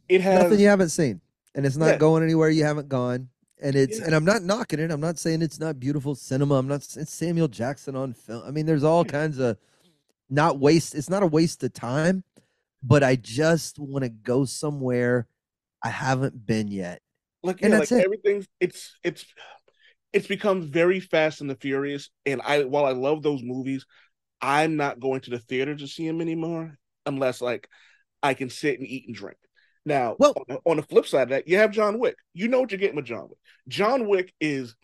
it 0.09 0.21
has 0.21 0.45
Nothing 0.45 0.61
you 0.61 0.69
haven't 0.69 0.91
seen, 0.91 1.21
and 1.55 1.67
it's 1.67 1.77
not 1.77 1.87
Yeah. 1.93 1.97
going 1.99 2.23
anywhere 2.23 2.51
you 2.51 2.65
haven't 2.65 2.89
gone. 2.89 3.29
And 3.63 3.75
it's 3.75 3.99
Yeah. 3.99 4.05
and 4.07 4.15
I'm 4.15 4.25
not 4.25 4.43
knocking 4.43 4.79
it. 4.79 4.91
I'm 4.91 5.01
not 5.01 5.19
saying 5.19 5.41
it's 5.41 5.59
not 5.59 5.81
beautiful 5.81 6.15
cinema. 6.15 6.57
I'm 6.57 6.69
not. 6.69 6.83
It's 6.97 7.13
Samuel 7.13 7.49
Jackson 7.49 7.97
on 7.97 8.13
film. 8.13 8.43
I 8.47 8.51
mean, 8.51 8.67
there's 8.67 8.85
all 8.85 9.05
Yeah. 9.05 9.13
kinds 9.13 9.39
of 9.39 9.57
not 10.29 10.59
waste. 10.59 10.95
It's 10.95 11.09
not 11.09 11.23
a 11.23 11.27
waste 11.27 11.65
of 11.65 11.73
time, 11.73 12.23
but 12.83 13.03
I 13.03 13.17
just 13.17 13.79
want 13.79 14.05
to 14.05 14.11
go 14.11 14.45
somewhere 14.45 15.27
I 15.83 15.89
haven't 15.89 16.45
been 16.47 16.69
yet. 16.69 17.01
like 17.43 17.63
And 17.63 17.73
like 17.73 17.91
it. 17.91 18.05
everything's 18.05 18.47
it's 18.61 18.99
it's 19.03 19.25
it's 20.13 20.27
become 20.27 20.63
very 20.63 21.01
fast 21.01 21.41
and 21.41 21.49
the 21.51 21.55
furious 21.57 22.11
and 22.25 22.41
i 22.43 22.65
while 22.65 22.85
i 22.85 22.93
love 22.93 23.23
those 23.23 23.43
movies 23.43 23.85
i'm 24.41 24.77
not 24.77 25.01
going 25.01 25.21
to 25.21 25.31
the 25.31 25.39
theater 25.39 25.75
to 25.75 25.87
see 25.87 26.07
him 26.07 26.21
anymore 26.21 26.77
unless 27.07 27.41
like 27.41 27.69
i 28.23 28.35
can 28.35 28.51
sit 28.51 28.79
and 28.79 28.87
eat 28.89 29.05
and 29.07 29.17
drink 29.17 29.37
now 29.85 30.17
Well- 30.19 30.35
on, 30.37 30.45
the- 30.49 30.61
on 30.71 30.77
the 30.77 30.83
flip 30.83 31.07
side 31.07 31.23
of 31.25 31.29
that 31.31 31.49
you 31.49 31.59
have 31.59 31.71
john 31.71 31.99
wick 31.99 32.17
you 32.35 32.49
know 32.49 32.61
what 32.61 32.71
you're 32.71 32.79
getting 32.79 32.97
with 32.97 33.05
john 33.07 33.29
wick 33.29 33.39
john 33.69 34.07
wick 34.09 34.33
is 34.41 34.75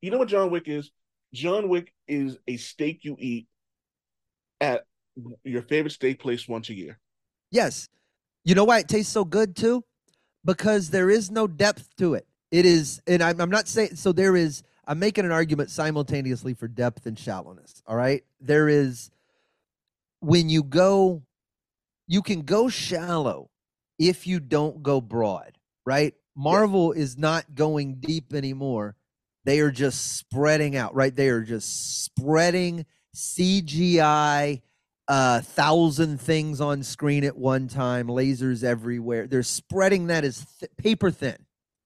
you 0.00 0.10
know 0.10 0.18
what 0.18 0.28
john 0.28 0.50
wick 0.50 0.64
is 0.66 0.90
john 1.32 1.68
wick 1.68 1.92
is 2.08 2.36
a 2.48 2.56
steak 2.56 3.00
you 3.04 3.16
eat 3.18 3.46
at 4.60 4.84
your 5.44 5.62
favorite 5.62 5.90
steak 5.92 6.20
place 6.20 6.46
once 6.48 6.68
a 6.68 6.74
year 6.74 6.98
Yes, 7.52 7.88
you 8.44 8.54
know 8.54 8.62
why 8.64 8.78
it 8.78 8.86
tastes 8.88 9.12
so 9.12 9.24
good 9.24 9.56
too, 9.56 9.82
because 10.44 10.90
there 10.90 11.10
is 11.10 11.32
no 11.32 11.48
depth 11.48 11.88
to 11.96 12.14
it. 12.14 12.24
It 12.52 12.64
is, 12.64 13.02
and 13.08 13.20
I'm, 13.24 13.40
I'm 13.40 13.50
not 13.50 13.66
saying 13.66 13.96
so. 13.96 14.12
There 14.12 14.36
is. 14.36 14.62
I'm 14.90 14.98
making 14.98 15.24
an 15.24 15.30
argument 15.30 15.70
simultaneously 15.70 16.52
for 16.52 16.66
depth 16.66 17.06
and 17.06 17.16
shallowness. 17.16 17.80
All 17.86 17.94
right, 17.94 18.24
there 18.40 18.68
is 18.68 19.12
when 20.18 20.48
you 20.48 20.64
go, 20.64 21.22
you 22.08 22.22
can 22.22 22.42
go 22.42 22.68
shallow 22.68 23.50
if 24.00 24.26
you 24.26 24.40
don't 24.40 24.82
go 24.82 25.00
broad. 25.00 25.56
Right, 25.86 26.14
Marvel 26.34 26.90
is 26.90 27.16
not 27.16 27.54
going 27.54 28.00
deep 28.00 28.34
anymore. 28.34 28.96
They 29.44 29.60
are 29.60 29.70
just 29.70 30.18
spreading 30.18 30.74
out. 30.74 30.92
Right, 30.92 31.14
they 31.14 31.28
are 31.28 31.42
just 31.42 32.02
spreading 32.04 32.84
CGI 33.14 34.60
a 35.08 35.12
uh, 35.12 35.40
thousand 35.40 36.20
things 36.20 36.60
on 36.60 36.82
screen 36.82 37.24
at 37.24 37.36
one 37.36 37.66
time, 37.68 38.06
lasers 38.06 38.62
everywhere. 38.62 39.26
They're 39.28 39.42
spreading 39.42 40.06
that 40.08 40.24
as 40.24 40.46
th- 40.60 40.70
paper 40.76 41.10
thin. 41.10 41.36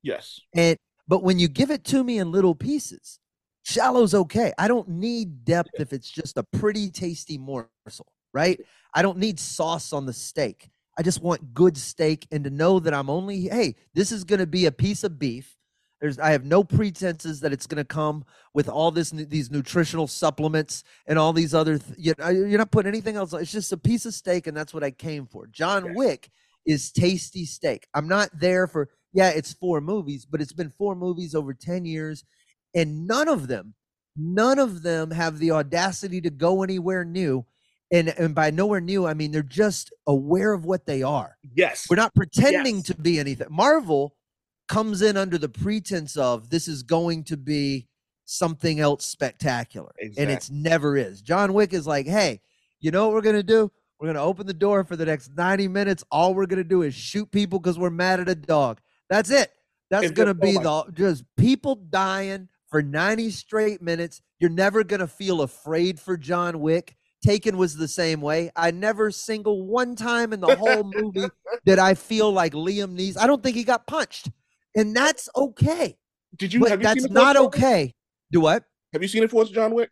yes 0.02 0.40
And 0.54 0.78
but 1.08 1.22
when 1.22 1.38
you 1.38 1.48
give 1.48 1.70
it 1.70 1.84
to 1.84 2.02
me 2.02 2.18
in 2.18 2.32
little 2.32 2.54
pieces, 2.54 3.18
Shallow's 3.64 4.14
okay. 4.14 4.52
I 4.58 4.68
don't 4.68 4.88
need 4.88 5.44
depth 5.44 5.70
if 5.78 5.92
it's 5.92 6.10
just 6.10 6.36
a 6.36 6.42
pretty 6.42 6.90
tasty 6.90 7.38
morsel, 7.38 8.06
right? 8.32 8.60
I 8.94 9.02
don't 9.02 9.18
need 9.18 9.40
sauce 9.40 9.92
on 9.92 10.06
the 10.06 10.12
steak. 10.12 10.68
I 10.98 11.02
just 11.02 11.22
want 11.22 11.54
good 11.54 11.76
steak 11.76 12.26
and 12.30 12.44
to 12.44 12.50
know 12.50 12.78
that 12.78 12.94
I'm 12.94 13.10
only, 13.10 13.48
hey, 13.48 13.74
this 13.94 14.12
is 14.12 14.24
going 14.24 14.38
to 14.38 14.46
be 14.46 14.66
a 14.66 14.72
piece 14.72 15.02
of 15.02 15.18
beef. 15.18 15.56
There's, 16.00 16.18
I 16.18 16.30
have 16.32 16.44
no 16.44 16.62
pretenses 16.62 17.40
that 17.40 17.52
it's 17.52 17.66
going 17.66 17.78
to 17.78 17.84
come 17.84 18.24
with 18.52 18.68
all 18.68 18.90
this, 18.90 19.10
these 19.10 19.50
nutritional 19.50 20.06
supplements 20.06 20.84
and 21.06 21.18
all 21.18 21.32
these 21.32 21.54
other. 21.54 21.78
Th- 21.78 21.98
you, 21.98 22.14
uh, 22.22 22.28
you're 22.28 22.58
not 22.58 22.70
putting 22.70 22.90
anything 22.90 23.16
else. 23.16 23.32
on. 23.32 23.40
It's 23.40 23.50
just 23.50 23.72
a 23.72 23.76
piece 23.78 24.04
of 24.04 24.12
steak, 24.12 24.46
and 24.46 24.56
that's 24.56 24.74
what 24.74 24.84
I 24.84 24.90
came 24.90 25.26
for. 25.26 25.46
John. 25.46 25.94
Wick 25.94 26.30
is 26.66 26.92
tasty 26.92 27.46
steak. 27.46 27.86
I'm 27.94 28.08
not 28.08 28.28
there 28.38 28.66
for. 28.66 28.90
Yeah, 29.14 29.30
it's 29.30 29.52
four 29.54 29.80
movies, 29.80 30.26
but 30.26 30.40
it's 30.42 30.52
been 30.52 30.70
four 30.70 30.94
movies 30.94 31.34
over 31.34 31.54
ten 31.54 31.84
years, 31.86 32.24
and 32.74 33.06
none 33.06 33.28
of 33.28 33.46
them, 33.48 33.74
none 34.16 34.58
of 34.58 34.82
them 34.82 35.10
have 35.12 35.38
the 35.38 35.52
audacity 35.52 36.20
to 36.20 36.30
go 36.30 36.62
anywhere 36.62 37.04
new. 37.04 37.46
And 37.92 38.08
and 38.08 38.34
by 38.34 38.50
nowhere 38.50 38.80
new, 38.80 39.06
I 39.06 39.14
mean 39.14 39.30
they're 39.30 39.42
just 39.42 39.92
aware 40.06 40.52
of 40.52 40.64
what 40.64 40.84
they 40.86 41.02
are. 41.02 41.36
Yes. 41.54 41.86
We're 41.88 41.96
not 41.96 42.14
pretending 42.14 42.76
Yes. 42.76 42.86
to 42.86 42.94
be 42.96 43.18
anything. 43.20 43.46
Marvel 43.50 44.16
comes 44.68 45.00
in 45.02 45.16
under 45.16 45.38
the 45.38 45.48
pretense 45.48 46.16
of 46.16 46.48
this 46.50 46.66
is 46.66 46.82
going 46.82 47.22
to 47.24 47.36
be 47.36 47.86
something 48.24 48.80
else 48.80 49.04
spectacular. 49.04 49.92
And 50.00 50.30
it's 50.30 50.50
never 50.50 50.96
is. 50.96 51.20
John 51.20 51.52
Wick 51.52 51.72
is 51.74 51.86
like, 51.86 52.06
hey, 52.06 52.40
you 52.80 52.90
know 52.90 53.06
what 53.06 53.14
we're 53.14 53.20
going 53.20 53.36
to 53.36 53.42
do? 53.42 53.70
We're 54.00 54.06
going 54.06 54.16
to 54.16 54.22
open 54.22 54.46
the 54.46 54.54
door 54.54 54.82
for 54.84 54.96
the 54.96 55.04
next 55.04 55.36
90 55.36 55.68
minutes. 55.68 56.02
All 56.10 56.34
we're 56.34 56.46
going 56.46 56.62
to 56.62 56.68
do 56.68 56.82
is 56.82 56.94
shoot 56.94 57.30
people 57.30 57.58
because 57.58 57.78
we're 57.78 57.90
mad 57.90 58.20
at 58.20 58.28
a 58.30 58.34
dog. 58.34 58.80
That's 59.10 59.30
it. 59.30 59.52
That's 59.90 60.10
going 60.10 60.28
to 60.28 60.34
just- 60.34 60.56
oh 60.66 60.84
be 60.84 60.92
the 60.92 60.92
just 60.92 61.24
people 61.36 61.76
dying 61.76 62.48
for 62.68 62.82
90 62.82 63.30
straight 63.30 63.80
minutes. 63.82 64.20
You're 64.40 64.50
never 64.50 64.82
going 64.82 65.00
to 65.00 65.06
feel 65.06 65.42
afraid 65.42 66.00
for 66.00 66.16
John 66.16 66.60
Wick. 66.60 66.96
Taken 67.22 67.56
was 67.56 67.76
the 67.76 67.88
same 67.88 68.20
way. 68.20 68.50
I 68.54 68.70
never 68.70 69.10
single 69.10 69.64
one 69.64 69.96
time 69.96 70.32
in 70.32 70.40
the 70.40 70.56
whole 70.56 70.84
movie 70.84 71.28
did 71.64 71.78
I 71.78 71.94
feel 71.94 72.30
like 72.30 72.52
Liam 72.52 72.98
Neeson. 72.98 73.18
I 73.18 73.26
don't 73.26 73.42
think 73.42 73.56
he 73.56 73.64
got 73.64 73.86
punched. 73.86 74.30
And 74.76 74.94
that's 74.94 75.28
okay. 75.34 75.96
Did 76.36 76.52
you? 76.52 76.60
But 76.60 76.70
have 76.70 76.80
you 76.80 76.84
that's 76.84 77.10
not 77.10 77.36
okay. 77.36 77.94
Do 78.30 78.40
what? 78.40 78.64
Have 78.92 79.02
you 79.02 79.08
seen 79.08 79.22
it 79.22 79.30
for 79.30 79.44
John 79.44 79.72
Wick? 79.72 79.90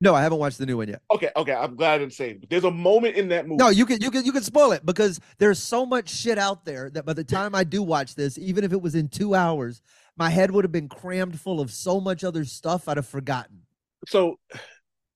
No, 0.00 0.14
I 0.14 0.22
haven't 0.22 0.38
watched 0.38 0.58
the 0.58 0.66
new 0.66 0.76
one 0.76 0.88
yet. 0.88 1.02
Okay, 1.10 1.30
okay. 1.34 1.52
I'm 1.52 1.74
glad 1.74 1.94
I 1.94 1.98
didn't 1.98 2.12
say 2.12 2.30
it. 2.30 2.40
But 2.40 2.50
there's 2.50 2.64
a 2.64 2.70
moment 2.70 3.16
in 3.16 3.28
that 3.28 3.46
movie. 3.46 3.58
No, 3.58 3.68
you 3.68 3.84
can 3.84 4.00
you 4.00 4.10
can 4.10 4.24
you 4.24 4.32
can 4.32 4.42
spoil 4.42 4.72
it 4.72 4.86
because 4.86 5.20
there's 5.38 5.58
so 5.58 5.84
much 5.84 6.08
shit 6.08 6.38
out 6.38 6.64
there 6.64 6.90
that 6.90 7.04
by 7.04 7.12
the 7.12 7.24
time 7.24 7.54
I 7.54 7.64
do 7.64 7.82
watch 7.82 8.14
this, 8.14 8.38
even 8.38 8.62
if 8.64 8.72
it 8.72 8.80
was 8.80 8.94
in 8.94 9.08
two 9.08 9.34
hours, 9.34 9.82
my 10.16 10.30
head 10.30 10.50
would 10.50 10.64
have 10.64 10.72
been 10.72 10.88
crammed 10.88 11.40
full 11.40 11.60
of 11.60 11.70
so 11.72 12.00
much 12.00 12.22
other 12.24 12.44
stuff 12.44 12.88
I'd 12.88 12.96
have 12.96 13.06
forgotten. 13.06 13.62
so 14.06 14.38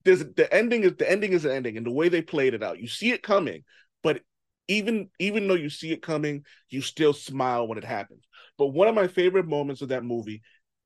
there's 0.04 0.20
the 0.20 0.52
ending 0.52 0.84
is 0.84 0.94
the 0.96 1.10
ending 1.10 1.32
is 1.32 1.42
the 1.44 1.54
ending 1.54 1.76
and 1.76 1.86
the 1.86 1.90
way 1.90 2.08
they 2.08 2.22
played 2.22 2.54
it 2.54 2.62
out 2.62 2.78
you 2.80 2.88
see 2.88 3.10
it 3.12 3.22
coming 3.22 3.64
but 4.02 4.20
even 4.68 5.08
even 5.18 5.46
though 5.48 5.54
you 5.54 5.70
see 5.70 5.92
it 5.92 6.02
coming 6.02 6.44
you 6.70 6.80
still 6.80 7.12
smile 7.12 7.66
when 7.66 7.78
it 7.78 7.84
happens 7.84 8.24
but 8.58 8.68
one 8.68 8.88
of 8.88 8.94
my 8.94 9.06
favorite 9.06 9.46
moments 9.46 9.82
of 9.82 9.88
that 9.88 10.04
movie 10.04 10.42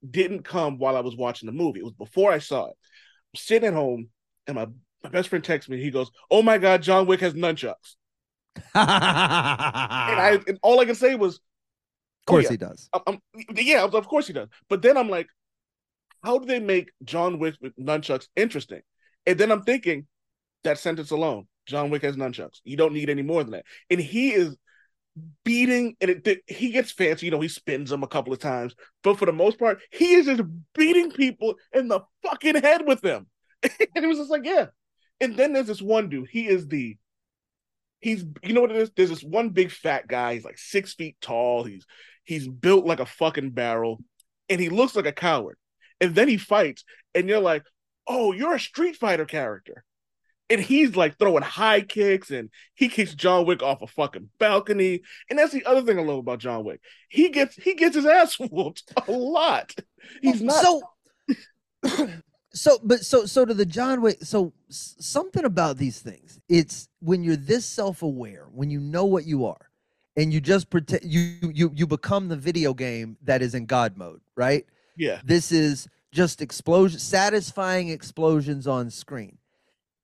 didn't 0.09 0.43
come 0.43 0.79
while 0.79 0.97
i 0.97 1.01
was 1.01 1.17
watching 1.17 1.47
the 1.47 1.53
movie 1.53 1.81
it 1.81 1.85
was 1.85 1.95
before 1.95 2.33
i 2.33 2.39
saw 2.39 2.67
it 2.67 2.75
I'm 2.75 2.77
sitting 3.35 3.69
at 3.69 3.75
home 3.75 4.09
and 4.47 4.57
my, 4.57 4.67
my 5.03 5.11
best 5.11 5.29
friend 5.29 5.45
texts 5.45 5.69
me 5.69 5.81
he 5.81 5.91
goes 5.91 6.11
oh 6.31 6.43
my 6.43 6.59
god 6.59 6.83
john 6.83 7.07
wick 7.07 7.21
has 7.21 7.35
nunchucks 7.35 7.97
and 8.57 8.65
i 8.75 10.41
and 10.47 10.59
all 10.63 10.81
i 10.81 10.85
can 10.85 10.95
say 10.95 11.15
was 11.15 11.41
of 12.27 12.33
course 12.33 12.47
oh, 12.47 12.49
yeah. 12.49 12.51
he 12.51 12.57
does. 12.57 12.89
I'm, 12.93 13.03
I'm- 13.07 13.21
yeah, 13.55 13.85
of 13.85 14.09
course 14.09 14.27
he 14.27 14.33
does. 14.33 14.49
But 14.69 14.83
then 14.83 14.97
I'm 14.97 15.09
like, 15.09 15.29
how 16.25 16.39
do 16.39 16.47
they 16.47 16.59
make 16.59 16.91
John 17.05 17.39
Wick 17.39 17.55
with 17.61 17.77
nunchucks 17.77 18.27
interesting? 18.35 18.83
And 19.27 19.39
then 19.39 19.53
I'm 19.53 19.63
thinking, 19.63 20.09
that 20.65 20.79
sentence 20.79 21.13
alone, 21.13 21.47
John 21.67 21.91
Wick 21.91 22.03
has 22.03 22.17
nunchucks. 22.17 22.61
You 22.65 22.77
don't 22.77 22.95
need 22.95 23.11
any 23.11 23.23
more 23.23 23.45
than 23.45 23.53
that. 23.53 23.65
And 23.91 24.01
he 24.01 24.33
is 24.33 24.57
beating, 25.45 25.97
and 26.01 26.11
it, 26.11 26.43
he 26.47 26.71
gets 26.71 26.93
fancy. 26.93 27.27
You 27.27 27.33
know, 27.33 27.41
he 27.41 27.49
spins 27.49 27.91
them 27.91 28.03
a 28.03 28.09
couple 28.09 28.33
of 28.33 28.39
times, 28.39 28.75
but 29.03 29.19
for 29.19 29.27
the 29.27 29.33
most 29.33 29.59
part, 29.59 29.81
he 29.91 30.15
is 30.15 30.27
just 30.27 30.43
beating 30.75 31.11
people 31.11 31.55
in 31.73 31.89
the 31.89 32.01
fucking 32.23 32.57
head 32.57 32.87
with 32.87 33.01
them. 33.01 33.27
and 33.63 33.73
it 33.95 34.07
was 34.07 34.19
just 34.19 34.31
like, 34.31 34.45
yeah. 34.45 34.67
And 35.21 35.37
then 35.37 35.53
there's 35.53 35.69
this 35.69 35.83
one 35.83 36.09
dude. 36.09 36.29
He 36.31 36.47
is 36.47 36.69
the 36.69 36.97
he's 38.01 38.25
you 38.43 38.53
know 38.53 38.61
what 38.61 38.71
it 38.71 38.77
is 38.77 38.91
there's 38.97 39.11
this 39.11 39.23
one 39.23 39.51
big 39.51 39.71
fat 39.71 40.07
guy 40.07 40.35
he's 40.35 40.45
like 40.45 40.59
six 40.59 40.95
feet 40.95 41.17
tall 41.21 41.65
he's 41.65 41.87
he's 42.25 42.47
built 42.47 42.85
like 42.85 43.01
a 43.01 43.07
fucking 43.07 43.51
barrel 43.51 43.99
and 44.49 44.61
he 44.61 44.69
looks 44.69 44.95
like 44.95 45.07
a 45.07 45.13
coward 45.13 45.57
and 46.01 46.15
then 46.15 46.29
he 46.29 46.37
fights 46.37 46.85
and 47.15 47.29
you're 47.29 47.41
like 47.41 47.65
oh 48.07 48.33
you're 48.33 48.55
a 48.55 48.61
street 48.61 48.97
fighter 48.97 49.25
character 49.25 49.85
and 50.49 50.61
he's 50.61 50.97
like 50.97 51.19
throwing 51.19 51.43
high 51.43 51.81
kicks 51.81 52.31
and 52.31 52.51
he 52.75 52.89
kicks 52.89 53.15
john 53.15 53.47
wick 53.47 53.63
off 53.63 53.83
a 53.83 53.87
fucking 53.87 54.31
balcony. 54.39 55.03
And 55.29 55.39
that's 55.39 55.53
the 55.53 55.65
other 55.65 55.83
thing 55.83 55.99
i 55.99 56.03
love 56.03 56.19
about 56.19 56.39
john 56.39 56.65
wick. 56.65 56.81
He 57.09 57.31
gets 57.31 57.57
he 57.57 57.75
gets 57.75 57.97
his 57.97 58.07
ass 58.07 58.35
whooped 58.39 58.93
a 59.09 59.11
lot. 59.13 59.75
He's 60.23 60.43
not 60.43 60.63
so 60.63 60.83
so 62.53 62.79
but 62.83 63.05
so 63.05 63.27
so 63.27 63.45
to 63.45 63.55
the 63.55 63.67
john 63.67 64.01
wick 64.01 64.19
so 64.23 64.53
something 64.69 65.45
about 65.45 65.79
these 65.79 66.01
things. 66.01 66.41
It's 66.49 66.89
when 67.01 67.23
you're 67.23 67.37
this 67.37 67.67
self-aware 67.67 68.47
when 68.53 68.71
you 68.71 68.81
know 68.81 69.05
what 69.05 69.27
you 69.27 69.47
are 69.47 69.71
and 70.17 70.33
you 70.33 70.41
just 70.41 70.71
pretend 70.71 71.03
you 71.05 71.39
you 71.53 71.73
you 71.75 71.87
become 71.87 72.29
the 72.29 72.37
video 72.37 72.73
game 72.73 73.17
that 73.23 73.43
is 73.43 73.55
in 73.55 73.67
god 73.67 73.97
mode 73.97 74.21
right? 74.37 74.65
Yeah. 74.97 75.21
This 75.25 75.53
is 75.53 75.89
just 76.13 76.41
explosion 76.41 76.99
satisfying 76.99 77.89
explosions 77.89 78.67
on 78.67 78.89
screen 78.91 79.36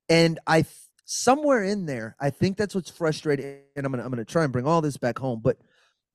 and 0.09 0.39
i 0.47 0.63
th- 0.63 0.75
somewhere 1.05 1.63
in 1.63 1.87
there 1.87 2.17
i 2.21 2.31
think 2.31 2.57
that's 2.57 2.75
what's 2.75 2.91
frustrating 2.91 3.61
and 3.77 3.85
i'm 3.85 3.93
gonna 3.93 4.05
i'm 4.05 4.11
gonna 4.11 4.25
try 4.25 4.45
and 4.45 4.53
bring 4.53 4.67
all 4.67 4.81
this 4.81 4.97
back 4.97 5.19
home 5.19 5.41
but 5.43 5.59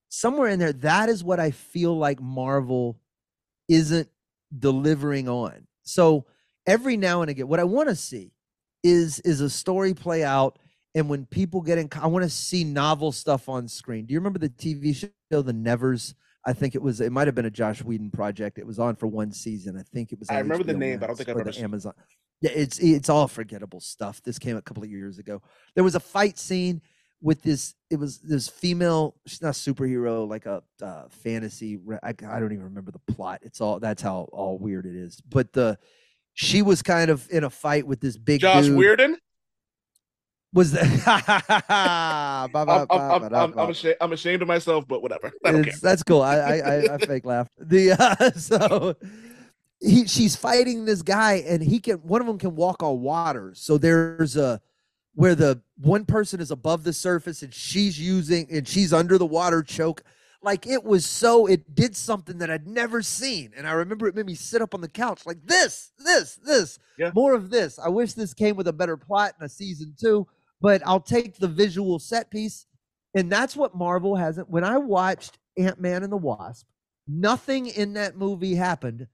somewhere 0.09 0.47
in 0.47 0.59
there 0.59 0.73
that 0.73 1.09
is 1.09 1.23
what 1.23 1.39
i 1.39 1.51
feel 1.51 1.97
like 1.97 2.21
marvel 2.21 2.99
isn't 3.67 4.09
delivering 4.57 5.27
on. 5.27 5.67
So 5.83 6.25
every 6.65 6.97
now 6.97 7.21
and 7.21 7.31
again 7.31 7.47
what 7.47 7.61
i 7.61 7.63
want 7.63 7.87
to 7.87 7.95
see 7.95 8.33
is 8.83 9.19
is 9.21 9.39
a 9.39 9.49
story 9.49 9.93
play 9.93 10.21
out 10.21 10.59
and 10.95 11.07
when 11.07 11.25
people 11.25 11.61
get 11.61 11.77
in 11.77 11.87
i 12.01 12.07
want 12.07 12.23
to 12.23 12.29
see 12.29 12.63
novel 12.63 13.11
stuff 13.11 13.47
on 13.47 13.67
screen. 13.67 14.05
Do 14.05 14.13
you 14.13 14.19
remember 14.19 14.39
the 14.39 14.49
tv 14.49 15.09
show 15.31 15.41
the 15.41 15.53
nevers? 15.53 16.13
I 16.45 16.53
think 16.53 16.75
it 16.75 16.81
was 16.81 17.01
it 17.01 17.11
might 17.11 17.27
have 17.27 17.35
been 17.35 17.45
a 17.45 17.49
joss 17.51 17.81
whedon 17.83 18.11
project. 18.11 18.57
It 18.57 18.65
was 18.65 18.79
on 18.79 18.95
for 18.95 19.07
one 19.07 19.31
season. 19.31 19.77
I 19.77 19.83
think 19.83 20.11
it 20.11 20.19
was 20.19 20.29
I 20.29 20.39
remember 20.39 20.63
the 20.63 20.73
HBO 20.73 20.77
name, 20.77 20.99
but 20.99 21.05
I 21.05 21.07
don't 21.07 21.17
think 21.17 21.29
ever 21.29 21.43
the 21.43 21.59
amazon 21.59 21.93
it's 22.41 22.79
it's 22.79 23.09
all 23.09 23.27
forgettable 23.27 23.79
stuff 23.79 24.21
this 24.23 24.37
came 24.37 24.57
a 24.57 24.61
couple 24.61 24.83
of 24.83 24.89
years 24.89 25.17
ago 25.17 25.41
there 25.75 25.83
was 25.83 25.95
a 25.95 25.99
fight 25.99 26.37
scene 26.37 26.81
with 27.21 27.41
this 27.41 27.73
it 27.89 27.97
was 27.97 28.19
this 28.19 28.47
female 28.47 29.15
she's 29.25 29.41
not 29.41 29.49
a 29.49 29.51
superhero 29.51 30.27
like 30.27 30.45
a 30.45 30.61
uh, 30.81 31.03
fantasy 31.09 31.79
I, 32.03 32.09
I 32.09 32.39
don't 32.39 32.51
even 32.51 32.65
remember 32.65 32.91
the 32.91 33.13
plot 33.13 33.39
it's 33.41 33.59
all 33.59 33.79
that's 33.79 34.01
how 34.01 34.29
all 34.31 34.57
weird 34.59 34.85
it 34.85 34.95
is 34.95 35.19
but 35.21 35.51
the 35.53 35.79
she 36.33 36.61
was 36.61 36.83
kind 36.83 37.09
of 37.09 37.27
in 37.31 37.43
a 37.43 37.49
fight 37.49 37.87
with 37.87 37.99
this 38.01 38.17
big 38.17 38.41
josh 38.41 38.65
dude 38.65 38.77
Weirden. 38.77 39.15
was 40.53 40.73
that 40.73 40.85
I'm, 42.53 42.69
I'm, 42.69 43.33
I'm, 43.33 43.59
I'm. 43.59 43.69
Ashamed, 43.71 43.95
I'm 43.99 44.13
ashamed 44.13 44.43
of 44.43 44.47
myself 44.47 44.87
but 44.87 45.01
whatever 45.01 45.31
i 45.45 45.51
don't 45.51 45.63
care 45.63 45.73
that's 45.81 46.03
cool. 46.03 46.21
I, 46.21 46.35
I, 46.35 46.55
I, 46.57 46.93
I 46.93 46.97
fake 47.05 47.25
laugh. 47.25 47.47
The 47.57 47.93
uh, 47.93 48.31
so 48.37 48.95
he 49.79 50.07
she's 50.07 50.35
fighting 50.35 50.85
this 50.85 51.01
guy, 51.01 51.43
and 51.47 51.61
he 51.61 51.79
can 51.79 51.97
one 51.97 52.21
of 52.21 52.27
them 52.27 52.37
can 52.37 52.55
walk 52.55 52.81
on 52.83 53.01
water. 53.01 53.53
So 53.55 53.77
there's 53.77 54.35
a 54.35 54.61
where 55.13 55.35
the 55.35 55.61
one 55.79 56.05
person 56.05 56.39
is 56.39 56.51
above 56.51 56.83
the 56.83 56.93
surface, 56.93 57.41
and 57.43 57.53
she's 57.53 57.99
using 57.99 58.47
and 58.51 58.67
she's 58.67 58.93
under 58.93 59.17
the 59.17 59.25
water 59.25 59.63
choke. 59.63 60.03
Like 60.43 60.67
it 60.67 60.83
was 60.83 61.05
so 61.05 61.47
it 61.47 61.75
did 61.75 61.95
something 61.95 62.37
that 62.37 62.49
I'd 62.49 62.67
never 62.67 63.01
seen, 63.01 63.51
and 63.57 63.67
I 63.67 63.71
remember 63.73 64.07
it 64.07 64.15
made 64.15 64.25
me 64.27 64.35
sit 64.35 64.61
up 64.61 64.73
on 64.73 64.81
the 64.81 64.87
couch 64.87 65.25
like 65.25 65.39
this, 65.45 65.91
this, 65.97 66.35
this, 66.35 66.79
Yeah. 66.97 67.11
more 67.15 67.33
of 67.33 67.49
this. 67.49 67.79
I 67.79 67.89
wish 67.89 68.13
this 68.13 68.33
came 68.33 68.55
with 68.55 68.67
a 68.67 68.73
better 68.73 68.97
plot 68.97 69.33
in 69.39 69.45
a 69.45 69.49
season 69.49 69.95
two, 69.99 70.27
but 70.61 70.81
I'll 70.85 70.99
take 70.99 71.37
the 71.37 71.47
visual 71.47 71.97
set 71.99 72.29
piece 72.29 72.67
and 73.15 73.31
that's 73.31 73.55
what 73.55 73.75
Marvel 73.75 74.15
hasn't. 74.15 74.47
When 74.49 74.63
I 74.63 74.77
watched 74.77 75.39
Ant 75.57 75.81
Man 75.81 76.03
and 76.03 76.11
the 76.11 76.17
Wasp, 76.17 76.67
nothing 77.07 77.65
in 77.65 77.93
that 77.93 78.15
movie 78.15 78.53
happened 78.53 79.07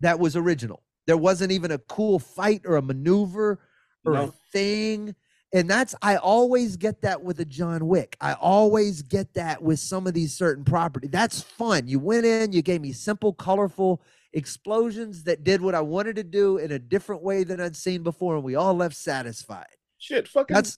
that 0.00 0.18
was 0.18 0.36
original. 0.36 0.82
There 1.06 1.16
wasn't 1.16 1.52
even 1.52 1.70
a 1.70 1.78
cool 1.78 2.18
fight 2.18 2.62
or 2.64 2.76
a 2.76 2.82
maneuver 2.82 3.58
or 4.04 4.14
a 4.14 4.32
thing. 4.52 5.14
And 5.54 5.68
that's, 5.68 5.94
I 6.02 6.16
always 6.16 6.76
get 6.76 7.00
that 7.02 7.22
with 7.22 7.40
a 7.40 7.44
John 7.44 7.86
Wick. 7.86 8.16
I 8.20 8.34
always 8.34 9.00
get 9.00 9.32
that 9.34 9.62
with 9.62 9.78
some 9.78 10.06
of 10.06 10.12
these 10.12 10.34
certain 10.34 10.64
property. 10.64 11.08
That's 11.08 11.40
fun. 11.40 11.88
You 11.88 11.98
went 11.98 12.26
in, 12.26 12.52
you 12.52 12.60
gave 12.60 12.82
me 12.82 12.92
simple, 12.92 13.32
colorful 13.32 14.02
explosions 14.34 15.24
that 15.24 15.44
did 15.44 15.62
what 15.62 15.74
I 15.74 15.80
wanted 15.80 16.16
to 16.16 16.24
do 16.24 16.58
in 16.58 16.72
a 16.72 16.78
different 16.78 17.22
way 17.22 17.44
than 17.44 17.60
I'd 17.60 17.76
seen 17.76 18.02
before. 18.02 18.34
And 18.34 18.44
we 18.44 18.56
all 18.56 18.74
left 18.74 18.94
satisfied. 18.94 19.66
shit 19.96 20.28
fucking 20.28 20.54
That's, 20.54 20.76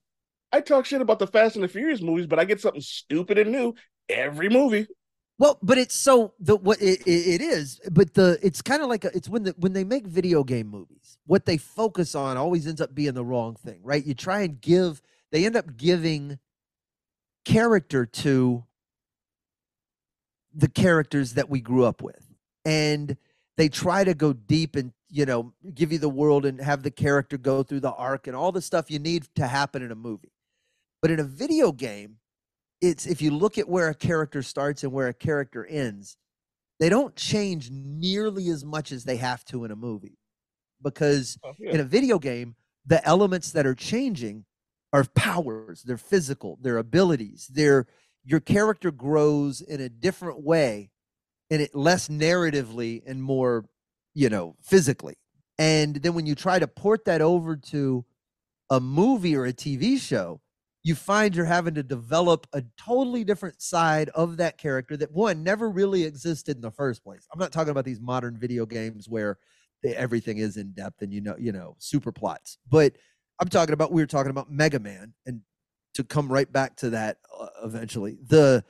I 0.53 0.61
talk 0.61 0.87
shit 0.87 1.01
about 1.01 1.19
the 1.19 1.27
Fast 1.27 1.57
and 1.57 1.65
the 1.65 1.69
Furious 1.69 2.01
movies, 2.01 2.27
but 2.27 2.39
I 2.39 2.45
get 2.45 2.61
something 2.61 2.81
stupid 2.81 3.39
and 3.39 3.51
new 3.51 3.75
every 4.09 4.49
movie. 4.49 4.87
Well, 5.41 5.59
but 5.63 5.79
it's 5.79 5.95
so 5.95 6.35
the 6.39 6.55
what 6.55 6.83
it, 6.83 7.01
it, 7.07 7.41
is, 7.41 7.81
but 7.91 8.13
the 8.13 8.39
it's 8.43 8.61
kind 8.61 8.83
of 8.83 8.91
like 8.91 9.07
a, 9.07 9.17
it's 9.17 9.27
when 9.27 9.45
the 9.45 9.55
when 9.57 9.73
they 9.73 9.85
make 9.85 10.07
video 10.07 10.45
game 10.45 10.67
movies, 10.67 11.17
what 11.25 11.47
they 11.47 11.57
focus 11.57 12.15
on 12.15 12.37
always 12.37 12.67
ends 12.67 12.83
up 12.83 12.95
being 12.95 13.15
the 13.15 13.25
wrong 13.25 13.55
thing, 13.55 13.81
right? 13.83 14.05
You 14.05 14.13
try 14.13 14.43
and 14.43 14.61
give, 14.61 15.01
they 15.33 15.47
end 15.47 15.57
up 15.57 15.79
giving 15.79 16.39
character 17.47 18.05
to 18.05 18.65
the 20.55 20.69
characters 20.69 21.33
that 21.33 21.49
we 21.49 21.63
grew 21.63 21.87
up 21.87 22.03
with, 22.03 22.23
and 22.67 23.17
they 23.57 23.71
try 23.71 24.05
to 24.05 24.13
go 24.13 24.35
deep 24.35 24.77
and 24.77 24.93
you 25.09 25.25
know 25.25 25.55
give 25.73 25.91
you 25.91 25.99
the 25.99 26.11
world 26.11 26.45
and 26.45 26.61
have 26.61 26.83
the 26.83 26.91
character 26.91 27.39
go 27.39 27.63
through 27.63 27.81
the 27.81 27.95
arc 27.95 28.27
and 28.27 28.37
all 28.37 28.53
the 28.53 28.61
stuff 28.61 28.91
you 28.91 28.99
need 28.99 29.27
to 29.37 29.47
happen 29.47 29.81
in 29.83 29.91
a 29.91 29.97
movie. 29.97 30.35
But 31.01 31.11
in 31.11 31.19
a 31.19 31.25
video 31.25 31.73
game, 31.73 32.20
it's 32.81 33.07
if 33.07 33.21
you 33.23 33.31
look 33.31 33.59
at 33.59 33.69
where 33.69 33.89
a 33.89 33.95
character 33.95 34.43
starts 34.43 34.83
and 34.85 34.93
where 34.93 35.09
a 35.09 35.15
character 35.15 35.65
ends, 35.67 36.17
they 36.79 36.89
don't 36.89 37.15
change 37.17 37.71
nearly 37.71 38.49
as 38.49 38.65
much 38.65 38.91
as 38.93 39.05
they 39.05 39.17
have 39.17 39.45
to 39.47 39.65
in 39.65 39.71
a 39.71 39.77
movie. 39.77 40.19
Because 40.83 41.39
Oh, 41.45 41.53
yeah. 41.59 41.73
in 41.73 41.81
a 41.81 41.85
video 41.85 42.19
game, 42.19 42.57
the 42.87 43.05
elements 43.07 43.53
that 43.53 43.67
are 43.67 43.75
changing 43.75 44.47
are 44.93 45.05
powers, 45.15 45.83
they're 45.83 45.99
physical, 45.99 46.59
their 46.63 46.79
abilities, 46.79 47.49
their 47.53 47.87
your 48.25 48.41
character 48.41 48.91
grows 48.91 49.61
in 49.61 49.81
a 49.81 49.89
different 49.89 50.43
way 50.43 50.91
and 51.51 51.63
it 51.63 51.75
less 51.75 52.09
narratively 52.09 53.03
and 53.07 53.23
more, 53.23 53.67
you 54.15 54.29
know, 54.29 54.57
physically. 54.63 55.17
And 55.59 55.97
then 55.97 56.15
when 56.15 56.27
you 56.27 56.35
try 56.35 56.59
to 56.59 56.67
port 56.67 57.05
that 57.07 57.21
over 57.21 57.57
to 57.57 58.05
a 58.71 58.81
movie 58.81 59.37
or 59.37 59.47
a 59.47 59.53
TV 59.53 59.99
show, 59.99 60.41
you 60.83 60.95
find 60.95 61.35
you're 61.37 61.45
having 61.45 61.75
to 61.75 61.83
develop 61.83 62.47
a 62.53 62.63
totally 62.79 63.23
different 63.25 63.61
side 63.61 64.09
of 64.11 64.39
that 64.39 64.57
character 64.57 64.97
that 64.97 65.13
one 65.13 65.43
never 65.43 65.69
really 65.71 66.05
existed 66.05 66.57
in 66.57 66.63
the 66.63 66.71
first 66.71 67.05
place. 67.05 67.27
I'm 67.33 67.39
not 67.39 67.53
talking 67.53 67.71
about 67.71 67.85
these 67.85 68.01
modern 68.01 68.39
video 68.39 68.65
games 68.65 69.09
where 69.09 69.39
they- 69.83 69.95
everything 69.95 70.39
is 70.39 70.57
in 70.57 70.73
depth 70.73 71.03
and 71.03 71.13
you 71.13 71.21
know, 71.21 71.37
you 71.39 71.53
know, 71.53 71.77
super 71.79 72.13
plots. 72.13 72.59
But 72.69 72.97
I'm 73.41 73.49
talking 73.49 73.73
about 73.73 73.93
we 73.93 74.03
were 74.03 74.07
talking 74.07 74.31
about 74.31 74.51
Mega 74.51 74.79
Man 74.79 75.15
and 75.27 75.43
to 75.95 76.05
come 76.05 76.33
right 76.33 76.51
back 76.51 76.77
to 76.77 76.91
that 76.91 77.19
uh, 77.39 77.49
eventually. 77.65 78.19
The 78.27 78.65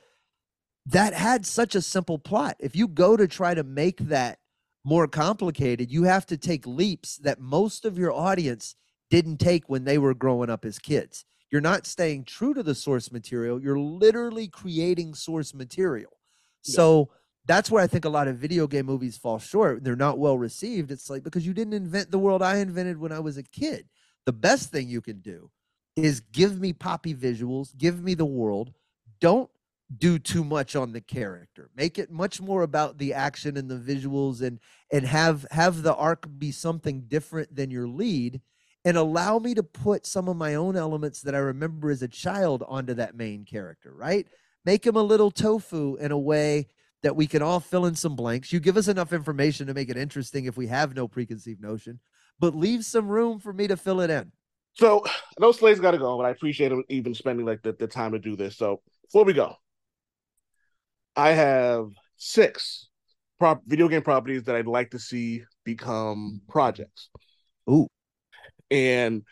that 0.87 1.13
had 1.13 1.45
such 1.45 1.75
a 1.75 1.81
simple 1.81 2.17
plot. 2.17 2.57
If 2.59 2.75
you 2.75 2.87
go 2.87 3.15
to 3.15 3.27
try 3.27 3.53
to 3.53 3.63
make 3.63 3.97
that 3.99 4.39
more 4.83 5.07
complicated, 5.07 5.91
you 5.91 6.03
have 6.03 6.25
to 6.27 6.37
take 6.37 6.65
leaps 6.65 7.17
that 7.17 7.39
most 7.39 7.85
of 7.85 7.97
your 7.97 8.11
audience 8.11 8.75
didn't 9.11 9.37
take 9.37 9.69
when 9.69 9.83
they 9.83 9.97
were 9.97 10.15
growing 10.15 10.49
up 10.49 10.65
as 10.65 10.79
kids. 10.79 11.23
You're 11.51 11.61
not 11.61 11.85
staying 11.85 12.23
true 12.23 12.53
to 12.53 12.63
the 12.63 12.75
source 12.75 13.11
material, 13.11 13.61
you're 13.61 13.79
literally 13.79 14.47
creating 14.47 15.13
source 15.13 15.53
material. 15.53 16.11
Yeah. 16.63 16.75
So 16.75 17.09
that's 17.45 17.69
where 17.69 17.83
I 17.83 17.87
think 17.87 18.05
a 18.05 18.09
lot 18.09 18.27
of 18.27 18.37
video 18.37 18.67
game 18.67 18.85
movies 18.85 19.17
fall 19.17 19.39
short. 19.39 19.83
They're 19.83 19.95
not 19.95 20.19
well 20.19 20.37
received. 20.37 20.91
It's 20.91 21.09
like 21.09 21.23
because 21.23 21.45
you 21.45 21.53
didn't 21.53 21.73
invent 21.73 22.11
the 22.11 22.19
world 22.19 22.41
I 22.41 22.57
invented 22.57 22.97
when 22.97 23.11
I 23.11 23.19
was 23.19 23.37
a 23.37 23.43
kid. 23.43 23.87
The 24.25 24.33
best 24.33 24.71
thing 24.71 24.87
you 24.87 25.01
can 25.01 25.19
do 25.19 25.49
is 25.95 26.21
give 26.21 26.59
me 26.59 26.71
poppy 26.73 27.13
visuals, 27.13 27.75
give 27.77 28.01
me 28.01 28.13
the 28.13 28.25
world. 28.25 28.73
Don't 29.19 29.49
do 29.97 30.17
too 30.19 30.43
much 30.43 30.75
on 30.75 30.93
the 30.93 31.01
character. 31.01 31.69
Make 31.75 31.97
it 31.99 32.11
much 32.11 32.39
more 32.39 32.61
about 32.61 32.97
the 32.97 33.13
action 33.13 33.57
and 33.57 33.69
the 33.69 33.75
visuals 33.75 34.41
and 34.41 34.59
and 34.91 35.05
have 35.05 35.45
have 35.51 35.83
the 35.83 35.95
arc 35.95 36.27
be 36.37 36.51
something 36.51 37.01
different 37.07 37.53
than 37.55 37.71
your 37.71 37.87
lead 37.87 38.41
and 38.83 38.97
allow 38.97 39.39
me 39.39 39.53
to 39.53 39.63
put 39.63 40.05
some 40.05 40.27
of 40.27 40.37
my 40.37 40.55
own 40.55 40.75
elements 40.75 41.21
that 41.21 41.35
I 41.35 41.39
remember 41.39 41.91
as 41.91 42.01
a 42.01 42.07
child 42.07 42.63
onto 42.67 42.95
that 42.95 43.15
main 43.15 43.45
character, 43.45 43.93
right? 43.93 44.27
Make 44.65 44.85
him 44.85 44.95
a 44.95 45.03
little 45.03 45.31
tofu 45.31 45.95
in 45.97 46.11
a 46.11 46.17
way 46.17 46.67
that 47.03 47.15
we 47.15 47.27
can 47.27 47.41
all 47.41 47.59
fill 47.59 47.85
in 47.85 47.95
some 47.95 48.15
blanks. 48.15 48.51
You 48.51 48.59
give 48.59 48.77
us 48.77 48.87
enough 48.87 49.13
information 49.13 49.67
to 49.67 49.73
make 49.73 49.89
it 49.89 49.97
interesting 49.97 50.45
if 50.45 50.57
we 50.57 50.67
have 50.67 50.95
no 50.95 51.07
preconceived 51.07 51.61
notion, 51.61 51.99
but 52.39 52.55
leave 52.55 52.85
some 52.85 53.07
room 53.07 53.39
for 53.39 53.53
me 53.53 53.67
to 53.67 53.77
fill 53.77 54.01
it 54.01 54.09
in. 54.09 54.31
So 54.73 55.03
I 55.05 55.11
know 55.39 55.51
Slade's 55.51 55.79
got 55.79 55.91
to 55.91 55.97
go, 55.97 56.17
but 56.17 56.25
I 56.25 56.29
appreciate 56.29 56.71
him 56.71 56.83
even 56.89 57.13
spending 57.13 57.45
like 57.45 57.61
the, 57.61 57.73
the 57.73 57.87
time 57.87 58.13
to 58.13 58.19
do 58.19 58.35
this. 58.35 58.57
So 58.57 58.81
before 59.03 59.25
we 59.25 59.33
go, 59.33 59.55
I 61.15 61.29
have 61.29 61.89
six 62.17 62.87
prop 63.37 63.61
video 63.65 63.87
game 63.87 64.01
properties 64.01 64.43
that 64.43 64.55
I'd 64.55 64.67
like 64.67 64.91
to 64.91 64.99
see 64.99 65.43
become 65.65 66.41
projects. 66.47 67.09
Ooh. 67.69 67.87
And 68.71 69.23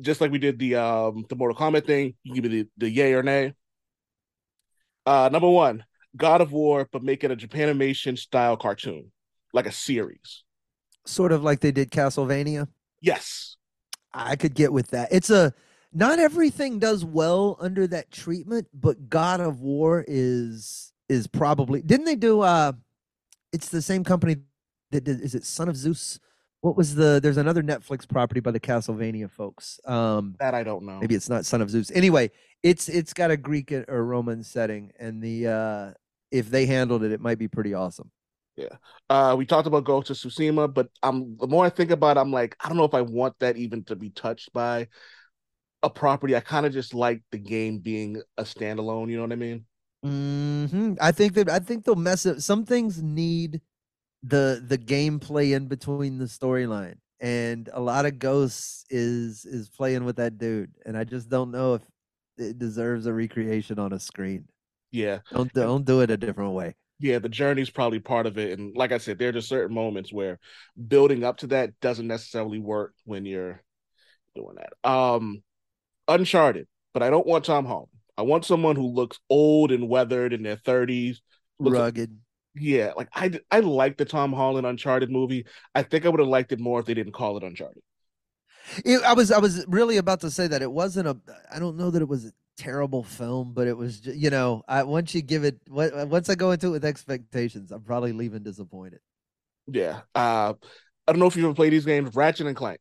just 0.00 0.20
like 0.20 0.30
we 0.30 0.38
did 0.38 0.58
the 0.58 0.76
um 0.76 1.26
the 1.28 1.36
Mortal 1.36 1.56
Kombat 1.56 1.86
thing, 1.86 2.14
you 2.22 2.34
give 2.34 2.44
me 2.44 2.62
the, 2.62 2.68
the 2.78 2.90
yay 2.90 3.12
or 3.12 3.22
nay. 3.22 3.52
Uh 5.04 5.28
number 5.30 5.50
one, 5.50 5.84
God 6.16 6.40
of 6.40 6.52
War, 6.52 6.88
but 6.90 7.02
make 7.02 7.24
it 7.24 7.30
a 7.30 7.36
Japanimation 7.36 8.18
style 8.18 8.56
cartoon, 8.56 9.10
like 9.52 9.66
a 9.66 9.72
series. 9.72 10.44
Sort 11.04 11.32
of 11.32 11.42
like 11.42 11.60
they 11.60 11.72
did 11.72 11.90
Castlevania. 11.90 12.68
Yes. 13.00 13.56
I 14.12 14.36
could 14.36 14.54
get 14.54 14.72
with 14.72 14.88
that. 14.90 15.08
It's 15.10 15.30
a 15.30 15.52
not 15.92 16.18
everything 16.18 16.78
does 16.78 17.04
well 17.04 17.56
under 17.60 17.86
that 17.86 18.10
treatment, 18.10 18.68
but 18.74 19.08
God 19.08 19.40
of 19.40 19.60
War 19.60 20.04
is 20.06 20.92
is 21.08 21.26
probably 21.26 21.82
didn't 21.82 22.04
they 22.04 22.16
do 22.16 22.42
uh 22.42 22.72
it's 23.52 23.70
the 23.70 23.82
same 23.82 24.04
company 24.04 24.36
that 24.90 25.04
did 25.04 25.20
is 25.20 25.34
it 25.34 25.44
Son 25.44 25.68
of 25.68 25.76
Zeus? 25.76 26.20
What 26.60 26.76
was 26.76 26.94
the 26.94 27.20
there's 27.22 27.36
another 27.36 27.62
Netflix 27.62 28.08
property 28.08 28.40
by 28.40 28.50
the 28.50 28.60
Castlevania 28.60 29.30
folks. 29.30 29.80
Um 29.84 30.36
That 30.40 30.54
I 30.54 30.62
don't 30.62 30.84
know. 30.84 31.00
maybe 31.00 31.14
it's 31.14 31.28
not 31.28 31.44
Son 31.46 31.60
of 31.62 31.70
Zeus. 31.70 31.90
Anyway, 31.92 32.30
it's 32.62 32.88
it's 32.88 33.12
got 33.12 33.30
a 33.30 33.36
Greek 33.36 33.72
or 33.72 34.04
Roman 34.04 34.42
setting 34.42 34.92
and 34.98 35.22
the 35.22 35.46
uh 35.48 35.92
if 36.30 36.50
they 36.50 36.66
handled 36.66 37.02
it, 37.04 37.12
it 37.12 37.20
might 37.20 37.38
be 37.38 37.48
pretty 37.48 37.74
awesome. 37.74 38.10
Yeah. 38.56 38.76
Uh, 39.08 39.36
we 39.38 39.46
talked 39.46 39.68
about 39.68 39.84
Ghost 39.84 40.10
of 40.10 40.16
Tsushima, 40.16 40.72
but 40.72 40.88
I'm 41.02 41.36
the 41.36 41.46
more 41.46 41.64
I 41.64 41.70
think 41.70 41.90
about 41.90 42.16
it, 42.16 42.20
I'm 42.20 42.32
like, 42.32 42.56
I 42.60 42.68
don't 42.68 42.76
know 42.76 42.84
if 42.84 42.94
I 42.94 43.02
want 43.02 43.38
that 43.38 43.56
even 43.56 43.84
to 43.84 43.96
be 43.96 44.10
touched 44.10 44.52
by 44.52 44.88
a 45.82 45.90
property. 45.90 46.36
I 46.36 46.40
kind 46.40 46.66
of 46.66 46.72
just 46.72 46.94
like 46.94 47.22
the 47.32 47.38
game 47.38 47.78
being 47.80 48.22
a 48.38 48.44
standalone. 48.44 49.10
You 49.10 49.16
know 49.16 49.24
what 49.24 49.32
I 49.32 49.36
mean? 49.36 49.66
hmm 50.02 50.94
I 51.00 51.10
think 51.12 51.34
that 51.34 51.50
I 51.50 51.58
think 51.58 51.84
they'll 51.84 51.96
mess 51.96 52.24
up. 52.26 52.40
Some 52.40 52.64
things 52.64 53.02
need 53.02 53.60
the 54.22 54.62
the 54.66 54.78
gameplay 54.78 55.54
in 55.54 55.66
between 55.68 56.18
the 56.18 56.24
storyline, 56.26 56.96
and 57.20 57.68
a 57.72 57.80
lot 57.80 58.06
of 58.06 58.18
Ghosts 58.18 58.84
is 58.90 59.44
is 59.44 59.68
playing 59.70 60.04
with 60.04 60.16
that 60.16 60.38
dude, 60.38 60.72
and 60.86 60.96
I 60.96 61.04
just 61.04 61.28
don't 61.28 61.50
know 61.50 61.74
if 61.74 61.82
it 62.36 62.58
deserves 62.58 63.06
a 63.06 63.12
recreation 63.12 63.78
on 63.78 63.92
a 63.92 64.00
screen. 64.00 64.48
Yeah, 64.90 65.20
Don't 65.30 65.52
don't 65.52 65.84
do 65.84 66.00
it 66.02 66.10
a 66.10 66.16
different 66.16 66.52
way. 66.52 66.74
yeah. 66.98 67.18
The 67.18 67.28
journey's 67.28 67.70
probably 67.70 68.00
part 68.00 68.26
of 68.26 68.38
it, 68.38 68.58
and 68.58 68.76
like 68.76 68.92
I 68.92 68.98
said, 68.98 69.18
there 69.18 69.28
are 69.28 69.32
just 69.32 69.48
certain 69.48 69.74
moments 69.74 70.12
where 70.12 70.38
building 70.88 71.24
up 71.24 71.38
to 71.38 71.46
that 71.48 71.78
doesn't 71.80 72.06
necessarily 72.06 72.58
work 72.58 72.94
when 73.04 73.24
you're 73.24 73.62
doing 74.34 74.56
that. 74.56 74.88
Um, 74.90 75.42
Uncharted, 76.08 76.68
but 76.94 77.02
I 77.02 77.10
don't 77.10 77.26
want 77.26 77.44
Tom 77.44 77.66
Holland. 77.66 77.90
I 78.16 78.22
want 78.22 78.44
someone 78.44 78.76
who 78.76 78.86
looks 78.88 79.18
old 79.30 79.72
and 79.72 79.88
weathered 79.88 80.32
in 80.32 80.42
their 80.42 80.56
30s. 80.56 81.20
Looks 81.60 81.78
like 81.80 81.86
Rugged. 81.86 82.18
Yeah, 82.60 82.92
like 82.96 83.08
I 83.14 83.38
I 83.50 83.60
like 83.60 83.96
the 83.96 84.04
Tom 84.04 84.32
Holland 84.32 84.66
Uncharted 84.66 85.10
movie. 85.10 85.46
I 85.74 85.82
think 85.82 86.06
I 86.06 86.08
would 86.08 86.20
have 86.20 86.28
liked 86.28 86.52
it 86.52 86.60
more 86.60 86.80
if 86.80 86.86
they 86.86 86.94
didn't 86.94 87.12
call 87.12 87.36
it 87.36 87.44
Uncharted. 87.44 87.82
It, 88.84 89.02
I 89.02 89.14
was 89.14 89.30
I 89.30 89.38
was 89.38 89.64
really 89.68 89.96
about 89.96 90.20
to 90.20 90.30
say 90.30 90.46
that 90.46 90.62
it 90.62 90.70
wasn't 90.70 91.08
a. 91.08 91.16
I 91.52 91.58
don't 91.58 91.76
know 91.76 91.90
that 91.90 92.02
it 92.02 92.08
was 92.08 92.26
a 92.26 92.32
terrible 92.56 93.02
film, 93.02 93.52
but 93.54 93.66
it 93.66 93.76
was 93.76 94.04
you 94.04 94.30
know 94.30 94.62
I 94.68 94.82
once 94.82 95.14
you 95.14 95.22
give 95.22 95.44
it 95.44 95.58
once 95.68 96.28
I 96.28 96.34
go 96.34 96.50
into 96.50 96.68
it 96.68 96.70
with 96.70 96.84
expectations, 96.84 97.72
I'm 97.72 97.82
probably 97.82 98.12
leaving 98.12 98.42
disappointed. 98.42 99.00
Yeah. 99.66 100.00
Uh 100.14 100.54
I 101.06 101.12
don't 101.12 101.20
know 101.20 101.26
if 101.26 101.36
you've 101.36 101.46
ever 101.46 101.54
played 101.54 101.72
these 101.72 101.86
games, 101.86 102.14
Ratchet 102.14 102.46
and 102.46 102.56
Clank. 102.56 102.80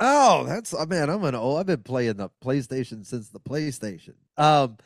Oh, 0.00 0.44
that's 0.46 0.72
oh, 0.74 0.86
man. 0.86 1.10
I'm 1.10 1.24
an 1.24 1.34
old. 1.34 1.58
I've 1.58 1.66
been 1.66 1.82
playing 1.82 2.16
the 2.16 2.30
PlayStation 2.42 3.04
since 3.04 3.28
the 3.28 3.40
PlayStation. 3.40 4.14
Um, 4.38 4.78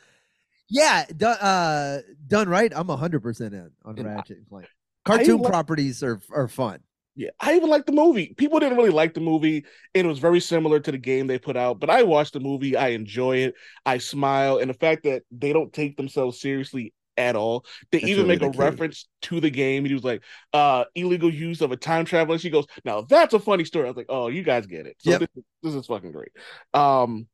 yeah, 0.69 1.05
done, 1.15 1.37
uh, 1.37 2.01
done 2.27 2.49
right. 2.49 2.71
I'm 2.75 2.87
hundred 2.89 3.21
percent 3.21 3.53
in 3.53 3.71
on 3.83 3.97
And 3.97 4.07
I- 4.07 4.15
Ratchet 4.15 4.37
and 4.37 4.49
Clank. 4.49 4.67
Cartoon 5.05 5.37
like- 5.41 5.51
properties 5.51 6.01
are 6.03 6.19
are 6.31 6.47
fun. 6.47 6.79
Yeah, 7.17 7.29
I 7.39 7.55
even 7.55 7.69
like 7.69 7.85
the 7.85 7.93
movie. 7.93 8.33
People 8.35 8.59
didn't 8.59 8.77
really 8.77 8.89
like 8.89 9.13
the 9.13 9.21
movie, 9.21 9.63
it 9.93 10.05
was 10.05 10.19
very 10.19 10.41
similar 10.41 10.81
to 10.81 10.91
the 10.91 10.97
game 10.97 11.27
they 11.27 11.39
put 11.39 11.55
out. 11.55 11.79
But 11.79 11.89
I 11.89 12.03
watched 12.03 12.33
the 12.33 12.41
movie, 12.41 12.75
I 12.75 12.89
enjoy 12.89 13.37
it, 13.37 13.55
I 13.85 13.99
smile, 13.99 14.57
and 14.57 14.69
the 14.69 14.73
fact 14.73 15.03
that 15.03 15.23
they 15.31 15.53
don't 15.53 15.71
take 15.71 15.95
themselves 15.95 16.41
seriously 16.41 16.93
at 17.15 17.37
all. 17.37 17.63
They 17.91 17.99
That's 17.99 18.09
even 18.09 18.25
really 18.27 18.39
make 18.39 18.49
a 18.49 18.51
key. 18.51 18.57
reference 18.59 19.07
to 19.21 19.39
the 19.39 19.49
game. 19.49 19.83
And 19.85 19.87
he 19.87 19.93
was 19.93 20.03
like, 20.03 20.23
uh, 20.51 20.83
illegal 20.93 21.33
use 21.33 21.61
of 21.61 21.71
a 21.71 21.77
time 21.77 22.03
traveler. 22.03 22.37
She 22.37 22.49
goes, 22.49 22.65
Now 22.83 22.99
that's 22.99 23.33
a 23.33 23.39
funny 23.39 23.63
story. 23.63 23.85
I 23.85 23.91
was 23.91 23.95
like, 23.95 24.07
Oh, 24.09 24.27
you 24.27 24.43
guys 24.43 24.65
get 24.65 24.85
it. 24.85 24.97
So 24.99 25.11
Yep. 25.11 25.19
this, 25.21 25.29
this 25.63 25.73
is 25.75 25.85
fucking 25.85 26.11
great. 26.11 26.33
Um 26.73 27.27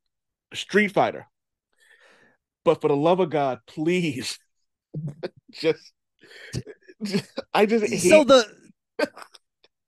Street 0.54 0.90
Fighter. 0.92 1.26
But 2.64 2.82
for 2.82 2.88
the 2.88 2.96
love 2.96 3.20
of 3.20 3.30
God, 3.30 3.60
please 3.68 4.38
just 5.52 5.94
I 7.54 7.66
just 7.66 7.86
hate 7.86 8.00
So 8.02 8.24
the 8.24 8.46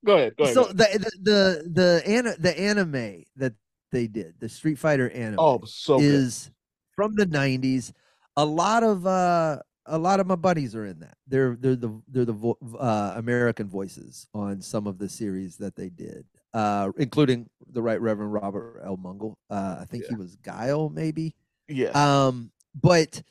go 0.06 0.16
ahead, 0.18 0.36
go 0.38 0.44
ahead. 0.46 0.56
so 0.56 0.64
the 0.66 0.74
the 0.74 1.12
the 1.22 2.02
the, 2.02 2.36
the 2.40 2.60
anime 2.60 3.24
that 3.36 3.54
they 3.92 4.08
did, 4.08 4.36
the 4.40 4.50
Street 4.50 4.80
Fighter 4.80 5.10
anime, 5.12 5.40
Oh, 5.40 5.62
so 5.66 6.00
good. 6.00 6.06
is 6.06 6.52
from 6.96 7.14
the 7.16 7.26
90s. 7.28 7.92
A 8.38 8.46
lot 8.46 8.82
of 8.84 9.06
uh 9.06 9.60
a 9.86 9.98
lot 9.98 10.20
of 10.20 10.26
my 10.28 10.36
buddies 10.36 10.76
are 10.76 10.86
in 10.86 11.00
that. 11.02 11.18
They're 11.28 11.56
they're 11.60 11.76
the 11.76 12.02
they're 12.08 12.26
the 12.26 12.34
vo- 12.34 12.58
uh, 12.80 13.14
American 13.18 13.68
voices 13.68 14.28
on 14.34 14.62
some 14.62 14.88
of 14.88 14.98
the 14.98 15.10
series 15.10 15.58
that 15.58 15.76
they 15.76 15.90
did, 15.90 16.26
uh, 16.54 16.90
including 16.98 17.48
the 17.72 17.82
Right 17.82 18.02
Reverend 18.02 18.34
Robert 18.34 18.82
L. 18.84 18.98
Mungle. 18.98 19.36
Uh, 19.50 19.78
I 19.82 19.86
think 19.86 20.06
he 20.06 20.16
was 20.16 20.38
Guile, 20.38 20.90
maybe. 20.90 21.36
Yeah. 21.68 21.90
Um, 21.90 22.50
but 22.74 23.22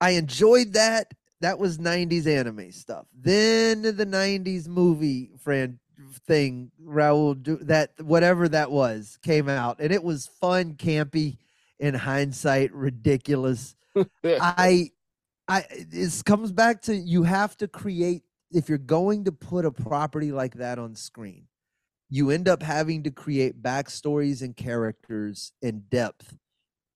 I 0.00 0.10
enjoyed 0.10 0.74
that. 0.74 1.12
That 1.40 1.58
was 1.58 1.78
90s 1.78 2.26
anime 2.26 2.72
stuff. 2.72 3.06
Then 3.16 3.82
the 3.82 3.92
90s 3.92 4.66
movie 4.66 5.30
friend 5.38 5.78
thing, 6.26 6.70
Raul, 6.84 7.40
do 7.40 7.56
that 7.62 7.92
whatever 8.00 8.48
that 8.48 8.70
was 8.70 9.18
came 9.22 9.48
out, 9.48 9.78
and 9.80 9.92
it 9.92 10.02
was 10.02 10.26
fun, 10.26 10.74
campy, 10.74 11.36
in 11.78 11.94
hindsight, 11.94 12.72
ridiculous. 12.72 13.76
I, 14.24 14.90
I, 15.46 15.64
this 15.88 16.22
comes 16.22 16.52
back 16.52 16.82
to 16.82 16.94
you 16.94 17.22
have 17.22 17.56
to 17.58 17.68
create 17.68 18.22
if 18.50 18.68
you're 18.68 18.78
going 18.78 19.24
to 19.24 19.32
put 19.32 19.64
a 19.64 19.70
property 19.70 20.32
like 20.32 20.54
that 20.54 20.78
on 20.78 20.94
screen, 20.94 21.46
you 22.08 22.30
end 22.30 22.48
up 22.48 22.62
having 22.62 23.02
to 23.02 23.10
create 23.10 23.62
backstories 23.62 24.42
and 24.42 24.56
characters 24.56 25.52
in 25.60 25.80
depth 25.90 26.34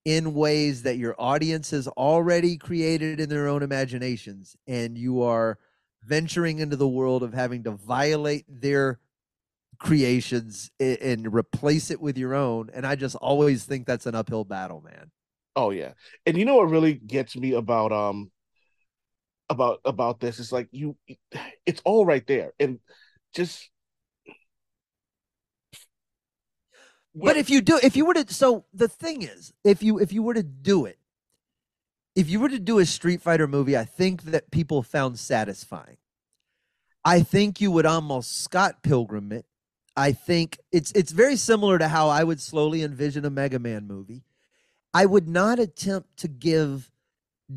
in 0.05 0.35
ways 0.35 0.83
that 0.83 0.99
your 0.99 1.15
audience 1.19 1.71
has 1.71 1.87
already 1.89 2.57
created 2.57 3.21
in 3.21 3.29
their 3.29 3.49
own 3.49 3.63
imaginations 3.63 4.57
and 4.67 4.99
you 4.99 5.23
are 5.23 5.59
venturing 6.05 6.59
into 6.59 6.77
the 6.77 6.89
world 6.89 7.23
of 7.23 7.33
having 7.33 7.63
to 7.63 7.71
violate 7.71 8.45
their 8.49 8.99
creations 9.79 10.71
and 10.81 11.33
replace 11.33 11.91
it 11.91 12.01
with 12.01 12.17
your 12.17 12.35
own 12.35 12.71
and 12.73 12.87
i 12.87 12.95
just 12.95 13.17
always 13.17 13.65
think 13.65 13.87
that's 13.87 14.07
an 14.07 14.15
uphill 14.15 14.45
battle 14.45 14.81
man 14.81 15.11
Oh 15.55 15.71
yeah. 15.71 15.93
And 16.27 16.37
you 16.37 16.45
know 16.45 16.57
what 16.57 16.71
really 16.71 16.95
gets 16.95 17.37
me 17.37 17.53
about 17.53 17.93
um 17.93 18.31
about 19.49 19.81
about 19.85 20.21
this 20.21 20.39
is 20.39 20.53
like 20.53 20.69
you 20.73 20.97
it's 21.67 21.83
all 21.85 22.07
right 22.07 22.27
there. 22.27 22.53
And 22.59 22.79
just 23.35 23.71
But 27.15 27.37
if 27.37 27.51
you 27.51 27.61
do, 27.61 27.79
if 27.83 27.97
you 27.97 28.07
were 28.07 28.15
to, 28.15 28.33
so 28.33 28.65
the 28.73 28.89
thing 28.89 29.23
is, 29.23 29.53
if 29.65 29.83
you 29.83 29.99
if 29.99 30.13
you 30.13 30.23
were 30.23 30.35
to 30.35 30.43
do 30.43 30.87
it, 30.87 30.99
if 32.15 32.31
you 32.31 32.41
were 32.41 32.49
to 32.49 32.59
do 32.59 32.79
a 32.79 32.87
Street 32.87 33.21
Fighter 33.21 33.47
movie, 33.47 33.77
I 33.77 33.85
think 33.85 34.23
that 34.25 34.51
people 34.51 34.83
found 34.83 35.19
satisfying. 35.19 35.99
I 37.05 37.21
think 37.23 37.61
you 37.61 37.71
would 37.71 37.87
almost 37.87 38.43
Scott 38.43 38.83
Pilgrim 38.83 39.33
it. 39.33 39.45
I 39.97 40.13
think 40.13 40.59
it's 40.71 40.91
it's 40.93 41.13
very 41.13 41.37
similar 41.37 41.79
to 41.79 41.89
how 41.89 42.09
I 42.09 42.25
would 42.25 42.41
slowly 42.41 42.83
envision 42.83 43.25
a 43.27 43.31
Mega 43.31 43.59
Man 43.59 43.87
movie. 43.87 44.25
I 44.95 45.05
would 45.07 45.29
not 45.29 45.59
attempt 45.59 46.17
to 46.19 46.29
give 46.29 46.91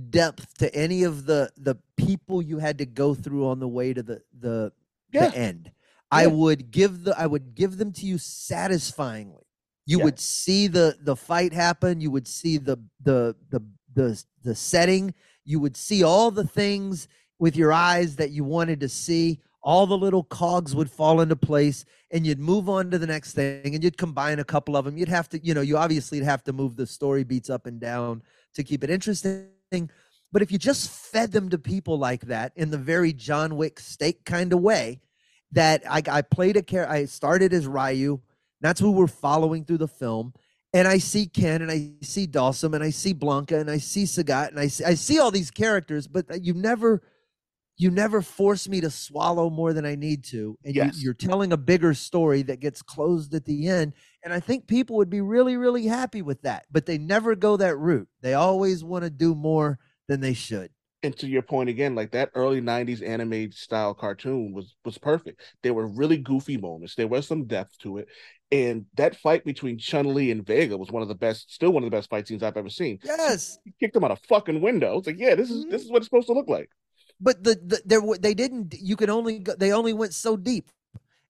depth 0.09 0.57
to 0.57 0.73
any 0.75 1.03
of 1.03 1.25
the 1.25 1.51
the 1.55 1.77
people 1.95 2.41
you 2.41 2.57
had 2.59 2.79
to 2.79 2.85
go 2.85 3.13
through 3.13 3.47
on 3.47 3.59
the 3.59 3.67
way 3.69 3.93
to 3.93 4.03
the 4.03 4.21
the, 4.37 4.73
Yeah. 5.13 5.29
the 5.29 5.37
end. 5.37 5.71
I 6.11 6.27
would 6.27 6.71
give 6.71 7.03
the 7.05 7.17
I 7.17 7.25
would 7.25 7.55
give 7.55 7.77
them 7.77 7.93
to 7.93 8.05
you 8.05 8.17
satisfyingly. 8.17 9.44
You 9.85 9.99
Yeah. 9.99 10.05
would 10.05 10.19
see 10.19 10.67
the 10.67 10.97
the 11.01 11.15
fight 11.15 11.53
happen. 11.53 12.01
You 12.01 12.11
would 12.11 12.27
see 12.27 12.57
the 12.57 12.77
the 13.01 13.35
the 13.49 13.61
the 13.93 14.23
the 14.43 14.55
setting. 14.55 15.13
You 15.43 15.59
would 15.59 15.77
see 15.77 16.03
all 16.03 16.31
the 16.31 16.47
things 16.47 17.07
with 17.39 17.55
your 17.55 17.71
eyes 17.71 18.15
that 18.15 18.31
you 18.31 18.43
wanted 18.43 18.79
to 18.81 18.89
see. 18.89 19.39
All 19.61 19.87
the 19.87 19.97
little 19.97 20.23
cogs 20.23 20.75
would 20.75 20.91
fall 20.91 21.21
into 21.21 21.35
place, 21.35 21.85
and 22.11 22.25
you'd 22.25 22.39
move 22.39 22.69
on 22.69 22.91
to 22.91 22.99
the 22.99 23.07
next 23.07 23.33
thing, 23.33 23.73
and 23.73 23.83
you'd 23.83 23.97
combine 23.97 24.37
a 24.39 24.43
couple 24.43 24.77
of 24.77 24.85
them. 24.85 24.95
You'd 24.97 25.09
have 25.09 25.27
to, 25.29 25.43
you 25.43 25.55
know, 25.55 25.61
you 25.61 25.75
obviously 25.77 26.19
have 26.23 26.43
to 26.43 26.53
move 26.53 26.75
the 26.75 26.85
story 26.85 27.23
beats 27.23 27.49
up 27.49 27.65
and 27.65 27.79
down 27.79 28.21
to 28.53 28.63
keep 28.63 28.83
it 28.83 28.91
interesting. 28.91 29.47
But 30.31 30.41
if 30.43 30.51
you 30.51 30.59
just 30.59 30.89
fed 30.89 31.31
them 31.31 31.49
to 31.49 31.57
people 31.57 31.97
like 31.97 32.21
that 32.27 32.51
in 32.55 32.69
the 32.69 32.77
very 32.77 33.11
John 33.11 33.55
Wick 33.57 33.79
steak 33.79 34.23
kind 34.23 34.53
of 34.53 34.59
way, 34.61 34.99
that 35.51 35.81
I, 35.89 36.03
I 36.09 36.21
played 36.21 36.57
a 36.57 36.61
character, 36.61 36.91
I 36.93 37.05
started 37.05 37.51
as 37.53 37.65
Ryu. 37.65 38.19
That's 38.61 38.79
who 38.79 38.91
we're 38.91 39.07
following 39.07 39.65
through 39.65 39.79
the 39.79 39.87
film. 39.87 40.33
And 40.73 40.87
I 40.87 40.97
see 40.97 41.27
Ken 41.27 41.61
and 41.61 41.71
I 41.71 41.91
see 42.01 42.27
Dhalsim 42.27 42.73
and 42.73 42.83
I 42.83 42.89
see 42.89 43.13
Blanka 43.13 43.59
and 43.59 43.69
I 43.71 43.77
see 43.77 44.03
Sagat 44.03 44.49
and 44.49 44.59
I 44.59 44.67
see, 44.67 44.83
I 44.83 44.95
see 44.95 45.19
all 45.19 45.31
these 45.31 45.51
characters, 45.51 46.07
but 46.07 46.29
uh, 46.29 46.35
you 46.41 46.53
never 46.53 47.01
you 47.77 47.91
never 47.91 48.21
force 48.21 48.69
me 48.69 48.79
to 48.81 48.89
swallow 48.89 49.49
more 49.49 49.73
than 49.73 49.85
I 49.85 49.95
need 49.95 50.23
to. 50.25 50.57
And 50.63 50.75
Yes. 50.75 50.97
you, 50.97 51.03
you're 51.05 51.13
telling 51.13 51.51
a 51.51 51.57
bigger 51.57 51.93
story 51.93 52.41
that 52.43 52.61
gets 52.61 52.81
closed 52.81 53.33
at 53.33 53.45
the 53.45 53.67
end. 53.67 53.93
And 54.23 54.33
I 54.33 54.39
think 54.39 54.67
people 54.67 54.95
would 54.97 55.09
be 55.09 55.21
really, 55.21 55.57
really 55.57 55.85
happy 55.85 56.21
with 56.21 56.41
that. 56.43 56.65
But 56.71 56.85
they 56.85 56.97
never 56.97 57.35
go 57.35 57.57
that 57.57 57.75
route. 57.75 58.07
They 58.21 58.33
always 58.33 58.83
want 58.83 59.03
to 59.03 59.09
do 59.09 59.35
more 59.35 59.79
than 60.07 60.21
they 60.21 60.33
should. 60.33 60.69
And 61.05 61.17
to 61.17 61.27
your 61.27 61.41
point 61.41 61.69
again, 61.69 61.95
like 61.95 62.11
that 62.11 62.31
early 62.35 62.61
'90s 62.61 63.07
anime 63.07 63.51
style 63.51 63.93
cartoon 63.93 64.53
was 64.53 64.75
was 64.83 64.97
perfect. 64.97 65.41
There 65.63 65.73
were 65.73 65.87
really 65.87 66.17
goofy 66.17 66.57
moments. 66.57 66.95
There 66.95 67.07
was 67.07 67.27
some 67.27 67.45
depth 67.45 67.77
to 67.79 67.99
it, 67.99 68.07
and 68.51 68.85
that 68.95 69.15
fight 69.15 69.45
between 69.45 69.77
Chun 69.77 70.13
Li 70.13 70.31
and 70.31 70.45
Vega 70.45 70.77
was 70.77 70.91
one 70.91 71.01
of 71.01 71.07
the 71.07 71.15
best, 71.15 71.53
still 71.53 71.71
one 71.71 71.83
of 71.83 71.89
the 71.89 71.95
best 71.95 72.09
fight 72.09 72.27
scenes 72.27 72.43
I've 72.43 72.57
ever 72.57 72.69
seen. 72.69 72.99
Yes. 73.03 73.57
He 73.63 73.73
kicked 73.79 73.95
him 73.95 74.03
out 74.03 74.11
a 74.11 74.17
fucking 74.27 74.61
window. 74.61 74.97
It's 74.97 75.07
like, 75.07 75.19
yeah, 75.19 75.35
this 75.35 75.49
is 75.49 75.65
this 75.65 75.81
is 75.81 75.87
mm-hmm. 75.87 75.93
what 75.93 75.97
it's 75.97 76.07
supposed 76.07 76.27
to 76.27 76.33
look 76.33 76.49
like. 76.49 76.69
but 77.19 77.43
the, 77.43 77.55
the 77.55 77.81
there 77.85 78.01
they 78.19 78.33
didn't 78.33 78.75
you 78.79 78.95
could 78.95 79.09
only 79.09 79.39
go, 79.39 79.55
they 79.55 79.71
only 79.71 79.93
went 79.93 80.13
so 80.13 80.35
deep 80.35 80.69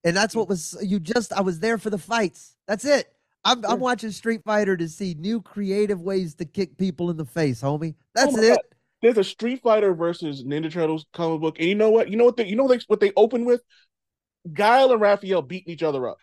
and 0.03 0.15
that's 0.15 0.35
what 0.35 0.47
was 0.47 0.77
you 0.81 0.99
just 0.99 1.33
i 1.33 1.41
was 1.41 1.59
there 1.59 1.77
for 1.77 1.89
the 1.89 1.97
fights 1.97 2.55
that's 2.67 2.85
it 2.85 3.13
i'm, 3.43 3.63
I'm 3.65 3.79
watching 3.79 4.11
street 4.11 4.41
fighter 4.43 4.75
to 4.77 4.87
see 4.87 5.15
new 5.17 5.41
creative 5.41 6.01
ways 6.01 6.35
to 6.35 6.45
kick 6.45 6.77
people 6.77 7.09
in 7.09 7.17
the 7.17 7.25
face 7.25 7.61
homie 7.61 7.93
oh 7.93 8.03
that's 8.13 8.35
my 8.35 8.43
it 8.43 8.49
God. 8.49 8.74
There's 9.05 9.19
a 9.19 9.23
Street 9.23 9.61
Fighter 9.61 9.93
versus 9.93 10.43
Ninja 10.43 10.71
Turtles 10.71 11.05
comic 11.13 11.39
book, 11.39 11.59
and 11.59 11.69
you 11.69 11.75
know 11.75 11.91
what? 11.91 12.09
You 12.09 12.17
know 12.17 12.25
what? 12.25 12.37
They, 12.37 12.47
you 12.47 12.55
know 12.55 12.63
what 12.63 12.99
they, 12.99 13.11
open 13.15 13.45
with? 13.45 13.61
Guile 14.51 14.91
and 14.91 14.99
Raphael 14.99 15.43
beating 15.43 15.71
each 15.71 15.83
other 15.83 16.07
up. 16.09 16.17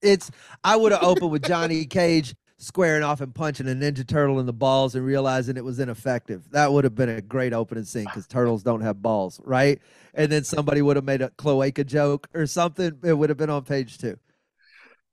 it's 0.00 0.30
i 0.64 0.76
would 0.76 0.92
have 0.92 1.02
opened 1.02 1.30
with 1.30 1.42
johnny 1.42 1.84
cage 1.98 2.34
squaring 2.56 3.02
off 3.02 3.20
and 3.20 3.34
punching 3.34 3.68
a 3.68 3.72
ninja 3.72 4.06
turtle 4.06 4.38
in 4.38 4.46
the 4.46 4.52
balls 4.52 4.94
and 4.94 5.04
realizing 5.04 5.56
it 5.56 5.64
was 5.64 5.80
ineffective 5.80 6.48
that 6.50 6.72
would 6.72 6.84
have 6.84 6.94
been 6.94 7.08
a 7.08 7.20
great 7.20 7.52
opening 7.52 7.84
scene 7.84 8.04
because 8.04 8.26
turtles 8.26 8.62
don't 8.62 8.80
have 8.80 9.02
balls 9.02 9.40
right 9.44 9.80
and 10.14 10.30
then 10.30 10.44
somebody 10.44 10.80
would 10.80 10.96
have 10.96 11.04
made 11.04 11.20
a 11.20 11.30
cloaca 11.30 11.84
joke 11.84 12.28
or 12.32 12.46
something 12.46 12.96
it 13.02 13.12
would 13.12 13.28
have 13.28 13.38
been 13.38 13.50
on 13.50 13.62
page 13.64 13.98
two 13.98 14.16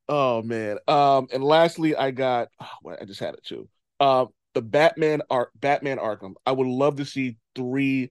Oh 0.08 0.44
man. 0.44 0.78
Um, 0.88 1.28
and 1.34 1.44
lastly, 1.44 1.96
I 1.96 2.12
got 2.12 2.50
oh, 2.62 2.70
well, 2.84 2.98
I 3.02 3.06
just 3.06 3.20
had 3.20 3.34
it 3.34 3.44
too. 3.44 3.68
Um, 4.00 4.28
the 4.56 4.62
Batman 4.64 5.22
Batman 5.60 6.00
Arkham. 6.00 6.34
I 6.46 6.52
would 6.54 6.66
love 6.68 6.96
to 6.96 7.06
see 7.06 7.38
three 7.56 8.10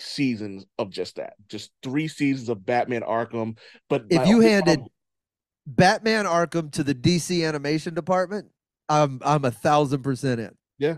seasons 0.00 0.66
of 0.78 0.90
just 0.90 1.16
that. 1.16 1.34
Just 1.48 1.70
three 1.84 2.08
seasons 2.08 2.48
of 2.48 2.66
Batman 2.66 3.02
Arkham. 3.02 3.56
But 3.88 4.06
If 4.10 4.26
you 4.26 4.40
handed- 4.40 4.78
problem- 4.78 4.88
Batman 5.64 6.24
Arkham 6.24 6.72
to 6.72 6.82
the 6.82 6.94
DC 6.94 7.46
animation 7.46 7.94
department, 7.94 8.50
I'm 8.88 9.20
I'm 9.24 9.44
a 9.44 9.52
thousand 9.52 10.02
percent 10.02 10.40
in. 10.40 10.50
Yeah. 10.78 10.96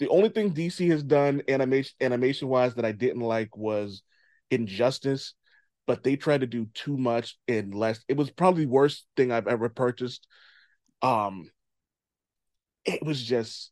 The 0.00 0.08
only 0.08 0.30
thing 0.30 0.52
DC 0.52 0.90
has 0.90 1.04
done 1.04 1.42
animation 1.48 1.94
animation 2.00 2.48
wise 2.48 2.74
that 2.74 2.84
I 2.84 2.90
didn't 2.90 3.20
like 3.22 3.56
was 3.56 4.02
Injustice, 4.50 5.34
but 5.86 6.02
they 6.02 6.16
tried 6.16 6.40
to 6.40 6.46
do 6.48 6.66
too 6.74 6.96
much 6.96 7.38
in 7.46 7.70
less. 7.70 8.02
It 8.08 8.16
was 8.16 8.30
probably 8.30 8.64
the 8.64 8.70
worst 8.72 9.06
thing 9.16 9.30
I've 9.30 9.46
ever 9.46 9.68
purchased. 9.68 10.26
Um, 11.00 11.50
it 12.84 13.02
was 13.04 13.22
just 13.22 13.70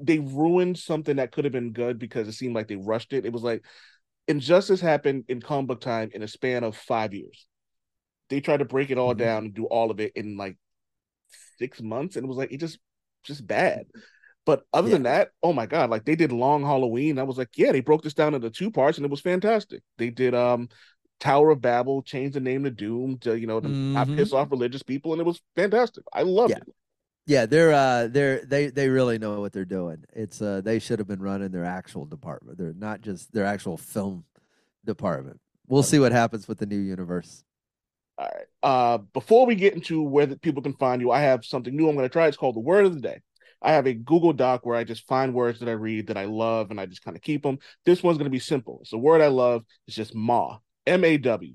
they 0.00 0.18
ruined 0.18 0.78
something 0.78 1.16
that 1.16 1.32
could 1.32 1.44
have 1.44 1.52
been 1.52 1.72
good 1.72 1.98
because 1.98 2.28
it 2.28 2.32
seemed 2.32 2.54
like 2.54 2.68
they 2.68 2.76
rushed 2.76 3.12
it. 3.12 3.26
It 3.26 3.32
was 3.32 3.42
like 3.42 3.64
Injustice 4.28 4.80
happened 4.80 5.24
in 5.28 5.40
comic 5.40 5.68
book 5.68 5.80
time 5.80 6.10
in 6.14 6.22
a 6.22 6.28
span 6.28 6.64
of 6.64 6.76
five 6.76 7.14
years. 7.14 7.46
They 8.30 8.40
tried 8.40 8.58
to 8.58 8.64
break 8.64 8.90
it 8.90 8.98
all 8.98 9.14
Mhm. 9.14 9.18
down 9.18 9.44
and 9.46 9.54
do 9.54 9.66
all 9.66 9.90
of 9.90 10.00
it 10.00 10.12
in 10.14 10.36
like 10.36 10.56
six 11.58 11.80
months, 11.80 12.16
and 12.16 12.24
it 12.24 12.28
was 12.28 12.36
like 12.38 12.52
it 12.52 12.58
just 12.58 12.78
just 13.24 13.46
bad. 13.46 13.86
But 14.44 14.64
other 14.72 14.88
than 14.88 15.04
that, 15.04 15.30
oh 15.42 15.52
my 15.52 15.66
god, 15.66 15.90
like 15.90 16.04
they 16.04 16.16
did 16.16 16.32
Long 16.32 16.62
Halloween. 16.62 17.18
I 17.18 17.22
was 17.22 17.38
like, 17.38 17.50
yeah, 17.56 17.72
they 17.72 17.80
broke 17.80 18.02
this 18.02 18.14
down 18.14 18.34
into 18.34 18.50
two 18.50 18.70
parts, 18.70 18.98
and 18.98 19.04
it 19.04 19.10
was 19.10 19.20
fantastic. 19.20 19.82
They 19.98 20.10
did 20.10 20.34
um 20.34 20.68
Tower 21.20 21.50
of 21.50 21.60
Babel, 21.60 22.02
changed 22.02 22.34
the 22.34 22.40
name 22.40 22.64
to 22.64 22.70
Doom 22.70 23.18
to 23.20 23.38
you 23.38 23.46
know 23.46 23.60
to 23.60 23.68
not 23.94 24.08
Mhm. 24.08 24.16
piss 24.16 24.32
off 24.32 24.50
religious 24.50 24.82
people, 24.82 25.12
and 25.12 25.20
it 25.20 25.24
was 25.26 25.40
fantastic. 25.56 26.04
I 26.12 26.22
loved 26.22 26.50
Yeah. 26.50 26.58
it. 26.58 26.74
Yeah, 27.26 27.46
they're 27.46 27.72
uh 27.72 28.08
they're 28.08 28.44
they 28.44 28.66
they 28.68 28.88
really 28.88 29.18
know 29.18 29.40
what 29.40 29.52
they're 29.52 29.64
doing. 29.64 30.04
It's 30.12 30.42
uh 30.42 30.60
they 30.60 30.78
should 30.78 30.98
have 30.98 31.08
been 31.08 31.22
running 31.22 31.50
their 31.52 31.64
actual 31.64 32.04
department. 32.04 32.58
They're 32.58 32.74
not 32.76 33.00
just 33.00 33.32
their 33.32 33.44
actual 33.46 33.76
film 33.76 34.24
department. 34.84 35.40
We'll 35.68 35.84
see 35.84 36.00
what 36.00 36.12
happens 36.12 36.48
with 36.48 36.58
the 36.58 36.66
new 36.66 36.78
universe. 36.78 37.44
All 38.18 38.26
right. 38.26 38.46
Uh, 38.62 38.98
before 38.98 39.46
we 39.46 39.54
get 39.54 39.74
into 39.74 40.02
where 40.02 40.26
the 40.26 40.36
people 40.36 40.62
can 40.62 40.74
find 40.74 41.00
you, 41.00 41.10
I 41.10 41.20
have 41.20 41.44
something 41.44 41.74
new 41.74 41.88
I'm 41.88 41.96
going 41.96 42.06
to 42.06 42.12
try. 42.12 42.26
It's 42.26 42.36
called 42.36 42.56
the 42.56 42.60
Word 42.60 42.84
of 42.84 42.94
the 42.94 43.00
Day. 43.00 43.22
I 43.62 43.72
have 43.72 43.86
a 43.86 43.94
Google 43.94 44.32
Doc 44.32 44.66
where 44.66 44.76
I 44.76 44.84
just 44.84 45.06
find 45.06 45.32
words 45.32 45.60
that 45.60 45.68
I 45.68 45.72
read 45.72 46.08
that 46.08 46.18
I 46.18 46.24
love, 46.24 46.70
and 46.70 46.80
I 46.80 46.86
just 46.86 47.02
kind 47.02 47.16
of 47.16 47.22
keep 47.22 47.42
them. 47.42 47.58
This 47.86 48.02
one's 48.02 48.18
going 48.18 48.26
to 48.26 48.30
be 48.30 48.38
simple. 48.40 48.80
It's 48.82 48.92
a 48.92 48.98
word 48.98 49.22
I 49.22 49.28
love. 49.28 49.64
It's 49.86 49.96
just 49.96 50.14
Maw, 50.14 50.58
M 50.86 51.04
A 51.04 51.16
W. 51.16 51.54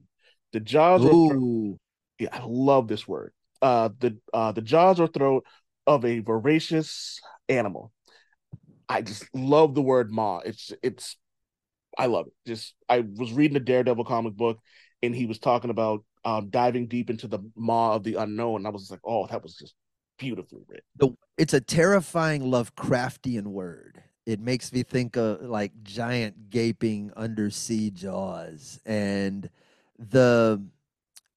The 0.54 0.62
jaws. 0.62 1.04
Ooh. 1.04 1.78
Yeah, 2.18 2.30
I 2.32 2.42
love 2.46 2.88
this 2.88 3.08
word. 3.08 3.34
Uh, 3.62 3.90
the 4.00 4.18
uh, 4.34 4.52
the 4.52 4.62
jaws 4.62 5.00
or 5.00 5.08
throat 5.08 5.46
of 5.86 6.06
a 6.06 6.20
voracious 6.20 7.20
animal. 7.50 7.92
I 8.90 9.02
just 9.02 9.26
love 9.34 9.76
the 9.76 9.82
word 9.82 10.12
Maw. 10.12 10.40
It's 10.40 10.72
it's 10.84 11.18
I 11.98 12.06
love 12.06 12.28
it. 12.28 12.34
Just 12.46 12.74
I 12.88 13.00
was 13.00 13.34
reading 13.34 13.58
a 13.58 13.62
Daredevil 13.62 14.06
comic 14.06 14.34
book 14.34 14.60
and 15.02 15.16
he 15.16 15.26
was 15.26 15.40
talking 15.40 15.70
about 15.70 16.04
um, 16.26 16.50
diving 16.50 16.88
deep 16.88 17.10
into 17.10 17.28
the 17.28 17.40
maw 17.56 17.94
of 17.94 18.04
the 18.04 18.16
unknown. 18.16 18.66
I 18.66 18.70
was 18.70 18.92
like, 18.92 19.00
oh, 19.04 19.28
that 19.28 19.44
was 19.44 19.56
just 19.56 19.76
beautifully 20.18 20.62
written. 20.68 20.84
the 20.98 21.10
it's 21.38 21.54
a 21.54 21.62
terrifying 21.62 22.44
Lovecraftian 22.44 23.48
word. 23.48 24.04
It 24.26 24.40
makes 24.40 24.74
me 24.74 24.84
think 24.84 25.16
of 25.16 25.42
like 25.42 25.72
giant 25.84 26.50
gaping 26.50 27.12
undersea 27.16 27.92
jaws, 27.92 28.80
and 28.86 29.50
the 29.98 30.62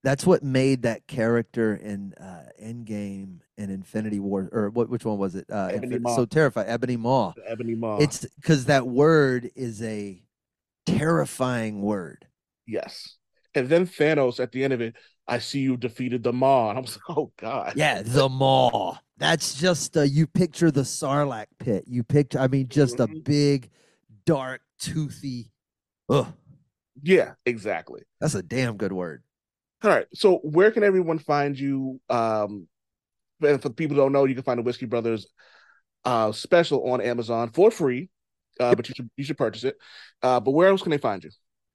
that's 0.02 0.24
what 0.26 0.42
made 0.42 0.82
that 0.82 1.06
character 1.06 1.74
in 1.74 2.14
uh, 2.14 2.44
Endgame 2.62 3.40
and 3.58 3.70
Infinity 3.70 4.18
War, 4.20 4.48
or 4.52 4.70
what? 4.70 4.88
Which 4.88 5.04
one 5.04 5.18
was 5.18 5.34
it? 5.34 5.46
Uh, 5.50 5.68
Ebony 5.72 5.96
Infin- 5.96 6.00
Maw. 6.02 6.16
so 6.16 6.24
terrified, 6.26 6.66
Ebony 6.68 6.96
Maw. 6.96 7.32
The 7.36 7.50
Ebony 7.50 7.74
Maw. 7.74 7.98
It's 7.98 8.24
because 8.36 8.64
that 8.66 8.86
word 8.86 9.50
is 9.54 9.82
a 9.82 10.22
terrifying 10.86 11.82
word. 11.82 12.26
yes. 12.66 13.16
And 13.52 13.68
then 13.68 13.84
Thanos 13.84 14.38
at 14.38 14.52
the 14.52 14.62
end 14.62 14.72
of 14.72 14.80
it, 14.80 14.94
I 15.26 15.40
see 15.40 15.58
you 15.58 15.76
defeated 15.76 16.22
the 16.22 16.32
Maw. 16.32 16.70
And 16.70 16.78
I 16.78 16.80
was 16.82 16.96
like, 17.08 17.16
oh 17.18 17.32
God. 17.36 17.72
Yeah, 17.74 18.00
the 18.02 18.28
maw. 18.28 18.94
That's 19.18 19.54
just 19.60 19.96
uh, 19.96 20.02
you 20.02 20.28
picture 20.28 20.70
the 20.70 20.82
Sarlacc 20.82 21.46
pit. 21.58 21.84
You 21.88 22.04
picture, 22.04 22.38
I 22.38 22.46
mean, 22.46 22.68
just 22.68 23.00
a 23.00 23.08
Mhm. 23.08 23.24
big, 23.24 23.70
dark, 24.24 24.60
toothy. 24.78 25.50
Ugh, 26.08 26.28
Yeah, 27.02 27.32
exactly. 27.44 28.02
that's 28.20 28.36
a 28.36 28.42
damn 28.42 28.76
good 28.76 28.92
word. 28.92 29.24
All 29.82 29.90
right. 29.90 30.06
So 30.14 30.38
where 30.38 30.70
can 30.70 30.84
everyone 30.84 31.18
find 31.18 31.58
you? 31.58 32.00
Um 32.08 32.68
and 33.42 33.60
for 33.60 33.70
people 33.70 33.96
who 33.96 34.02
don't 34.02 34.12
know, 34.12 34.26
you 34.26 34.34
can 34.34 34.44
find 34.44 34.58
the 34.58 34.62
Whiskey 34.62 34.86
Brothers 34.86 35.26
uh 36.04 36.32
special 36.32 36.90
on 36.90 37.00
Amazon 37.00 37.50
for 37.50 37.70
free. 37.70 38.10
Uh, 38.58 38.74
but 38.74 38.88
you 38.88 38.94
should 38.94 39.10
you 39.16 39.24
should 39.24 39.38
purchase 39.38 39.64
it. 39.64 39.76
Uh, 40.22 40.38
but 40.38 40.50
where 40.50 40.68
else 40.68 40.82
can 40.82 40.90
they 40.90 40.98
find 40.98 41.24
you? 41.24 41.30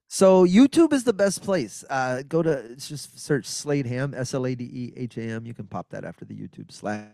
So 0.08 0.46
YouTube 0.46 0.92
is 0.92 1.02
the 1.02 1.12
best 1.12 1.42
place. 1.42 1.84
Uh, 1.90 2.22
go 2.22 2.42
to 2.42 2.76
just 2.76 3.18
search 3.18 3.44
Slade 3.46 3.86
Ham, 3.86 4.14
S 4.16 4.34
L 4.34 4.46
A 4.46 4.54
D 4.54 4.64
E 4.64 4.92
H 4.96 5.16
A 5.18 5.22
M. 5.22 5.46
You 5.46 5.54
can 5.54 5.66
pop 5.66 5.88
that 5.90 6.04
after 6.04 6.24
the 6.24 6.34
YouTube 6.34 6.70
slash. 6.70 7.08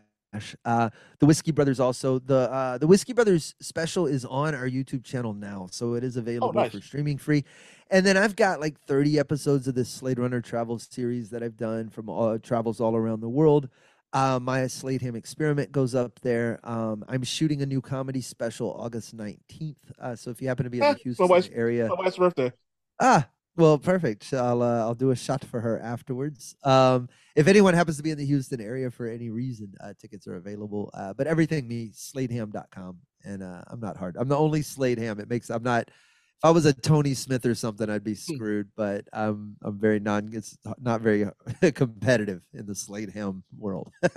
Uh, 0.65 0.89
the 1.19 1.27
Whiskey 1.27 1.53
Brothers 1.53 1.79
also 1.79 2.19
the 2.19 2.51
uh, 2.51 2.79
the 2.79 2.87
Whiskey 2.87 3.13
Brothers 3.13 3.55
special 3.61 4.07
is 4.07 4.25
on 4.25 4.55
our 4.55 4.69
YouTube 4.69 5.05
channel 5.05 5.35
now, 5.35 5.69
so 5.71 5.95
it 5.95 6.03
is 6.05 6.17
available 6.17 6.53
nice. 6.55 6.73
for 6.73 6.81
streaming 6.81 7.19
free. 7.19 7.45
And 7.91 8.07
then 8.07 8.17
I've 8.17 8.35
got 8.37 8.59
like 8.59 8.81
30 8.81 9.19
episodes 9.19 9.69
of 9.69 9.75
this 9.75 9.91
Slade 9.91 10.19
Runner 10.19 10.41
travel 10.41 10.79
series 10.79 11.29
that 11.31 11.43
I've 11.43 11.59
done 11.59 11.91
from 11.91 12.09
all, 12.09 12.39
travels 12.39 12.81
all 12.81 12.97
around 12.97 13.21
the 13.21 13.29
world. 13.29 13.69
Uh, 14.15 14.39
my 14.41 14.67
Slade 14.67 15.03
Ham 15.03 15.15
experiment 15.17 15.71
goes 15.73 15.95
up 15.95 16.19
there. 16.21 16.59
Um, 16.65 17.05
I'm 17.09 17.23
shooting 17.23 17.61
a 17.61 17.67
new 17.67 17.83
comedy 17.83 18.23
special 18.23 18.73
August 18.73 19.15
19th. 19.15 19.77
Uh, 20.01 20.17
so 20.17 20.31
if 20.31 20.41
you 20.41 20.49
happen 20.49 20.65
to 20.65 20.71
be 20.71 20.79
in 20.79 20.85
Eh, 20.85 20.89
the 20.89 20.93
my 20.95 21.01
Houston 21.03 21.29
wife's- 21.29 21.51
area, 21.53 21.89
My 21.89 21.95
wife's 21.97 22.17
birthday. 22.17 22.53
Ah, 22.99 23.29
well, 23.57 23.79
perfect. 23.79 24.33
I'll 24.33 24.63
uh, 24.63 24.81
I'll 24.81 24.95
do 24.95 25.11
a 25.11 25.17
shot 25.17 25.45
for 25.45 25.61
her 25.61 25.79
afterwards. 25.81 26.57
Um, 26.65 27.09
if 27.37 27.47
anyone 27.47 27.75
happens 27.75 27.97
to 27.99 28.03
be 28.03 28.11
in 28.11 28.19
the 28.19 28.27
Houston 28.27 28.61
area 28.61 28.91
for 28.91 29.07
any 29.07 29.31
reason, 29.31 29.73
uh, 29.83 29.93
tickets 30.01 30.27
are 30.27 30.37
available. 30.37 30.91
Uh, 30.95 31.13
but 31.13 31.27
everything 31.27 31.69
me 31.69 31.91
sladeham.com, 31.95 32.99
and 33.25 33.43
uh, 33.43 33.63
I'm 33.69 33.81
not 33.81 33.97
hard. 33.97 34.17
I'm 34.19 34.29
the 34.29 34.37
only 34.39 34.63
Slade 34.63 34.99
Ham. 34.99 35.21
It 35.21 35.29
makes 35.29 35.51
I'm 35.51 35.63
not. 35.63 35.89
If 35.89 36.47
I 36.47 36.51
was 36.51 36.67
a 36.67 36.73
Tony 36.73 37.15
Smith 37.15 37.47
or 37.47 37.55
something, 37.55 37.89
I'd 37.89 38.03
be 38.03 38.15
screwed. 38.15 38.69
But 38.77 39.07
I'm 39.13 39.57
I'm 39.63 39.79
very 39.79 40.01
non. 40.01 40.31
It's 40.33 40.57
not 40.81 41.01
very 41.01 41.27
competitive 41.75 42.43
in 42.55 42.67
the 42.67 42.75
Slade 42.75 43.11
Ham 43.11 43.45
world. 43.57 43.93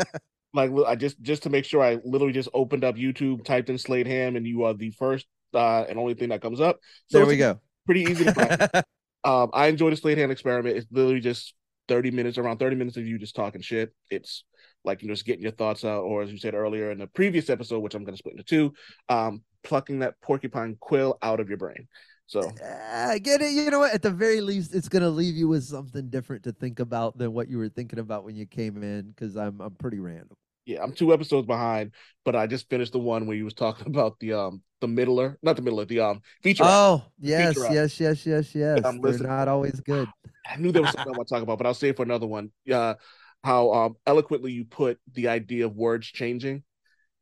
Like 0.55 0.71
I 0.87 0.95
just 0.95 1.21
just 1.21 1.43
to 1.43 1.49
make 1.49 1.65
sure 1.65 1.83
I 1.83 1.99
literally 2.05 2.31
just 2.31 2.47
opened 2.53 2.85
up 2.85 2.95
YouTube, 2.95 3.43
typed 3.43 3.69
in 3.69 3.77
Slade 3.77 4.07
Ham, 4.07 4.37
and 4.37 4.47
you 4.47 4.63
are 4.63 4.73
the 4.73 4.89
first 4.91 5.25
uh 5.53 5.83
and 5.89 5.99
only 5.99 6.13
thing 6.13 6.29
that 6.29 6.41
comes 6.41 6.61
up. 6.61 6.79
So 7.07 7.17
there 7.17 7.27
we 7.27 7.35
go. 7.35 7.59
Pretty 7.85 8.03
easy 8.03 8.23
to 8.23 8.33
find. 8.33 8.69
Um, 9.25 9.49
I 9.53 9.67
enjoy 9.67 9.89
the 9.89 9.97
Slade 9.97 10.17
Ham 10.17 10.31
experiment. 10.31 10.77
It's 10.77 10.87
literally 10.91 11.19
just 11.19 11.53
30 11.87 12.11
minutes, 12.11 12.37
around 12.37 12.57
30 12.57 12.75
minutes 12.75 12.97
of 12.97 13.05
you 13.05 13.17
just 13.17 13.35
talking 13.35 13.61
shit. 13.61 13.93
It's 14.09 14.43
like 14.83 15.01
you 15.01 15.07
know, 15.07 15.13
just 15.13 15.25
getting 15.25 15.41
your 15.41 15.51
thoughts 15.51 15.83
out, 15.83 16.03
or 16.03 16.21
as 16.21 16.31
you 16.31 16.37
said 16.37 16.53
earlier 16.53 16.91
in 16.91 16.99
the 16.99 17.07
previous 17.07 17.49
episode, 17.49 17.79
which 17.79 17.95
I'm 17.95 18.03
gonna 18.05 18.17
split 18.17 18.33
into 18.33 18.43
two, 18.43 18.73
um, 19.09 19.43
plucking 19.63 19.99
that 19.99 20.21
porcupine 20.21 20.77
quill 20.79 21.17
out 21.21 21.39
of 21.39 21.49
your 21.49 21.57
brain. 21.57 21.87
So 22.27 22.55
I 22.63 23.19
get 23.19 23.41
it. 23.41 23.51
You 23.51 23.69
know 23.69 23.79
what? 23.79 23.93
At 23.93 24.01
the 24.01 24.11
very 24.11 24.41
least, 24.41 24.73
it's 24.73 24.89
gonna 24.89 25.09
leave 25.09 25.35
you 25.35 25.47
with 25.47 25.63
something 25.63 26.09
different 26.09 26.43
to 26.43 26.51
think 26.51 26.79
about 26.79 27.17
than 27.17 27.33
what 27.33 27.49
you 27.49 27.57
were 27.57 27.69
thinking 27.69 27.99
about 27.99 28.23
when 28.23 28.35
you 28.35 28.45
came 28.45 28.81
in. 28.83 29.09
Because 29.09 29.35
I'm 29.35 29.59
I'm 29.61 29.75
pretty 29.75 29.99
random. 29.99 30.37
yeah, 30.65 30.81
I'm 30.83 30.93
two 30.93 31.13
episodes 31.13 31.45
behind, 31.47 31.91
but 32.23 32.35
I 32.35 32.47
just 32.47 32.69
finished 32.69 32.93
the 32.93 32.99
one 32.99 33.27
where 33.27 33.37
you 33.37 33.45
was 33.45 33.53
talking 33.53 33.87
about 33.93 34.19
the 34.19 34.33
um 34.33 34.61
the 34.85 34.93
middler, 34.93 35.37
not 35.41 35.55
the 35.55 35.61
middler, 35.61 35.85
the 35.85 35.99
um 35.99 36.21
feature. 36.43 36.63
Oh 36.63 37.03
yes, 37.19 37.55
feature 37.55 37.73
yes, 37.73 37.99
yes, 37.99 38.25
yes, 38.25 38.55
yes. 38.55 38.85
I'm 38.85 39.01
They're 39.01 39.19
not 39.19 39.47
always 39.47 39.79
good. 39.79 40.07
I 40.47 40.57
knew 40.57 40.71
there 40.71 40.81
was 40.81 40.91
something 40.91 41.13
I 41.13 41.17
want 41.17 41.27
to 41.27 41.33
talk 41.33 41.43
about, 41.43 41.57
but 41.57 41.67
I'll 41.67 41.73
save 41.73 41.95
for 41.95 42.03
another 42.03 42.27
one. 42.27 42.51
Uh, 42.71 42.95
how 43.43 43.71
um 43.73 43.95
eloquently 44.05 44.51
you 44.51 44.65
put 44.65 44.99
the 45.13 45.27
idea 45.27 45.65
of 45.65 45.75
words 45.75 46.07
changing. 46.07 46.63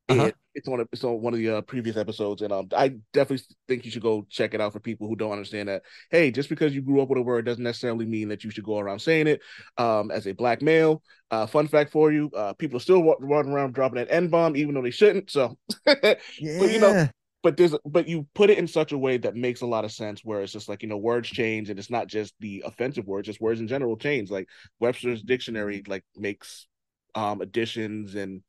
Uh-huh. 0.10 0.28
It, 0.28 0.36
it's 0.56 0.68
on 0.68 0.82
a, 0.82 0.84
it's 0.92 1.04
on 1.04 1.22
one 1.22 1.34
of 1.34 1.40
the 1.40 1.50
uh, 1.50 1.62
previous 1.62 1.98
episodes, 1.98 2.42
and 2.42 2.54
um, 2.54 2.68
I 2.76 2.96
definitely 3.14 3.44
think 3.68 3.86
you 3.86 3.92
should 3.92 4.04
go 4.04 4.28
check 4.30 4.54
it 4.54 4.62
out 4.62 4.74
for 4.74 4.80
people 4.80 5.08
who 5.08 5.16
don't 5.16 5.32
understand 5.32 5.70
that. 5.70 5.82
Hey, 6.12 6.30
just 6.30 6.50
because 6.50 6.76
you 6.76 6.82
grew 6.82 7.02
up 7.02 7.10
with 7.10 7.18
a 7.18 7.22
word 7.24 7.46
doesn't 7.46 7.64
necessarily 7.64 8.06
mean 8.06 8.28
that 8.30 8.44
you 8.44 8.52
should 8.52 8.66
go 8.66 8.78
around 8.78 9.00
saying 9.00 9.28
it. 9.28 9.42
Um, 9.78 10.12
as 10.12 10.28
a 10.28 10.34
black 10.34 10.62
male, 10.62 11.02
uh, 11.32 11.48
fun 11.48 11.68
fact 11.68 11.92
for 11.92 12.12
you: 12.12 12.30
uh, 12.36 12.54
people 12.54 12.78
are 12.78 12.82
still 12.82 13.04
running 13.20 13.52
around 13.52 13.74
dropping 13.74 13.98
that 13.98 14.12
n 14.12 14.28
bomb, 14.28 14.56
even 14.56 14.76
though 14.76 14.84
they 14.84 14.92
shouldn't. 14.92 15.32
So, 15.32 15.58
Yeah. 15.88 16.16
you 16.40 16.80
know, 16.80 17.08
but 17.44 17.58
there's 17.58 17.76
but 17.86 18.08
you 18.08 18.26
put 18.34 18.50
it 18.50 18.58
in 18.58 18.68
such 18.68 18.92
a 18.92 18.98
way 18.98 19.18
that 19.18 19.36
makes 19.36 19.62
a 19.62 19.66
lot 19.68 19.86
of 19.86 19.92
sense 19.92 20.22
where 20.24 20.42
it's 20.42 20.54
just 20.54 20.70
like 20.70 20.82
you 20.82 20.90
know 20.90 20.98
words 20.98 21.30
change 21.30 21.70
and 21.70 21.78
it's 21.78 21.92
not 21.92 22.08
just 22.08 22.34
the 22.40 22.64
offensive 22.66 23.06
words 23.06 23.28
just 23.28 23.42
words 23.42 23.60
in 23.60 23.68
general 23.68 23.98
change 23.98 24.32
like 24.32 24.48
webster's 24.80 25.22
dictionary 25.22 25.84
like 25.88 26.04
makes 26.16 26.68
um 27.16 27.42
additions 27.42 28.16
and 28.16 28.42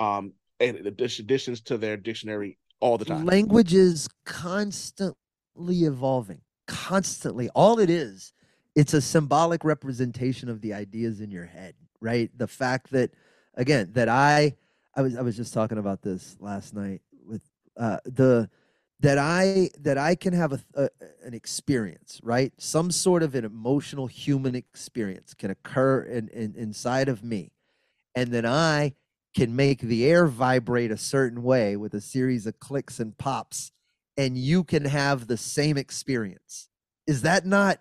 um 0.00 0.32
and 0.58 0.78
addition- 0.86 1.24
additions 1.24 1.60
to 1.60 1.78
their 1.78 1.96
dictionary 1.96 2.58
all 2.80 2.98
the 2.98 3.04
time 3.04 3.24
Language 3.24 3.72
is 3.72 4.08
constantly 4.24 5.16
evolving. 5.84 6.42
Constantly. 6.66 7.48
All 7.54 7.78
it 7.78 7.88
is, 7.88 8.32
it's 8.74 8.92
a 8.92 9.00
symbolic 9.00 9.64
representation 9.64 10.48
of 10.48 10.60
the 10.60 10.74
ideas 10.74 11.20
in 11.20 11.30
your 11.30 11.46
head, 11.46 11.74
right? 12.00 12.30
The 12.36 12.46
fact 12.46 12.90
that, 12.90 13.12
again, 13.54 13.90
that 13.92 14.08
I, 14.08 14.56
I 14.94 15.02
was, 15.02 15.16
I 15.16 15.22
was 15.22 15.36
just 15.36 15.54
talking 15.54 15.78
about 15.78 16.02
this 16.02 16.36
last 16.40 16.74
night 16.74 17.00
uh, 17.76 17.98
the 18.04 18.48
that 19.00 19.18
I 19.18 19.70
that 19.80 19.98
I 19.98 20.14
can 20.14 20.32
have 20.32 20.52
a, 20.52 20.60
a 20.74 20.88
an 21.24 21.34
experience, 21.34 22.20
right? 22.22 22.52
Some 22.58 22.90
sort 22.90 23.22
of 23.22 23.34
an 23.34 23.44
emotional 23.44 24.06
human 24.06 24.54
experience 24.54 25.34
can 25.34 25.50
occur 25.50 26.02
in, 26.02 26.28
in 26.28 26.54
inside 26.56 27.08
of 27.08 27.22
me, 27.22 27.52
and 28.14 28.32
then 28.32 28.46
I 28.46 28.94
can 29.34 29.56
make 29.56 29.80
the 29.80 30.06
air 30.06 30.26
vibrate 30.26 30.92
a 30.92 30.96
certain 30.96 31.42
way 31.42 31.76
with 31.76 31.92
a 31.92 32.00
series 32.00 32.46
of 32.46 32.60
clicks 32.60 33.00
and 33.00 33.18
pops, 33.18 33.72
and 34.16 34.38
you 34.38 34.62
can 34.62 34.84
have 34.84 35.26
the 35.26 35.36
same 35.36 35.76
experience. 35.76 36.68
Is 37.06 37.22
that 37.22 37.44
not 37.44 37.80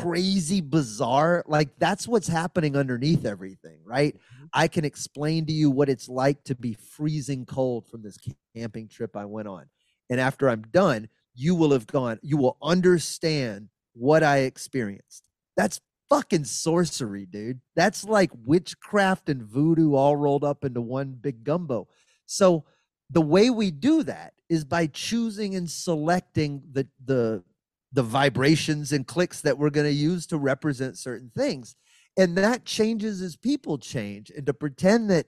crazy 0.00 0.60
bizarre? 0.60 1.44
Like 1.46 1.68
that's 1.78 2.08
what's 2.08 2.28
happening 2.28 2.76
underneath 2.76 3.26
everything, 3.26 3.80
right? 3.84 4.14
Mm-hmm. 4.14 4.44
I 4.54 4.68
can 4.68 4.84
explain 4.84 5.46
to 5.46 5.52
you 5.52 5.70
what 5.70 5.88
it's 5.88 6.08
like 6.08 6.42
to 6.44 6.54
be 6.54 6.74
freezing 6.74 7.44
cold 7.44 7.86
from 7.86 8.02
this 8.02 8.18
camping 8.56 8.88
trip 8.88 9.16
I 9.16 9.26
went 9.26 9.48
on. 9.48 9.66
And 10.10 10.18
after 10.20 10.48
I'm 10.48 10.62
done, 10.62 11.08
you 11.34 11.54
will 11.54 11.72
have 11.72 11.86
gone, 11.86 12.18
you 12.22 12.36
will 12.36 12.56
understand 12.62 13.68
what 13.94 14.22
I 14.22 14.38
experienced. 14.38 15.28
That's 15.56 15.80
fucking 16.08 16.44
sorcery, 16.44 17.26
dude. 17.26 17.60
That's 17.76 18.04
like 18.04 18.30
witchcraft 18.44 19.28
and 19.28 19.42
voodoo 19.42 19.94
all 19.94 20.16
rolled 20.16 20.44
up 20.44 20.64
into 20.64 20.80
one 20.80 21.12
big 21.12 21.44
gumbo. 21.44 21.88
So 22.26 22.64
the 23.10 23.22
way 23.22 23.50
we 23.50 23.70
do 23.70 24.02
that 24.04 24.32
is 24.48 24.64
by 24.64 24.86
choosing 24.86 25.54
and 25.54 25.70
selecting 25.70 26.62
the 26.70 26.86
the 27.04 27.42
the 27.92 28.02
vibrations 28.02 28.92
and 28.92 29.06
clicks 29.06 29.40
that 29.42 29.58
we're 29.58 29.70
going 29.70 29.86
to 29.86 29.92
use 29.92 30.26
to 30.26 30.38
represent 30.38 30.98
certain 30.98 31.30
things. 31.34 31.76
And 32.16 32.36
that 32.36 32.64
changes 32.64 33.20
as 33.22 33.36
people 33.36 33.78
change. 33.78 34.30
And 34.30 34.46
to 34.46 34.54
pretend 34.54 35.10
that 35.10 35.26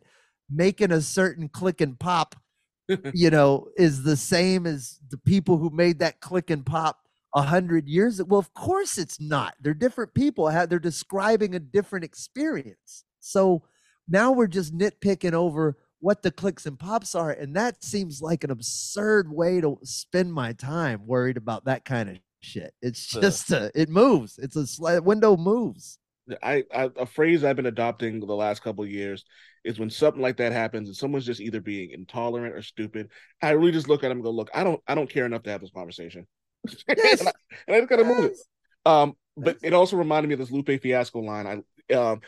making 0.50 0.92
a 0.92 1.00
certain 1.00 1.48
click 1.48 1.80
and 1.80 1.98
pop, 1.98 2.36
you 3.14 3.30
know, 3.30 3.68
is 3.76 4.02
the 4.02 4.16
same 4.16 4.66
as 4.66 4.98
the 5.10 5.18
people 5.18 5.56
who 5.56 5.70
made 5.70 5.98
that 6.00 6.20
click 6.20 6.50
and 6.50 6.64
pop 6.64 7.00
a 7.34 7.42
hundred 7.42 7.88
years 7.88 8.20
ago. 8.20 8.28
Well, 8.30 8.40
of 8.40 8.54
course 8.54 8.98
it's 8.98 9.20
not. 9.20 9.54
They're 9.60 9.74
different 9.74 10.14
people. 10.14 10.50
They're 10.50 10.78
describing 10.78 11.54
a 11.54 11.60
different 11.60 12.04
experience. 12.04 13.04
So 13.20 13.64
now 14.08 14.32
we're 14.32 14.46
just 14.46 14.76
nitpicking 14.76 15.32
over 15.32 15.76
what 16.00 16.22
the 16.22 16.30
clicks 16.30 16.66
and 16.66 16.78
pops 16.78 17.14
are. 17.14 17.30
And 17.30 17.56
that 17.56 17.82
seems 17.82 18.20
like 18.20 18.44
an 18.44 18.50
absurd 18.50 19.32
way 19.32 19.62
to 19.62 19.78
spend 19.82 20.32
my 20.32 20.52
time 20.52 21.06
worried 21.06 21.38
about 21.38 21.64
that 21.64 21.86
kind 21.86 22.10
of 22.10 22.18
shit. 22.44 22.74
It's 22.82 23.06
just, 23.06 23.50
a, 23.50 23.70
it 23.74 23.88
moves. 23.88 24.38
It's 24.38 24.56
a 24.56 24.60
sli- 24.60 25.02
window 25.02 25.36
moves. 25.36 25.98
I, 26.42 26.64
I 26.74 26.90
a 26.96 27.06
phrase 27.06 27.44
I've 27.44 27.56
been 27.56 27.66
adopting 27.66 28.20
the 28.20 28.34
last 28.34 28.62
couple 28.62 28.84
of 28.84 28.90
years 28.90 29.24
is 29.64 29.78
when 29.78 29.90
something 29.90 30.22
like 30.22 30.38
that 30.38 30.52
happens 30.52 30.88
and 30.88 30.96
someone's 30.96 31.26
just 31.26 31.40
either 31.40 31.60
being 31.60 31.90
intolerant 31.90 32.54
or 32.54 32.62
stupid. 32.62 33.10
I 33.42 33.50
really 33.50 33.72
just 33.72 33.88
look 33.88 34.04
at 34.04 34.08
them 34.08 34.18
and 34.18 34.24
go, 34.24 34.30
look, 34.30 34.50
I 34.54 34.64
don't 34.64 34.80
I 34.86 34.94
don't 34.94 35.10
care 35.10 35.26
enough 35.26 35.42
to 35.44 35.50
have 35.50 35.60
this 35.60 35.70
conversation. 35.70 36.26
Yes. 36.88 37.20
and, 37.20 37.28
I, 37.28 37.32
and 37.66 37.76
I 37.76 37.80
just 37.80 37.90
gotta 37.90 38.04
move 38.04 38.24
it. 38.24 38.38
Um, 38.86 39.16
but 39.36 39.58
it 39.62 39.74
also 39.74 39.96
reminded 39.96 40.28
me 40.28 40.34
of 40.34 40.40
this 40.40 40.50
Lupe 40.50 40.80
Fiasco 40.80 41.20
line. 41.20 41.64
I 41.90 41.94
um 41.94 42.20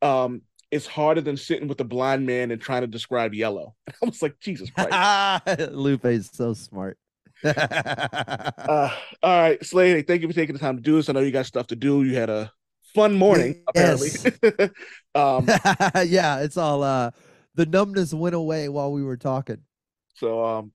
um 0.00 0.42
it's 0.70 0.86
harder 0.86 1.20
than 1.20 1.36
sitting 1.36 1.68
with 1.68 1.78
a 1.80 1.84
blind 1.84 2.24
man 2.24 2.50
and 2.50 2.60
trying 2.60 2.80
to 2.80 2.86
describe 2.86 3.34
yellow. 3.34 3.74
I 4.02 4.06
was 4.06 4.22
like, 4.22 4.40
Jesus 4.40 4.70
Christ. 4.70 5.70
Lupe's 5.72 6.30
so 6.32 6.54
smart. 6.54 6.96
Uh, 8.62 8.94
all 9.22 9.42
right, 9.42 9.64
Slade, 9.64 10.06
thank 10.06 10.22
you 10.22 10.28
for 10.28 10.34
taking 10.34 10.52
the 10.54 10.58
time 10.58 10.76
to 10.76 10.82
do 10.82 10.96
this. 10.96 11.08
I 11.08 11.12
know 11.12 11.20
you 11.20 11.32
got 11.32 11.46
stuff 11.46 11.66
to 11.68 11.76
do. 11.76 12.04
You 12.04 12.14
had 12.14 12.30
a 12.30 12.52
fun 12.94 13.14
morning, 13.14 13.62
apparently. 13.68 14.10
um, 15.14 15.46
yeah, 16.06 16.40
it's 16.40 16.56
all 16.56 16.82
uh 16.82 17.10
the 17.54 17.66
numbness 17.66 18.14
went 18.14 18.34
away 18.34 18.68
while 18.68 18.92
we 18.92 19.02
were 19.02 19.16
talking. 19.16 19.58
so 20.14 20.44
um, 20.44 20.72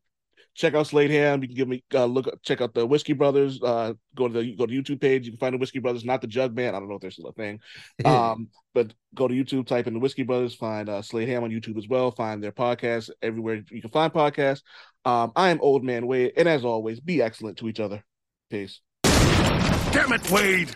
check 0.58 0.74
out 0.74 0.88
Slade 0.88 1.12
Ham. 1.12 1.42
You 1.42 1.48
can 1.48 1.56
give 1.56 1.68
me 1.68 1.84
uh, 1.94 2.06
look 2.06 2.28
check 2.44 2.62
out 2.62 2.74
the 2.74 2.86
Whiskey 2.86 3.14
Brothers. 3.14 3.62
Uh, 3.62 3.94
go 4.16 4.28
to 4.28 4.34
the 4.34 4.56
go 4.56 4.66
to 4.66 4.74
YouTube 4.74 5.00
page. 5.00 5.26
You 5.26 5.32
can 5.32 5.40
find 5.40 5.54
the 5.54 5.60
Whiskey 5.60 5.80
Brothers, 5.80 6.04
not 6.04 6.22
the 6.22 6.28
Jug 6.28 6.56
Man. 6.56 6.76
I 6.76 6.80
don't 6.80 6.90
know 6.90 6.96
if 6.96 7.02
there's 7.02 7.14
still 7.14 7.30
a 7.30 7.34
thing. 7.34 7.60
Um, 8.04 8.50
but 8.74 8.94
go 9.16 9.28
to 9.28 9.34
YouTube, 9.34 9.66
type 9.66 9.88
in 9.88 9.94
the 9.94 10.00
Whiskey 10.00 10.24
Brothers, 10.24 10.54
find 10.54 10.90
uh, 10.90 11.02
Slade 11.02 11.30
Ham 11.30 11.44
on 11.44 11.52
YouTube 11.52 11.78
as 11.78 11.88
well. 11.88 12.12
Find 12.12 12.44
their 12.44 12.52
podcast 12.52 13.10
everywhere 13.22 13.64
you 13.72 13.82
can 13.82 13.92
find 13.92 14.12
podcasts. 14.12 14.62
Um, 15.08 15.32
I 15.38 15.52
am 15.52 15.60
Old 15.62 15.86
Man 15.86 16.06
Wade, 16.06 16.34
and 16.36 16.50
as 16.50 16.66
always, 16.66 17.00
be 17.00 17.22
excellent 17.22 17.58
to 17.60 17.70
each 17.70 17.80
other. 17.80 18.04
Peace. 18.50 18.82
Damn 19.04 20.12
it, 20.12 20.30
Wade! 20.30 20.70